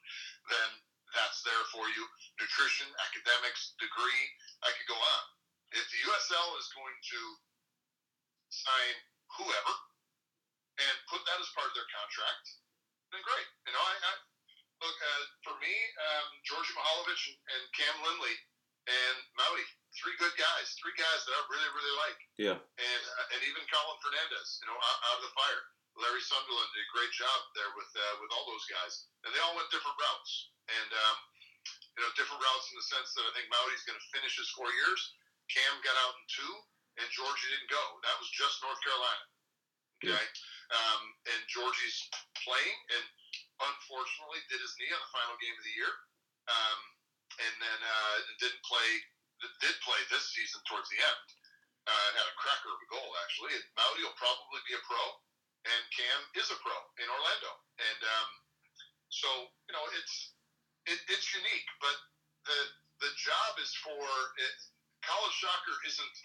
then 0.49 0.69
that's 1.15 1.41
there 1.47 1.65
for 1.71 1.87
you. 1.95 2.03
Nutrition, 2.39 2.91
academics, 3.11 3.79
degree. 3.79 4.25
I 4.67 4.71
could 4.75 4.91
go 4.91 4.99
on. 4.99 5.23
If 5.75 5.87
the 5.91 6.01
USL 6.07 6.49
is 6.59 6.69
going 6.75 6.99
to 7.15 7.21
sign 8.51 8.95
whoever 9.39 9.75
and 10.79 10.95
put 11.11 11.23
that 11.27 11.39
as 11.39 11.51
part 11.55 11.71
of 11.71 11.75
their 11.75 11.91
contract, 11.91 12.45
then 13.11 13.23
great. 13.23 13.49
You 13.67 13.73
know, 13.75 13.83
I, 13.83 13.95
I 13.95 14.13
look 14.83 14.99
uh, 14.99 15.25
for 15.47 15.55
me, 15.63 15.73
um, 15.73 16.27
Djordje 16.47 16.75
Mihailovic 16.75 17.23
and, 17.31 17.39
and 17.55 17.63
Cam 17.75 17.97
Lindley 18.07 18.37
and 18.85 19.17
Mauri, 19.39 19.65
three 19.97 20.15
good 20.21 20.35
guys, 20.37 20.77
three 20.77 20.95
guys 20.99 21.21
that 21.25 21.35
I 21.35 21.43
really, 21.49 21.71
really 21.73 21.97
like. 22.05 22.19
Yeah. 22.37 22.59
And 22.59 23.03
uh, 23.19 23.33
and 23.33 23.41
even 23.49 23.63
Colin 23.71 23.99
Fernandez, 24.05 24.61
you 24.61 24.67
know, 24.69 24.77
out, 24.77 24.99
out, 25.09 25.17
of 25.19 25.25
the 25.25 25.33
fire. 25.33 25.63
Larry 25.95 26.23
Sunderland 26.27 26.71
did 26.75 26.83
a 26.83 26.91
great 26.91 27.13
job 27.15 27.39
there 27.55 27.71
with 27.79 27.91
uh, 27.95 28.15
with 28.19 28.31
all 28.35 28.45
those 28.51 28.67
guys, 28.67 29.07
and 29.25 29.31
they 29.31 29.41
all 29.41 29.55
went 29.55 29.71
different 29.71 29.95
routes. 29.95 30.54
And 30.69 30.91
um, 30.97 31.19
you 31.95 32.03
know, 32.03 32.11
different 32.19 32.43
routes 32.43 32.67
in 32.73 32.77
the 32.79 32.87
sense 32.91 33.15
that 33.15 33.25
I 33.27 33.33
think 33.39 33.47
Mauri's 33.53 33.87
going 33.87 33.99
to 33.99 34.09
finish 34.11 34.35
his 34.35 34.51
four 34.55 34.67
years. 34.67 35.01
Cam 35.47 35.75
got 35.85 35.95
out 36.03 36.17
in 36.19 36.25
two, 36.27 36.55
and 36.99 37.07
Djordje 37.13 37.47
didn't 37.55 37.71
go. 37.71 37.85
That 38.03 38.17
was 38.19 38.31
just 38.35 38.59
North 38.65 38.81
Carolina. 38.83 39.25
Okay. 40.03 40.11
Yeah. 40.11 40.75
Um, 40.75 41.03
and 41.29 41.41
Djordje's 41.47 42.11
playing, 42.43 42.79
and 42.99 43.05
unfortunately 43.63 44.43
did 44.51 44.59
his 44.59 44.75
knee 44.81 44.91
on 44.91 44.99
the 44.99 45.13
final 45.15 45.37
game 45.39 45.55
of 45.55 45.65
the 45.65 45.77
year, 45.77 45.93
um, 46.51 46.81
and 47.39 47.55
then 47.63 47.79
uh, 47.85 48.17
didn't 48.41 48.65
play. 48.67 48.89
Did 49.61 49.77
play 49.85 50.01
this 50.09 50.33
season 50.33 50.57
towards 50.65 50.89
the 50.89 50.97
end. 51.05 51.25
Uh, 51.85 52.09
had 52.17 52.25
a 52.25 52.37
cracker 52.41 52.73
of 52.73 52.81
a 52.81 52.89
goal 52.89 53.13
actually. 53.21 53.53
And 53.53 53.65
Mauri 53.77 54.01
will 54.01 54.17
probably 54.17 54.63
be 54.65 54.73
a 54.73 54.81
pro, 54.89 55.05
and 55.69 55.83
Cam 55.93 56.21
is 56.41 56.49
a 56.49 56.57
pro 56.65 56.73
in 56.97 57.05
Orlando. 57.13 57.53
And 57.77 58.01
um, 58.09 58.31
so 59.13 59.29
you 59.69 59.77
know 59.77 59.85
it's 60.01 60.34
it, 60.89 60.99
it's 61.09 61.29
unique, 61.33 61.69
but 61.81 61.97
the 62.45 62.59
the 63.03 63.13
job 63.21 63.53
is 63.61 63.73
for 63.85 64.07
it, 64.39 64.59
college 65.05 65.37
soccer 65.43 65.77
isn't 65.85 66.17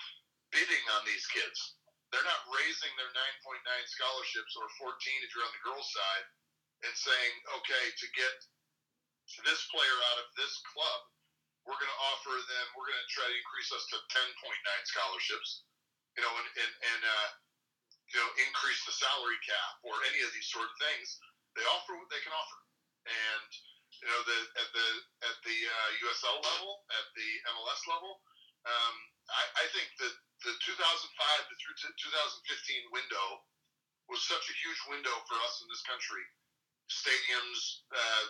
bidding 0.53 0.85
on 0.95 1.01
these 1.03 1.25
kids. 1.33 1.75
They're 2.09 2.25
not 2.25 2.47
raising 2.49 2.93
their 2.97 3.11
9.9 3.13 3.61
scholarships 3.85 4.53
or 4.57 4.65
14 4.81 5.25
if 5.25 5.29
you're 5.33 5.45
on 5.45 5.53
the 5.53 5.65
girls' 5.65 5.91
side 5.93 6.25
and 6.87 6.93
saying, 6.95 7.33
okay, 7.61 7.85
to 8.01 8.07
get 8.17 8.35
this 9.45 9.61
player 9.69 9.97
out 10.13 10.25
of 10.25 10.27
this 10.33 10.57
club, 10.73 11.01
we're 11.67 11.77
going 11.77 11.91
to 11.91 12.01
offer 12.15 12.33
them, 12.33 12.65
we're 12.73 12.89
going 12.89 13.03
to 13.03 13.11
try 13.13 13.27
to 13.29 13.37
increase 13.37 13.69
us 13.75 13.85
to 13.93 13.97
10.9 14.09 14.33
scholarships, 14.89 15.69
you 16.17 16.25
know, 16.25 16.33
and, 16.33 16.49
and, 16.49 16.73
and 16.95 17.01
uh, 17.05 17.29
you 18.09 18.17
know, 18.17 18.29
increase 18.41 18.81
the 18.89 18.95
salary 18.95 19.37
cap 19.45 19.83
or 19.85 19.93
any 20.09 20.25
of 20.25 20.33
these 20.33 20.49
sort 20.49 20.65
of 20.65 20.75
things. 20.81 21.21
They 21.53 21.65
offer 21.77 21.93
what 21.93 22.09
they 22.09 22.23
can 22.25 22.33
offer. 22.33 22.59
And, 23.05 23.49
you 23.99 24.07
know, 24.07 24.21
the, 24.23 24.39
at 24.59 24.69
the, 24.71 24.87
at 25.27 25.37
the 25.43 25.57
uh, 25.67 25.89
USL 26.07 26.37
level, 26.39 26.83
at 26.91 27.07
the 27.15 27.29
MLS 27.55 27.81
level, 27.91 28.19
um, 28.67 28.95
I, 29.31 29.43
I 29.63 29.65
think 29.71 29.87
that 29.99 30.13
the 30.43 30.53
2005 30.55 30.71
to 30.71 31.55
through 31.59 31.77
2015 31.77 32.95
window 32.95 33.27
was 34.07 34.23
such 34.25 34.45
a 34.49 34.59
huge 34.65 34.81
window 34.89 35.13
for 35.29 35.37
us 35.43 35.55
in 35.61 35.67
this 35.69 35.83
country. 35.85 36.23
Stadiums, 36.89 37.85
uh, 37.93 38.25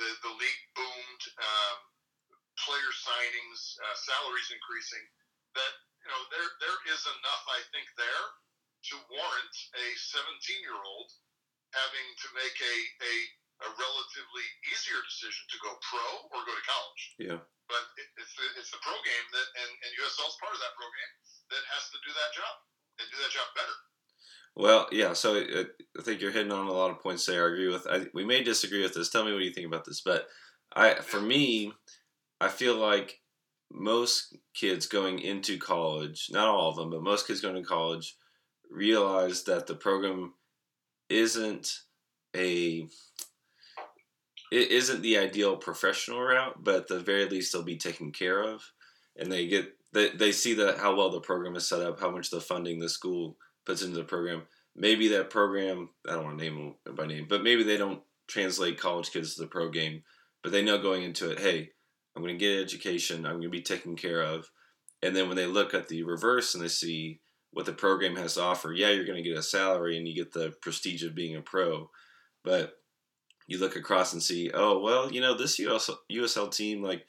the 0.00 0.08
the 0.24 0.32
league 0.40 0.64
boomed, 0.72 1.22
um, 1.36 1.78
player 2.56 2.92
signings, 2.96 3.76
uh, 3.84 3.96
salaries 4.08 4.48
increasing. 4.48 5.04
That 5.52 5.74
you 6.00 6.08
know 6.08 6.22
there 6.32 6.48
there 6.64 6.78
is 6.88 7.02
enough 7.04 7.44
I 7.52 7.60
think 7.74 7.84
there 8.00 8.26
to 8.90 8.94
warrant 9.12 9.56
a 9.76 9.86
17 9.94 10.64
year 10.64 10.78
old 10.78 11.10
having 11.76 12.08
to 12.24 12.28
make 12.34 12.56
a, 12.56 12.76
a 13.04 13.14
a 13.62 13.70
relatively 13.70 14.46
easier 14.70 14.98
decision 15.06 15.44
to 15.50 15.58
go 15.62 15.70
pro 15.82 16.06
or 16.34 16.42
go 16.42 16.52
to 16.54 16.64
college. 16.66 17.02
Yeah. 17.18 17.40
But 17.70 17.84
it, 17.96 18.08
it's 18.18 18.34
the, 18.34 18.46
it's 18.58 18.72
the 18.74 18.82
pro 18.82 18.94
game 19.06 19.26
that 19.32 19.48
and, 19.62 19.70
and 19.86 19.90
USL's 20.02 20.38
part 20.42 20.54
of 20.54 20.60
that 20.60 20.74
pro 20.74 20.86
game 20.86 21.12
that 21.54 21.64
has 21.70 21.88
to 21.94 21.98
do 22.02 22.12
that 22.12 22.30
job 22.34 22.54
and 22.98 23.06
do 23.08 23.18
that 23.22 23.32
job 23.32 23.48
better. 23.54 23.76
Well, 24.54 24.86
yeah. 24.92 25.12
So 25.14 25.38
uh, 25.38 25.70
I 25.98 26.02
think 26.02 26.20
you're 26.20 26.34
hitting 26.34 26.52
on 26.52 26.66
a 26.66 26.72
lot 26.72 26.90
of 26.90 27.00
points 27.00 27.24
there. 27.24 27.48
I 27.48 27.52
agree 27.52 27.70
with. 27.72 27.86
I, 27.88 28.06
we 28.12 28.24
may 28.24 28.42
disagree 28.42 28.82
with 28.82 28.94
this. 28.94 29.08
Tell 29.08 29.24
me 29.24 29.32
what 29.32 29.42
you 29.42 29.52
think 29.52 29.66
about 29.66 29.84
this. 29.84 30.02
But 30.04 30.28
I, 30.74 30.94
for 30.94 31.20
me, 31.20 31.72
I 32.40 32.48
feel 32.48 32.76
like 32.76 33.20
most 33.70 34.36
kids 34.54 34.86
going 34.86 35.20
into 35.20 35.56
college, 35.58 36.28
not 36.30 36.48
all 36.48 36.68
of 36.68 36.76
them, 36.76 36.90
but 36.90 37.02
most 37.02 37.26
kids 37.26 37.40
going 37.40 37.54
to 37.54 37.62
college, 37.62 38.16
realize 38.70 39.44
that 39.44 39.66
the 39.66 39.74
program 39.74 40.34
isn't 41.08 41.80
a 42.36 42.86
it 44.52 44.70
isn't 44.70 45.00
the 45.00 45.16
ideal 45.16 45.56
professional 45.56 46.20
route, 46.20 46.62
but 46.62 46.74
at 46.74 46.88
the 46.88 47.00
very 47.00 47.26
least 47.26 47.52
they'll 47.52 47.62
be 47.62 47.78
taken 47.78 48.12
care 48.12 48.42
of, 48.42 48.62
and 49.16 49.32
they 49.32 49.46
get 49.46 49.74
they, 49.94 50.10
they 50.10 50.30
see 50.30 50.52
that 50.54 50.78
how 50.78 50.94
well 50.94 51.08
the 51.08 51.20
program 51.20 51.56
is 51.56 51.66
set 51.66 51.80
up, 51.80 51.98
how 51.98 52.10
much 52.10 52.28
the 52.28 52.40
funding 52.40 52.78
the 52.78 52.88
school 52.88 53.36
puts 53.64 53.82
into 53.82 53.96
the 53.96 54.04
program. 54.04 54.42
Maybe 54.76 55.08
that 55.08 55.30
program, 55.30 55.88
I 56.06 56.12
don't 56.12 56.24
want 56.24 56.38
to 56.38 56.44
name 56.44 56.74
them 56.84 56.94
by 56.94 57.06
name, 57.06 57.26
but 57.28 57.42
maybe 57.42 57.62
they 57.62 57.76
don't 57.78 58.02
translate 58.26 58.78
college 58.78 59.10
kids 59.10 59.34
to 59.34 59.42
the 59.42 59.46
pro 59.46 59.70
game, 59.70 60.02
but 60.42 60.52
they 60.52 60.62
know 60.62 60.78
going 60.78 61.02
into 61.02 61.30
it, 61.30 61.40
hey, 61.40 61.70
I'm 62.14 62.22
going 62.22 62.34
to 62.34 62.38
get 62.38 62.56
an 62.56 62.62
education. 62.62 63.24
I'm 63.24 63.32
going 63.32 63.42
to 63.42 63.48
be 63.48 63.62
taken 63.62 63.96
care 63.96 64.22
of. 64.22 64.50
And 65.02 65.16
then 65.16 65.28
when 65.28 65.36
they 65.36 65.46
look 65.46 65.74
at 65.74 65.88
the 65.88 66.02
reverse 66.04 66.54
and 66.54 66.62
they 66.62 66.68
see 66.68 67.20
what 67.52 67.66
the 67.66 67.72
program 67.72 68.16
has 68.16 68.34
to 68.34 68.42
offer, 68.42 68.72
yeah, 68.72 68.90
you're 68.90 69.06
going 69.06 69.22
to 69.22 69.28
get 69.28 69.38
a 69.38 69.42
salary 69.42 69.96
and 69.98 70.06
you 70.06 70.14
get 70.14 70.32
the 70.32 70.54
prestige 70.60 71.02
of 71.04 71.14
being 71.14 71.36
a 71.36 71.42
pro. 71.42 71.90
But 72.44 72.81
you 73.52 73.58
look 73.58 73.76
across 73.76 74.12
and 74.12 74.22
see, 74.22 74.50
oh, 74.52 74.80
well, 74.80 75.12
you 75.12 75.20
know, 75.20 75.36
this 75.36 75.58
USL, 75.58 75.96
USL 76.10 76.54
team, 76.54 76.82
like, 76.82 77.04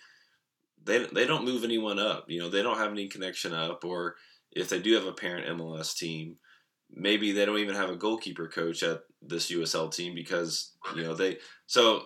they, 0.84 1.06
they 1.06 1.26
don't 1.26 1.46
move 1.46 1.64
anyone 1.64 2.00
up. 2.00 2.26
You 2.30 2.39
know, 2.41 2.50
they 2.50 2.62
don't 2.62 2.78
have 2.78 2.91
any 2.91 3.08
connection 3.08 3.54
up. 3.54 3.84
Or 3.86 4.16
if 4.52 4.70
they 4.70 4.80
do 4.80 4.94
have 4.94 5.06
a 5.06 5.14
parent 5.14 5.48
MLS 5.58 5.96
team, 5.96 6.38
maybe 6.91 7.32
they 7.32 7.46
don't 7.46 7.60
even 7.60 7.76
have 7.76 7.89
a 7.89 7.96
goalkeeper 7.96 8.48
coach 8.48 8.84
at 8.84 9.02
this 9.22 9.50
USL 9.52 9.94
team 9.94 10.14
because, 10.14 10.74
you 10.96 11.04
know, 11.04 11.16
they. 11.16 11.38
So 11.66 12.06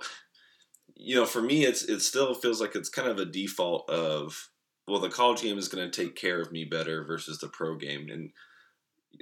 you 0.99 1.15
know, 1.15 1.25
for 1.25 1.41
me, 1.41 1.63
it's 1.65 1.83
it 1.83 1.99
still 2.01 2.33
feels 2.33 2.59
like 2.59 2.75
it's 2.75 2.89
kind 2.89 3.07
of 3.07 3.19
a 3.19 3.25
default 3.25 3.89
of 3.89 4.49
well, 4.87 4.99
the 4.99 5.09
college 5.09 5.41
game 5.41 5.57
is 5.57 5.67
going 5.67 5.89
to 5.89 6.05
take 6.05 6.15
care 6.15 6.41
of 6.41 6.51
me 6.51 6.63
better 6.63 7.03
versus 7.03 7.39
the 7.39 7.49
pro 7.49 7.75
game, 7.75 8.07
and 8.09 8.31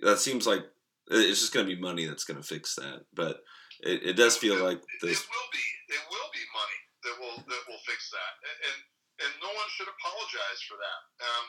that 0.01 0.19
seems 0.19 0.47
like 0.47 0.61
it's 1.09 1.39
just 1.39 1.53
going 1.53 1.65
to 1.67 1.75
be 1.75 1.81
money 1.81 2.05
that's 2.05 2.23
going 2.23 2.41
to 2.41 2.47
fix 2.47 2.75
that. 2.75 3.01
But 3.13 3.37
it, 3.83 4.13
it 4.13 4.15
does 4.15 4.37
feel 4.37 4.61
like 4.61 4.79
this. 5.01 5.19
It 5.19 5.27
will 5.27 5.49
be. 5.51 5.65
It 5.91 6.03
will 6.09 6.29
be 6.33 6.43
money 6.55 6.79
that 7.05 7.15
will 7.19 7.37
that 7.43 7.63
will 7.67 7.81
fix 7.83 8.09
that, 8.13 8.33
and 8.71 8.77
and 9.25 9.31
no 9.39 9.51
one 9.51 9.69
should 9.75 9.87
apologize 9.87 10.61
for 10.67 10.75
that. 10.79 11.01
Um, 11.23 11.45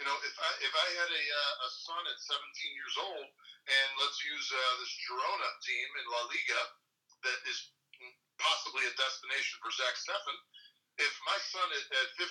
you 0.00 0.04
know, 0.04 0.16
if 0.24 0.34
I 0.36 0.50
if 0.64 0.72
I 0.72 0.88
had 1.00 1.10
a 1.12 1.24
uh, 1.24 1.66
a 1.66 1.68
son 1.84 2.02
at 2.08 2.18
17 2.18 2.78
years 2.78 2.96
old, 3.00 3.26
and 3.68 3.88
let's 4.00 4.20
use 4.24 4.48
uh, 4.52 4.72
this 4.80 4.92
Girona 5.06 5.50
team 5.62 5.88
in 6.00 6.04
La 6.08 6.22
Liga 6.28 6.62
that 7.28 7.40
is 7.46 7.58
possibly 8.40 8.82
a 8.88 8.94
destination 8.98 9.62
for 9.62 9.70
Zach 9.70 9.94
Steffen. 9.94 10.38
If 10.98 11.14
my 11.24 11.38
son 11.40 11.68
at, 11.72 11.86
at 11.88 12.08
15, 12.18 12.26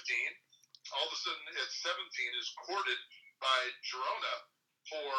all 0.97 1.07
of 1.07 1.13
a 1.13 1.19
sudden 1.23 1.45
at 1.55 1.69
17 1.71 2.41
is 2.41 2.49
courted 2.67 2.99
by 3.39 3.59
Girona 3.87 4.35
for 4.89 5.11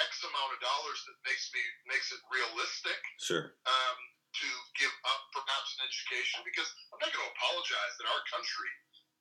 X 0.00 0.24
amount 0.24 0.50
of 0.56 0.60
dollars 0.64 0.98
that 1.04 1.16
makes 1.28 1.52
me 1.52 1.62
makes 1.88 2.08
it 2.12 2.20
realistic. 2.32 2.98
Sure. 3.20 3.52
Um, 3.68 3.98
to 4.32 4.48
give 4.80 4.94
up 5.04 5.22
perhaps 5.36 5.76
an 5.76 5.84
education 5.84 6.40
because 6.40 6.64
I'm 6.88 6.96
not 7.04 7.12
going 7.12 7.20
to 7.20 7.32
apologize 7.36 7.92
that 8.00 8.08
our 8.08 8.22
country 8.32 8.72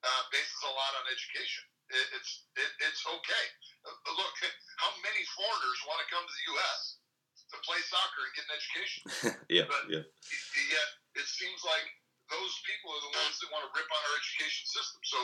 uh, 0.07 0.23
bases 0.31 0.61
a 0.63 0.71
lot 0.71 0.91
on 1.03 1.05
education. 1.11 1.67
It, 1.91 2.05
it's 2.15 2.31
it, 2.55 2.71
it's 2.87 3.03
okay. 3.03 3.45
Uh, 3.83 4.15
look, 4.15 4.35
how 4.83 4.91
many 5.03 5.23
foreigners 5.35 5.79
want 5.83 5.99
to 5.99 6.07
come 6.07 6.23
to 6.23 6.31
the 6.31 6.47
U.S 6.55 7.01
to 7.51 7.57
play 7.67 7.79
soccer 7.83 8.23
and 8.23 8.33
get 8.33 8.47
an 8.47 8.53
education. 8.55 9.01
yeah, 9.55 9.67
but 9.67 9.83
yeah. 9.91 10.03
Yet 10.07 10.89
it 11.19 11.27
seems 11.27 11.59
like 11.67 11.85
those 12.31 12.53
people 12.63 12.95
are 12.95 13.03
the 13.03 13.13
ones 13.13 13.35
that 13.43 13.51
want 13.51 13.67
to 13.67 13.71
rip 13.75 13.89
on 13.91 14.01
our 14.07 14.15
education 14.15 14.63
system. 14.71 14.99
So 15.03 15.19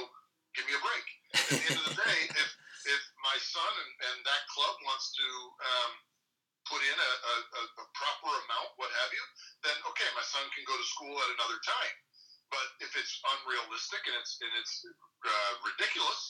give 0.60 0.68
me 0.68 0.76
a 0.76 0.82
break. 0.84 1.08
At 1.40 1.44
the 1.48 1.60
end 1.72 1.80
of 1.80 1.86
the 1.88 1.98
day, 2.04 2.20
if 2.36 2.50
if 2.88 3.04
my 3.20 3.38
son 3.44 3.74
and, 3.84 3.92
and 4.12 4.18
that 4.24 4.44
club 4.52 4.76
wants 4.88 5.12
to 5.16 5.28
um, 5.60 5.92
put 6.68 6.82
in 6.84 6.98
a, 6.98 7.12
a, 7.32 7.36
a 7.64 7.86
proper 7.96 8.32
amount, 8.48 8.70
what 8.80 8.92
have 8.92 9.12
you, 9.12 9.24
then 9.64 9.78
okay, 9.92 10.08
my 10.16 10.24
son 10.24 10.44
can 10.56 10.64
go 10.68 10.76
to 10.76 10.88
school 10.88 11.16
at 11.16 11.30
another 11.36 11.60
time. 11.64 11.96
But 12.48 12.68
if 12.80 12.96
it's 12.96 13.20
unrealistic 13.40 14.04
and 14.08 14.16
it's 14.24 14.40
and 14.40 14.54
it's 14.56 14.76
uh, 14.88 15.54
ridiculous, 15.68 16.22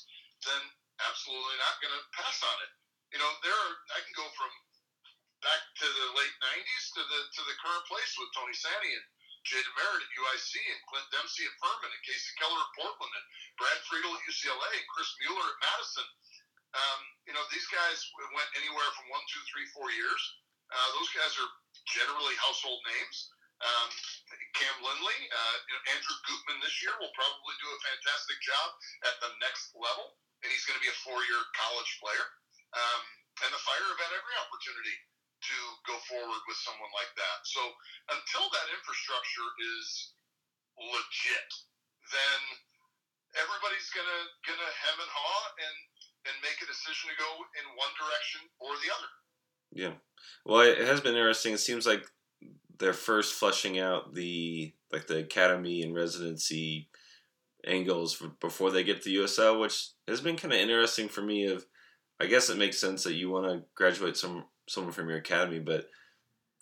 then 0.45 0.61
absolutely 1.05 1.57
not 1.61 1.77
going 1.77 1.93
to 1.93 2.03
pass 2.17 2.41
on 2.41 2.57
it. 2.65 2.71
You 3.13 3.19
know, 3.21 3.31
there 3.45 3.53
are, 3.53 3.73
I 3.93 4.01
can 4.01 4.15
go 4.17 4.25
from 4.33 4.49
back 5.45 5.61
to 5.61 5.85
the 5.85 6.07
late 6.17 6.35
'90s 6.41 6.85
to 6.97 7.01
the 7.05 7.19
to 7.21 7.41
the 7.45 7.55
current 7.61 7.85
place 7.85 8.11
with 8.17 8.33
Tony 8.33 8.57
Sanneh 8.57 8.97
and 8.97 9.05
Jay 9.45 9.61
DeMerit 9.61 10.01
at 10.03 10.11
UIC 10.11 10.53
and 10.59 10.81
Clint 10.89 11.07
Dempsey 11.13 11.45
at 11.45 11.55
Furman 11.61 11.87
and 11.93 12.03
Kasey 12.03 12.33
Keller 12.41 12.59
at 12.59 12.75
Portland 12.75 13.13
and 13.13 13.25
Brad 13.61 13.79
Friedel 13.87 14.11
at 14.11 14.27
UCLA 14.27 14.69
and 14.73 14.87
Chris 14.91 15.07
Mueller 15.21 15.47
at 15.53 15.61
Madison. 15.61 16.07
Um, 16.75 16.99
you 17.27 17.33
know, 17.33 17.43
these 17.51 17.67
guys 17.71 17.97
went 18.35 18.49
anywhere 18.59 18.89
from 18.95 19.07
one, 19.11 19.23
two, 19.31 19.43
three, 19.47 19.67
four 19.71 19.87
years. 19.93 20.21
Uh, 20.67 20.89
those 20.99 21.09
guys 21.15 21.31
are 21.39 21.51
generally 21.87 22.35
household 22.39 22.79
names. 22.83 23.17
Um, 23.57 23.89
Cam 24.53 24.75
Lindley, 24.85 25.19
uh, 25.33 25.55
you 25.65 25.73
know, 25.73 25.83
Andrew 25.95 26.17
Gutman 26.29 26.59
this 26.61 26.77
year 26.83 26.93
will 27.01 27.13
probably 27.17 27.55
do 27.57 27.67
a 27.73 27.79
fantastic 27.81 28.37
job 28.43 28.67
at 29.09 29.15
the 29.23 29.31
next 29.41 29.73
level, 29.73 30.13
and 30.45 30.47
he's 30.53 30.67
going 30.69 30.77
to 30.77 30.83
be 30.83 30.91
a 30.91 30.99
four-year 31.01 31.41
college 31.57 31.91
player. 31.97 32.25
Um, 32.75 33.01
and 33.41 33.49
the 33.49 33.61
Fire 33.63 33.81
have 33.81 34.01
had 34.01 34.13
every 34.13 34.35
opportunity 34.45 34.93
to 35.37 35.57
go 35.85 35.95
forward 36.09 36.41
with 36.49 36.57
someone 36.61 36.89
like 36.97 37.09
that. 37.17 37.37
So 37.45 37.61
until 38.09 38.45
that 38.49 38.67
infrastructure 38.73 39.49
is 39.61 39.87
legit, 40.77 41.49
then 42.13 42.39
everybody's 43.37 43.89
gonna 43.93 44.21
gonna 44.45 44.71
hem 44.81 44.97
and 44.97 45.11
haw 45.13 45.41
and 45.61 45.77
and 46.27 46.43
make 46.43 46.59
a 46.61 46.67
decision 46.67 47.09
to 47.09 47.17
go 47.17 47.29
in 47.55 47.77
one 47.77 47.93
direction 47.95 48.41
or 48.59 48.71
the 48.83 48.91
other. 48.91 49.11
Yeah. 49.71 49.95
Well, 50.45 50.61
it 50.61 50.87
has 50.87 51.01
been 51.01 51.15
interesting. 51.15 51.53
It 51.53 51.59
seems 51.59 51.85
like 51.85 52.05
they're 52.79 52.93
first 52.93 53.33
fleshing 53.33 53.79
out 53.79 54.13
the 54.13 54.73
like 54.91 55.07
the 55.07 55.17
academy 55.19 55.81
and 55.81 55.95
residency 55.95 56.89
angles 57.65 58.21
before 58.39 58.71
they 58.71 58.83
get 58.83 59.01
to 59.03 59.09
USL, 59.09 59.59
which 59.59 59.89
has 60.07 60.21
been 60.21 60.37
kind 60.37 60.53
of 60.53 60.59
interesting 60.59 61.09
for 61.09 61.21
me. 61.21 61.45
Of 61.45 61.65
I 62.19 62.27
guess 62.27 62.49
it 62.49 62.57
makes 62.57 62.79
sense 62.79 63.03
that 63.03 63.15
you 63.15 63.29
want 63.29 63.45
to 63.45 63.63
graduate 63.75 64.17
some 64.17 64.45
someone 64.67 64.93
from 64.93 65.09
your 65.09 65.17
academy, 65.17 65.59
but 65.59 65.89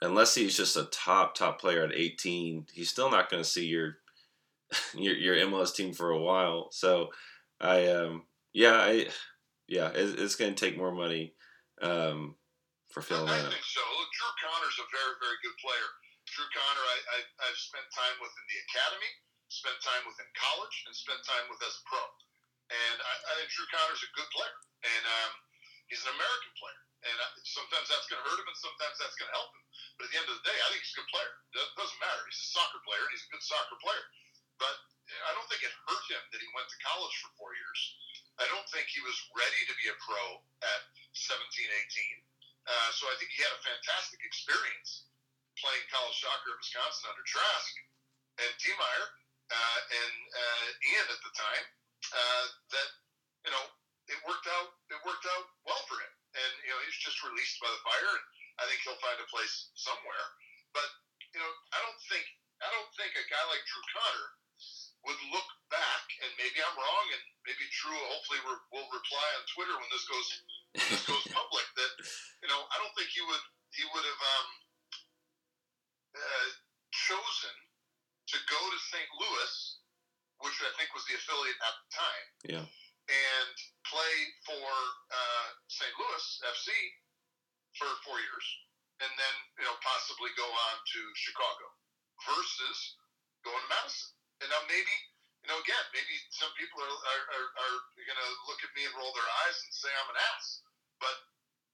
unless 0.01 0.35
he's 0.35 0.57
just 0.57 0.77
a 0.77 0.85
top 0.85 1.35
top 1.35 1.59
player 1.59 1.83
at 1.83 1.95
18, 1.95 2.67
he's 2.73 2.89
still 2.89 3.09
not 3.09 3.29
going 3.29 3.43
to 3.43 3.49
see 3.49 3.65
your 3.65 3.97
your 4.93 5.15
your 5.15 5.35
MLS 5.47 5.73
team 5.73 5.93
for 5.93 6.09
a 6.09 6.21
while. 6.21 6.69
So 6.71 7.09
I 7.59 7.87
um 7.87 8.23
yeah 8.53 8.73
I 8.73 9.07
yeah 9.67 9.89
it, 9.93 10.19
it's 10.19 10.35
going 10.35 10.53
to 10.53 10.59
take 10.59 10.77
more 10.77 10.93
money 10.93 11.33
um, 11.81 12.35
for 12.89 13.01
filling 13.01 13.27
I, 13.27 13.41
I 13.41 13.51
think 13.51 13.65
so. 13.65 13.83
Look, 13.99 14.11
Drew 14.15 14.33
Conner's 14.39 14.77
a 14.79 14.87
very 14.91 15.15
very 15.19 15.37
good 15.43 15.57
player. 15.59 15.89
Drew 16.25 16.47
Conner, 16.51 16.85
I, 16.85 16.97
I 17.15 17.17
I've 17.47 17.59
spent 17.59 17.85
time 17.93 18.15
with 18.19 18.33
in 18.33 18.45
the 18.49 18.59
academy, 18.71 19.11
spent 19.47 19.77
time 19.85 20.03
with 20.09 20.17
in 20.17 20.29
college, 20.33 20.75
and 20.89 20.93
spent 20.95 21.21
time 21.23 21.45
with 21.51 21.61
as 21.61 21.75
a 21.79 21.83
pro. 21.85 22.01
And 22.73 22.97
I, 22.97 23.13
I 23.13 23.31
think 23.37 23.49
Drew 23.53 23.67
Conner's 23.69 24.01
a 24.01 24.09
good 24.17 24.29
player, 24.33 24.57
and 24.89 25.03
um, 25.05 25.31
he's 25.85 26.01
an 26.01 26.17
American 26.17 26.53
player. 26.57 26.81
And 27.05 27.13
sometimes 27.45 27.85
that's 27.85 28.09
going 28.09 28.17
to 28.17 28.25
hurt 28.25 28.41
him, 28.41 28.49
and 28.49 28.57
sometimes 28.57 28.97
that's 28.97 29.13
going 29.21 29.29
to 29.29 29.37
help 29.37 29.53
him. 29.53 29.63
But 29.93 30.09
at 30.09 30.09
the 30.09 30.17
end 30.25 30.29
of 30.33 30.41
the 30.41 30.45
day, 30.49 30.57
I 30.57 30.67
think 30.73 30.81
he's 30.81 30.97
a 30.97 31.05
good 31.05 31.11
player. 31.13 31.33
It 31.53 31.77
doesn't 31.77 32.01
matter. 32.01 32.21
He's 32.25 32.41
a 32.41 32.49
soccer 32.49 32.81
player, 32.81 33.05
and 33.05 33.13
he's 33.13 33.25
a 33.29 33.31
good 33.37 33.45
soccer 33.45 33.77
player. 33.77 34.05
But 34.57 34.73
I 35.05 35.29
don't 35.37 35.45
think 35.45 35.61
it 35.61 35.69
hurt 35.85 36.05
him 36.09 36.23
that 36.33 36.41
he 36.41 36.49
went 36.57 36.65
to 36.65 36.77
college 36.81 37.15
for 37.21 37.29
four 37.37 37.53
years. 37.53 37.79
I 38.39 38.45
don't 38.51 38.67
think 38.71 38.91
he 38.91 38.99
was 39.03 39.15
ready 39.31 39.61
to 39.71 39.73
be 39.79 39.87
a 39.87 39.95
pro 40.03 40.23
at 40.65 40.81
17, 41.15 41.39
18. 41.39 41.47
Uh, 42.65 42.89
so 42.97 43.07
I 43.07 43.15
think 43.21 43.31
he 43.31 43.45
had 43.45 43.53
a 43.53 43.61
fantastic 43.63 44.19
experience 44.25 45.07
playing 45.55 45.85
college 45.87 46.17
soccer 46.19 46.51
at 46.51 46.59
Wisconsin 46.59 47.07
under 47.07 47.23
Trask 47.23 47.73
and 48.43 48.51
Diemeyer 48.59 49.05
uh, 49.51 49.79
and 49.87 50.15
uh, 50.35 50.67
Ian 50.91 51.07
at 51.07 51.21
the 51.23 51.33
time. 51.35 51.65
Uh, 52.05 52.45
that 52.69 52.89
you 53.47 53.51
know, 53.53 53.65
it 54.11 54.19
worked 54.27 54.45
out. 54.45 54.77
It 54.93 54.99
worked 55.07 55.25
out 55.25 55.45
well 55.65 55.81
for 55.89 55.97
him 55.97 56.13
and 56.35 56.53
you 56.63 56.71
know 56.71 56.79
he's 56.83 56.99
just 56.99 57.23
released 57.23 57.57
by 57.63 57.71
the 57.71 57.81
fire, 57.83 58.11
and 58.11 58.25
I 58.59 58.63
think 58.67 58.83
he'll 58.83 58.99
find 58.99 59.17
a 59.19 59.27
place 59.31 59.71
somewhere. 59.75 60.25
But 60.75 60.87
you 61.31 61.39
know, 61.39 61.51
I 61.71 61.79
don't 61.83 62.01
think 62.11 62.25
I 62.59 62.67
don't 62.71 62.91
think 62.99 63.15
a 63.15 63.25
guy 63.31 63.43
like 63.51 63.63
Drew 63.67 63.83
Conner 63.95 64.27
would 65.05 65.21
look 65.31 65.49
back, 65.69 66.05
and 66.25 66.31
maybe 66.41 66.57
I'm 66.61 66.75
wrong, 66.75 67.05
and 67.13 67.23
maybe 67.45 67.65
Drew 67.69 67.97
hopefully 68.11 68.41
re- 68.45 68.65
will 68.73 68.89
reply 68.89 69.27
on 69.37 69.43
Twitter 69.53 69.75
when 69.77 69.89
this 69.93 70.05
goes 70.09 70.27
when 70.73 70.87
this 70.89 71.05
goes 71.05 71.25
public 71.37 71.67
that 71.77 71.93
you 72.41 72.49
know 72.49 72.59
I 72.73 72.75
don't 72.81 72.93
think 72.97 73.13
he 73.13 73.21
would 73.21 73.45
he 73.73 73.83
would 73.93 74.05
have 74.05 74.21
um, 74.21 74.49
uh, 76.15 76.49
chosen 76.93 77.55
to 78.33 78.37
go 78.49 78.57
to 78.57 78.79
St. 78.89 79.09
Louis, 79.21 79.53
which 80.41 80.57
I 80.65 80.71
think 80.79 80.89
was 80.97 81.05
the 81.05 81.15
affiliate 81.19 81.59
at 81.61 81.75
the 81.77 81.87
time. 81.93 82.27
Yeah 82.49 82.67
and 83.09 83.55
play 83.85 84.15
for 84.45 84.69
uh, 85.13 85.47
St. 85.69 85.93
Louis 85.93 86.25
FC 86.41 86.69
for 87.77 87.89
four 88.01 88.17
years, 88.17 88.47
and 89.03 89.11
then 89.13 89.35
you 89.61 89.65
know 89.65 89.75
possibly 89.85 90.33
go 90.33 90.47
on 90.47 90.75
to 90.81 90.99
Chicago 91.13 91.65
versus 92.25 92.97
going 93.45 93.61
to 93.61 93.69
Madison. 93.69 94.14
And 94.45 94.53
now 94.53 94.61
maybe 94.69 94.93
you 95.41 95.49
know 95.49 95.57
again 95.57 95.85
maybe 95.89 96.13
some 96.29 96.53
people 96.53 96.77
are 96.85 96.93
are, 96.93 97.25
are, 97.33 97.47
are 97.65 97.75
going 97.97 98.21
to 98.21 98.31
look 98.45 98.61
at 98.61 98.69
me 98.77 98.85
and 98.85 98.93
roll 98.93 99.09
their 99.17 99.31
eyes 99.45 99.57
and 99.65 99.73
say 99.73 99.89
I'm 99.89 100.13
an 100.13 100.21
ass, 100.37 100.61
but 101.01 101.17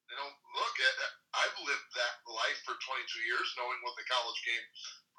you 0.07 0.15
know 0.15 0.29
look 0.55 0.75
at 0.79 0.95
I've 1.35 1.57
lived 1.67 1.89
that 1.99 2.15
life 2.31 2.59
for 2.63 2.79
22 2.79 3.27
years, 3.27 3.47
knowing 3.59 3.79
what 3.83 3.99
the 3.99 4.07
college 4.07 4.39
game 4.47 4.65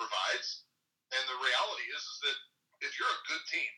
provides, 0.01 0.65
and 1.13 1.23
the 1.29 1.39
reality 1.45 1.87
is 1.93 2.01
is 2.01 2.19
that 2.25 2.39
if 2.89 2.97
you're 2.97 3.13
a 3.13 3.29
good 3.29 3.45
team 3.53 3.73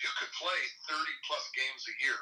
you 0.00 0.10
could 0.16 0.32
play 0.32 0.60
30 0.88 0.96
plus 1.28 1.44
games 1.52 1.84
a 1.84 1.94
year. 2.08 2.20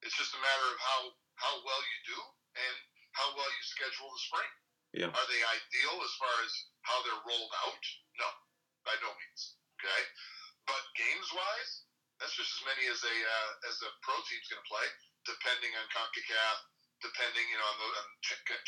It's 0.00 0.16
just 0.16 0.32
a 0.32 0.40
matter 0.40 0.66
of 0.72 0.78
how, 0.80 1.00
how 1.36 1.54
well 1.68 1.82
you 1.84 2.16
do 2.16 2.20
and 2.56 2.76
how 3.12 3.28
well 3.36 3.48
you 3.48 3.62
schedule 3.68 4.08
the 4.08 4.22
spring. 4.24 4.52
Yeah. 4.96 5.12
Are 5.12 5.28
they 5.28 5.40
ideal 5.44 5.96
as 6.00 6.12
far 6.16 6.34
as 6.42 6.52
how 6.88 6.96
they're 7.04 7.24
rolled 7.28 7.52
out? 7.68 7.84
No, 8.16 8.28
by 8.88 8.96
no 9.04 9.12
means. 9.12 9.59
Okay. 9.80 10.02
but 10.68 10.82
games 10.92 11.28
wise, 11.32 11.72
that's 12.20 12.36
just 12.36 12.52
as 12.60 12.62
many 12.68 12.84
as 12.92 13.00
a 13.00 13.16
uh, 13.16 13.68
as 13.72 13.80
a 13.80 13.90
pro 14.04 14.12
team's 14.28 14.44
going 14.52 14.60
to 14.60 14.68
play, 14.68 14.86
depending 15.24 15.72
on 15.80 15.84
Concacaf, 15.88 16.56
depending 17.00 17.44
you 17.48 17.56
know 17.56 17.64
on 17.64 17.76
the 17.80 17.88
on 17.96 18.06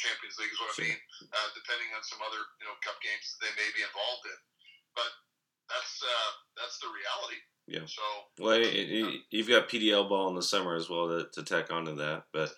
Champions 0.00 0.36
League 0.40 0.52
is 0.52 0.60
what 0.60 0.72
sure. 0.72 0.88
I 0.88 0.96
mean, 0.96 1.00
uh, 1.36 1.48
depending 1.52 1.92
on 1.92 2.00
some 2.00 2.24
other 2.24 2.40
you 2.58 2.66
know 2.66 2.74
cup 2.80 2.96
games 3.04 3.36
they 3.44 3.52
may 3.60 3.68
be 3.76 3.84
involved 3.84 4.24
in. 4.24 4.40
But 4.96 5.12
that's 5.68 6.00
uh, 6.00 6.30
that's 6.56 6.80
the 6.80 6.88
reality. 6.88 7.40
Yeah. 7.68 7.86
So 7.86 8.04
well, 8.40 8.58
it, 8.58 8.72
it, 8.72 9.28
you've 9.30 9.52
got 9.52 9.68
PDL 9.68 10.08
ball 10.08 10.32
in 10.32 10.36
the 10.36 10.42
summer 10.42 10.74
as 10.74 10.88
well 10.88 11.12
to, 11.12 11.28
to 11.36 11.40
tack 11.44 11.70
onto 11.70 11.94
that, 12.00 12.24
but. 12.32 12.50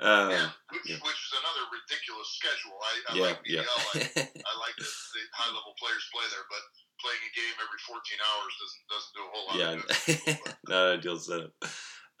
Uh, 0.00 0.32
yeah, 0.32 0.48
which, 0.72 0.88
yeah. 0.88 0.96
which 1.04 1.20
is 1.28 1.32
another 1.44 1.60
ridiculous 1.76 2.32
schedule. 2.32 2.72
I, 2.80 2.92
I 3.04 3.12
yeah, 3.12 3.26
like 3.28 3.44
PDL. 3.44 3.68
Yeah. 4.00 4.08
I, 4.16 4.48
I 4.48 4.52
like 4.56 4.72
that 4.80 4.88
the 4.88 5.22
high 5.36 5.52
level 5.52 5.76
players 5.76 6.08
play 6.08 6.24
there, 6.32 6.48
but 6.48 6.64
playing 7.10 7.26
a 7.26 7.34
game 7.34 7.56
every 7.66 7.78
14 7.86 8.18
hours 8.28 8.52
doesn't 8.60 8.86
doesn't 8.88 9.14
do 9.14 9.22
a 9.22 9.30
whole 9.32 9.46
lot. 9.46 9.58
Yeah, 9.58 10.36
not 10.68 10.98
ideal 10.98 11.18
setup. 11.18 11.52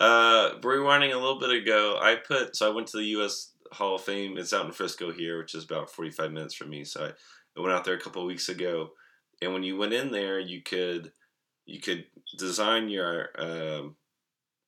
Uh, 0.00 0.58
rewinding 0.60 1.12
a 1.12 1.18
little 1.18 1.38
bit 1.38 1.50
ago, 1.50 1.98
I 2.00 2.16
put 2.16 2.56
so 2.56 2.70
I 2.70 2.74
went 2.74 2.88
to 2.88 2.98
the 2.98 3.04
U.S. 3.16 3.52
Hall 3.72 3.96
of 3.96 4.02
Fame. 4.02 4.36
It's 4.38 4.52
out 4.52 4.66
in 4.66 4.72
Frisco 4.72 5.12
here, 5.12 5.38
which 5.38 5.54
is 5.54 5.64
about 5.64 5.90
45 5.90 6.32
minutes 6.32 6.54
from 6.54 6.70
me. 6.70 6.84
So 6.84 7.12
I, 7.56 7.60
went 7.60 7.72
out 7.72 7.84
there 7.84 7.94
a 7.94 8.00
couple 8.00 8.22
of 8.22 8.28
weeks 8.28 8.48
ago, 8.48 8.92
and 9.42 9.52
when 9.52 9.62
you 9.62 9.76
went 9.76 9.92
in 9.92 10.10
there, 10.10 10.40
you 10.40 10.62
could 10.62 11.12
you 11.66 11.80
could 11.80 12.06
design 12.38 12.88
your 12.88 13.28
um, 13.38 13.96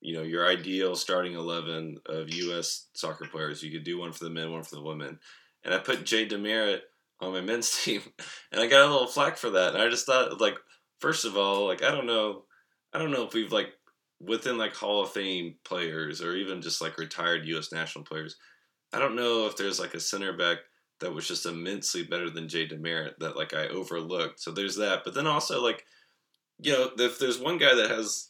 you 0.01 0.15
know 0.15 0.23
your 0.23 0.47
ideal 0.47 0.95
starting 0.95 1.35
11 1.35 1.99
of 2.07 2.33
U.S. 2.33 2.89
soccer 2.93 3.27
players. 3.27 3.63
You 3.63 3.73
could 3.73 3.85
do 3.85 3.99
one 3.99 4.13
for 4.13 4.25
the 4.25 4.31
men, 4.31 4.53
one 4.53 4.63
for 4.63 4.77
the 4.77 4.83
women, 4.83 5.19
and 5.65 5.73
I 5.73 5.79
put 5.79 6.05
Jay 6.05 6.29
DeMerit 6.29 6.81
on 7.23 7.33
my 7.33 7.41
men's 7.41 7.71
team, 7.85 8.03
and 8.51 8.61
I 8.61 8.67
got 8.67 8.87
a 8.87 8.93
little 8.93 9.07
flack 9.07 9.37
for 9.37 9.51
that. 9.51 9.75
And 9.75 9.83
I 9.83 9.89
just 9.89 10.07
thought, 10.07 10.41
like, 10.41 10.57
first 10.99 11.25
of 11.25 11.37
all, 11.37 11.67
like 11.67 11.83
I 11.83 11.91
don't 11.91 12.07
know, 12.07 12.45
I 12.93 12.99
don't 12.99 13.11
know 13.11 13.27
if 13.27 13.35
we've 13.35 13.53
like 13.53 13.73
within 14.21 14.59
like 14.59 14.75
Hall 14.75 15.03
of 15.03 15.11
Fame 15.11 15.57
players 15.65 16.23
or 16.23 16.35
even 16.35 16.63
just 16.63 16.81
like 16.81 16.99
retired 16.99 17.47
U.S. 17.47 17.73
national 17.73 18.05
players. 18.05 18.37
I 18.93 18.99
don't 18.99 19.17
know 19.17 19.47
if 19.47 19.57
there's 19.57 19.81
like 19.81 19.95
a 19.95 20.01
center 20.01 20.33
back 20.33 20.59
that 21.01 21.13
was 21.13 21.27
just 21.27 21.47
immensely 21.47 22.05
better 22.05 22.31
than 22.31 22.49
Jay 22.49 22.67
DeMerit 22.67 23.19
that 23.19 23.37
like 23.37 23.55
I 23.55 23.67
overlooked. 23.69 24.41
So 24.41 24.53
there's 24.53 24.77
that. 24.77 25.03
But 25.05 25.15
then 25.15 25.27
also 25.27 25.63
like, 25.63 25.85
you 26.61 26.73
know, 26.73 26.91
if 26.99 27.19
there's 27.19 27.41
one 27.41 27.59
guy 27.59 27.75
that 27.75 27.91
has, 27.91 28.29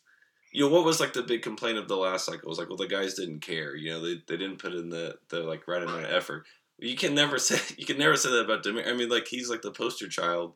you 0.52 0.64
know, 0.64 0.74
what 0.74 0.84
was 0.84 1.00
like 1.00 1.12
the 1.12 1.22
big 1.22 1.42
complaint 1.42 1.78
of 1.78 1.88
the 1.88 1.96
last 1.96 2.24
cycle 2.24 2.48
was 2.48 2.58
like, 2.58 2.68
well, 2.68 2.78
the 2.78 2.86
guys 2.86 3.14
didn't 3.14 3.40
care. 3.40 3.76
You 3.76 3.90
know, 3.90 4.02
they, 4.02 4.14
they 4.26 4.36
didn't 4.36 4.58
put 4.58 4.74
in 4.74 4.88
the 4.88 5.16
the 5.28 5.40
like 5.40 5.68
right 5.68 5.82
amount 5.82 6.04
of 6.04 6.12
effort. 6.12 6.46
You 6.82 6.96
can 6.96 7.14
never 7.14 7.38
say 7.46 7.58
you 7.78 7.86
can 7.86 7.98
never 7.98 8.16
say 8.16 8.30
that 8.30 8.44
about 8.44 8.64
DeMerit. 8.64 8.88
I 8.88 8.94
mean, 8.94 9.08
like 9.08 9.28
he's 9.28 9.48
like 9.48 9.62
the 9.62 9.70
poster 9.70 10.08
child 10.08 10.54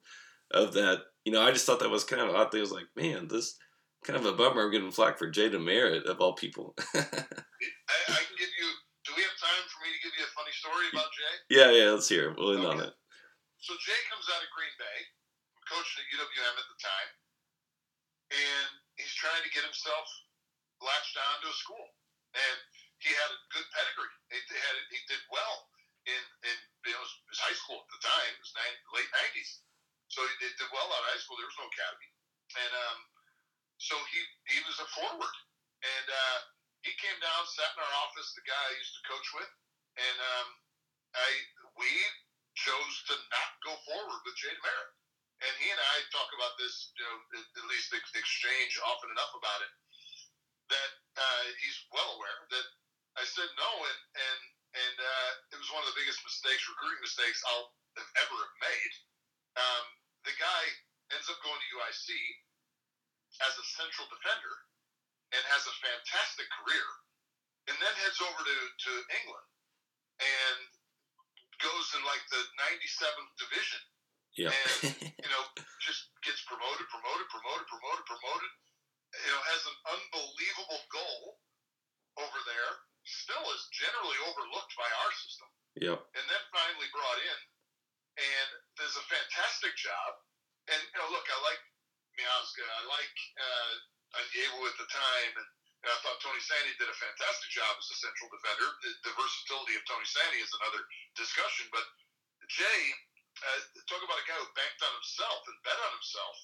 of 0.50 0.74
that. 0.74 1.02
You 1.24 1.32
know, 1.32 1.42
I 1.42 1.50
just 1.50 1.66
thought 1.66 1.80
that 1.80 1.90
was 1.90 2.04
kind 2.04 2.22
of 2.22 2.34
odd. 2.34 2.50
They 2.50 2.60
was 2.60 2.74
like, 2.74 2.86
man, 2.94 3.26
this 3.26 3.56
kind 4.04 4.18
of 4.18 4.26
a 4.26 4.34
bummer. 4.34 4.62
I'm 4.62 4.70
getting 4.70 4.90
flack 4.90 5.18
for 5.18 5.30
Jay 5.30 5.50
DeMerit 5.50 6.06
of 6.06 6.20
all 6.20 6.34
people. 6.34 6.74
I, 6.94 7.02
I 7.02 8.20
can 8.22 8.36
give 8.38 8.52
you 8.54 8.68
Do 9.06 9.14
we 9.14 9.22
have 9.22 9.38
time 9.38 9.64
for 9.70 9.78
me 9.86 9.90
to 9.94 10.00
give 10.02 10.14
you 10.18 10.26
a 10.26 10.32
funny 10.34 10.54
story 10.54 10.86
about 10.94 11.10
Jay? 11.14 11.34
Yeah, 11.50 11.70
yeah, 11.70 11.90
let's 11.94 12.10
hear 12.10 12.30
it. 12.30 12.38
We'll 12.38 12.58
end 12.58 12.66
okay. 12.66 12.74
on 12.74 12.78
it. 12.86 12.94
So 13.58 13.74
Jay 13.82 14.00
comes 14.10 14.26
out 14.30 14.42
of 14.42 14.50
Green 14.54 14.74
Bay, 14.78 14.98
coaching 15.66 15.98
at 15.98 16.06
UWM 16.14 16.54
at 16.54 16.68
the 16.70 16.78
time, 16.78 17.10
and 18.30 18.70
he's 18.94 19.14
trying 19.18 19.42
to 19.42 19.50
get 19.50 19.66
himself 19.66 20.06
latched 20.82 21.18
on 21.18 21.42
to 21.42 21.50
a 21.50 21.56
school. 21.56 21.86
And 22.36 22.58
he 23.00 23.10
had 23.10 23.30
a 23.32 23.38
good 23.50 23.66
pedigree. 23.72 24.14
He, 24.30 24.38
had, 24.38 24.76
he 24.92 25.00
did 25.08 25.22
well 25.32 25.66
in, 26.06 26.22
in 26.46 26.56
you 26.86 26.94
know, 26.94 27.02
his 27.02 27.40
high 27.40 27.56
school 27.56 27.80
at 27.80 27.90
the 27.90 28.02
time. 28.02 28.32
It 28.34 28.42
was 28.42 28.54
nine, 28.56 28.76
late 28.94 29.10
90s. 29.32 29.50
So 30.12 30.22
he 30.22 30.34
did, 30.42 30.52
did 30.56 30.70
well 30.70 30.86
out 30.86 31.02
of 31.02 31.10
high 31.12 31.20
school. 31.20 31.36
There 31.40 31.48
was 31.48 31.60
no 31.60 31.68
academy. 31.68 32.10
And 32.56 32.72
um, 32.72 32.98
so 33.78 33.94
he, 34.12 34.20
he 34.52 34.58
was 34.64 34.78
a 34.80 34.88
forward. 34.94 35.36
And 35.84 36.06
uh, 36.08 36.38
he 36.84 36.92
came 37.00 37.18
down, 37.20 37.40
sat 37.46 37.74
in 37.76 37.82
our 37.84 37.96
office, 38.06 38.32
the 38.32 38.35
guy 38.46 38.62
I 38.70 38.78
used 38.78 38.94
to 38.96 39.08
coach 39.10 39.28
with, 39.34 39.52
and 39.98 40.16
um, 40.22 40.48
I 41.14 41.28
we 41.76 41.90
chose 42.56 42.94
to 43.12 43.14
not 43.28 43.50
go 43.60 43.74
forward 43.84 44.20
with 44.24 44.38
Jay 44.38 44.50
DeMerit. 44.50 44.90
And 45.44 45.52
he 45.60 45.68
and 45.68 45.76
I 45.76 45.96
talk 46.08 46.32
about 46.32 46.56
this, 46.56 46.96
you 46.96 47.04
know, 47.04 47.16
at 47.36 47.66
least 47.68 47.92
exchange 47.92 48.80
often 48.80 49.12
enough 49.12 49.36
about 49.36 49.60
it, 49.60 49.72
that 50.72 50.92
uh, 51.20 51.44
he's 51.60 51.76
well 51.92 52.16
aware 52.16 52.40
that 52.56 52.66
I 53.20 53.24
said 53.28 53.50
no, 53.60 53.70
and 53.84 54.00
and 54.16 54.40
and 54.76 54.96
uh, 54.96 55.30
it 55.52 55.58
was 55.60 55.68
one 55.72 55.84
of 55.84 55.92
the 55.92 55.98
biggest 56.00 56.24
mistakes, 56.24 56.64
recruiting 56.64 57.04
mistakes 57.04 57.44
I'll 57.52 57.68
have 58.00 58.12
ever 58.24 58.36
have 58.36 58.56
made. 58.64 58.92
Um, 59.56 59.84
the 60.24 60.36
guy 60.40 60.62
ends 61.12 61.28
up 61.28 61.38
going 61.44 61.60
to 61.60 61.74
UIC 61.80 62.08
as 63.44 63.52
a 63.56 63.66
central 63.76 64.08
defender 64.08 64.56
and 65.34 65.42
has 65.52 65.64
a 65.68 65.74
fantastic 65.82 66.48
career, 66.62 66.88
and 67.68 67.76
then 67.82 67.92
heads 68.00 68.20
over 68.22 68.40
to, 68.40 68.56
to 68.56 68.92
England 69.20 69.48
and 70.22 70.58
goes 71.60 71.86
in 71.96 72.02
like 72.06 72.22
the 72.30 72.42
97th 72.56 73.32
division. 73.36 73.82
Yeah. 74.36 74.52
and, 74.52 75.08
you 75.24 75.30
know, 75.32 75.44
just 75.80 76.12
gets 76.20 76.44
promoted, 76.44 76.84
promoted, 76.92 77.26
promoted, 77.32 77.66
promoted, 77.66 78.04
promoted. 78.04 78.52
You 79.16 79.32
know, 79.32 79.42
has 79.48 79.62
an 79.64 79.76
unbelievable 79.96 80.82
goal 80.92 81.40
over 82.20 82.40
there. 82.44 82.72
Still 83.06 83.44
is 83.54 83.62
generally 83.72 84.18
overlooked 84.28 84.74
by 84.76 84.88
our 85.04 85.12
system. 85.14 85.48
Yep. 85.78 85.98
And 86.20 86.24
then 86.26 86.42
finally 86.52 86.90
brought 86.92 87.20
in 87.22 87.38
and 88.16 88.48
does 88.76 88.96
a 88.98 89.04
fantastic 89.08 89.72
job. 89.78 90.10
And, 90.68 90.80
you 90.80 90.98
know, 91.00 91.08
look, 91.14 91.24
I 91.28 91.38
like 91.46 91.62
Miazga. 92.16 92.64
I 92.64 92.82
like 92.90 93.16
uh, 93.38 93.72
Onyewu 94.16 94.60
at 94.66 94.76
the 94.80 94.88
time, 94.88 95.32
and, 95.36 95.48
and 95.84 95.88
I 95.92 95.96
thought 96.02 96.18
Tony 96.24 96.40
Sanneh 96.40 96.74
did 96.80 96.88
a 96.88 96.98
fantastic 96.98 97.50
job 97.52 97.72
as 97.76 97.88
a 97.92 97.96
central 98.00 98.32
defender. 98.32 98.68
The, 98.82 98.90
the 99.06 99.12
versatility 99.14 99.76
of 99.76 99.84
Tony 99.86 100.08
Sanneh 100.08 100.40
is 100.40 100.52
another 100.56 100.82
discussion, 101.14 101.68
but 101.70 101.84
Jay, 102.48 102.80
uh, 103.44 103.60
talk 103.84 104.00
about 104.00 104.22
a 104.22 104.26
guy 104.26 104.38
who 104.40 104.48
banked 104.56 104.80
on 104.80 104.92
himself 104.96 105.44
and 105.44 105.56
bet 105.60 105.76
on 105.76 105.92
himself. 106.26 106.38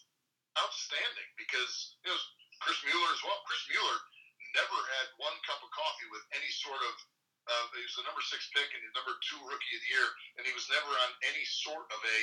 Outstanding, 0.53 1.31
because 1.41 1.97
you 2.05 2.13
know 2.13 2.21
Chris 2.61 2.77
Mueller 2.85 3.13
as 3.17 3.23
well. 3.25 3.41
Chris 3.49 3.65
Mueller 3.73 3.99
never 4.53 4.79
had 5.01 5.07
one 5.17 5.33
cup 5.49 5.65
of 5.65 5.71
coffee 5.73 6.09
with 6.13 6.23
any 6.37 6.51
sort 6.53 6.77
of. 6.77 6.95
Uh, 7.43 7.65
he 7.75 7.83
was 7.83 7.97
the 7.99 8.07
number 8.07 8.23
six 8.23 8.47
pick 8.55 8.69
and 8.71 8.85
the 8.85 8.93
number 8.95 9.17
two 9.27 9.41
rookie 9.49 9.75
of 9.75 9.81
the 9.83 9.91
year, 9.91 10.09
and 10.39 10.43
he 10.45 10.53
was 10.55 10.69
never 10.69 10.93
on 10.93 11.11
any 11.25 11.43
sort 11.65 11.89
of 11.89 12.01
a 12.05 12.21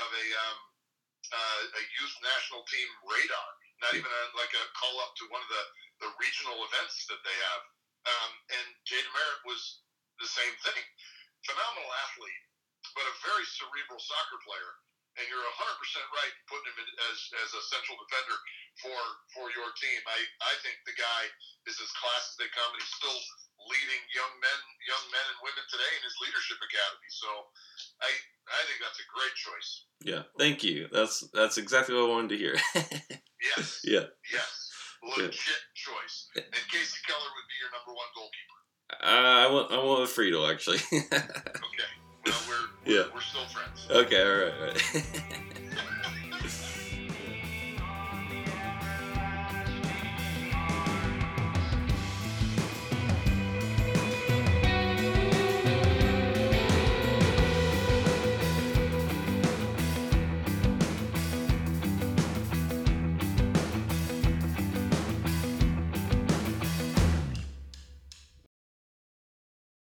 of 0.00 0.08
a 0.08 0.26
um, 0.38 0.58
uh, 1.34 1.62
a 1.66 1.82
youth 1.98 2.16
national 2.22 2.62
team 2.70 2.88
radar 3.04 3.50
not 3.82 4.00
even 4.00 4.08
on 4.08 4.28
like 4.38 4.54
a 4.54 4.64
call 4.78 4.96
up 5.04 5.12
to 5.18 5.28
one 5.28 5.42
of 5.42 5.50
the, 5.50 5.64
the 6.06 6.10
regional 6.16 6.56
events 6.72 7.04
that 7.10 7.20
they 7.20 7.36
have. 7.52 7.62
Um, 8.04 8.32
and 8.60 8.66
Jay 8.88 9.00
DeMerit 9.00 9.40
was 9.44 9.60
the 10.20 10.28
same 10.28 10.54
thing. 10.64 10.82
Phenomenal 11.44 11.90
athlete, 12.08 12.44
but 12.96 13.04
a 13.04 13.14
very 13.24 13.44
cerebral 13.44 14.00
soccer 14.00 14.40
player. 14.44 14.72
And 15.14 15.24
you're 15.30 15.46
100% 15.46 15.54
right 16.10 16.32
in 16.34 16.42
putting 16.50 16.68
him 16.74 16.78
in 16.82 16.88
as, 17.06 17.18
as 17.46 17.50
a 17.54 17.62
central 17.70 17.94
defender 18.02 18.34
for 18.82 18.98
for 19.30 19.46
your 19.54 19.70
team. 19.78 20.00
I, 20.10 20.18
I 20.42 20.54
think 20.66 20.82
the 20.82 20.96
guy 20.98 21.22
is 21.70 21.78
as 21.78 21.90
class 21.94 22.34
as 22.34 22.36
they 22.42 22.50
come, 22.50 22.66
and 22.74 22.82
he's 22.82 22.94
still 22.98 23.14
leading 23.70 24.02
young 24.10 24.34
men 24.42 24.60
young 24.84 25.04
men 25.14 25.26
and 25.30 25.38
women 25.40 25.64
today 25.70 25.92
in 25.94 26.02
his 26.02 26.16
leadership 26.18 26.58
academy. 26.58 27.10
So 27.14 27.30
I 28.02 28.10
I 28.50 28.60
think 28.66 28.78
that's 28.82 29.00
a 29.00 29.08
great 29.08 29.34
choice. 29.38 29.70
Yeah, 30.02 30.22
thank 30.36 30.66
you. 30.66 30.90
That's 30.90 31.22
that's 31.30 31.56
exactly 31.56 31.94
what 31.94 32.10
I 32.10 32.12
wanted 32.12 32.34
to 32.34 32.38
hear. 32.42 32.56
yes. 33.54 33.86
Yeah. 33.86 34.10
Yes. 34.28 34.50
Legit 35.04 35.30
yeah. 35.30 35.62
choice. 35.76 36.16
And 36.36 36.64
Kasey 36.72 37.00
Keller 37.06 37.30
would 37.30 37.48
be 37.48 37.56
your 37.60 37.70
number 37.70 37.92
one 37.92 38.10
goalkeeper. 38.16 38.58
Uh, 38.90 39.38
I 39.44 39.52
want 39.52 39.66
I 39.72 39.78
want 39.78 40.08
Friedel 40.08 40.46
actually. 40.48 40.78
okay. 40.92 41.90
We're, 42.26 42.32
we're, 42.32 42.92
yeah. 42.92 43.02
we're 43.14 43.20
still 43.20 43.44
friends. 43.46 43.86
Okay. 43.90 44.22
All 44.22 44.36
right. 44.36 44.54
All 44.60 44.66
right. 44.66 45.06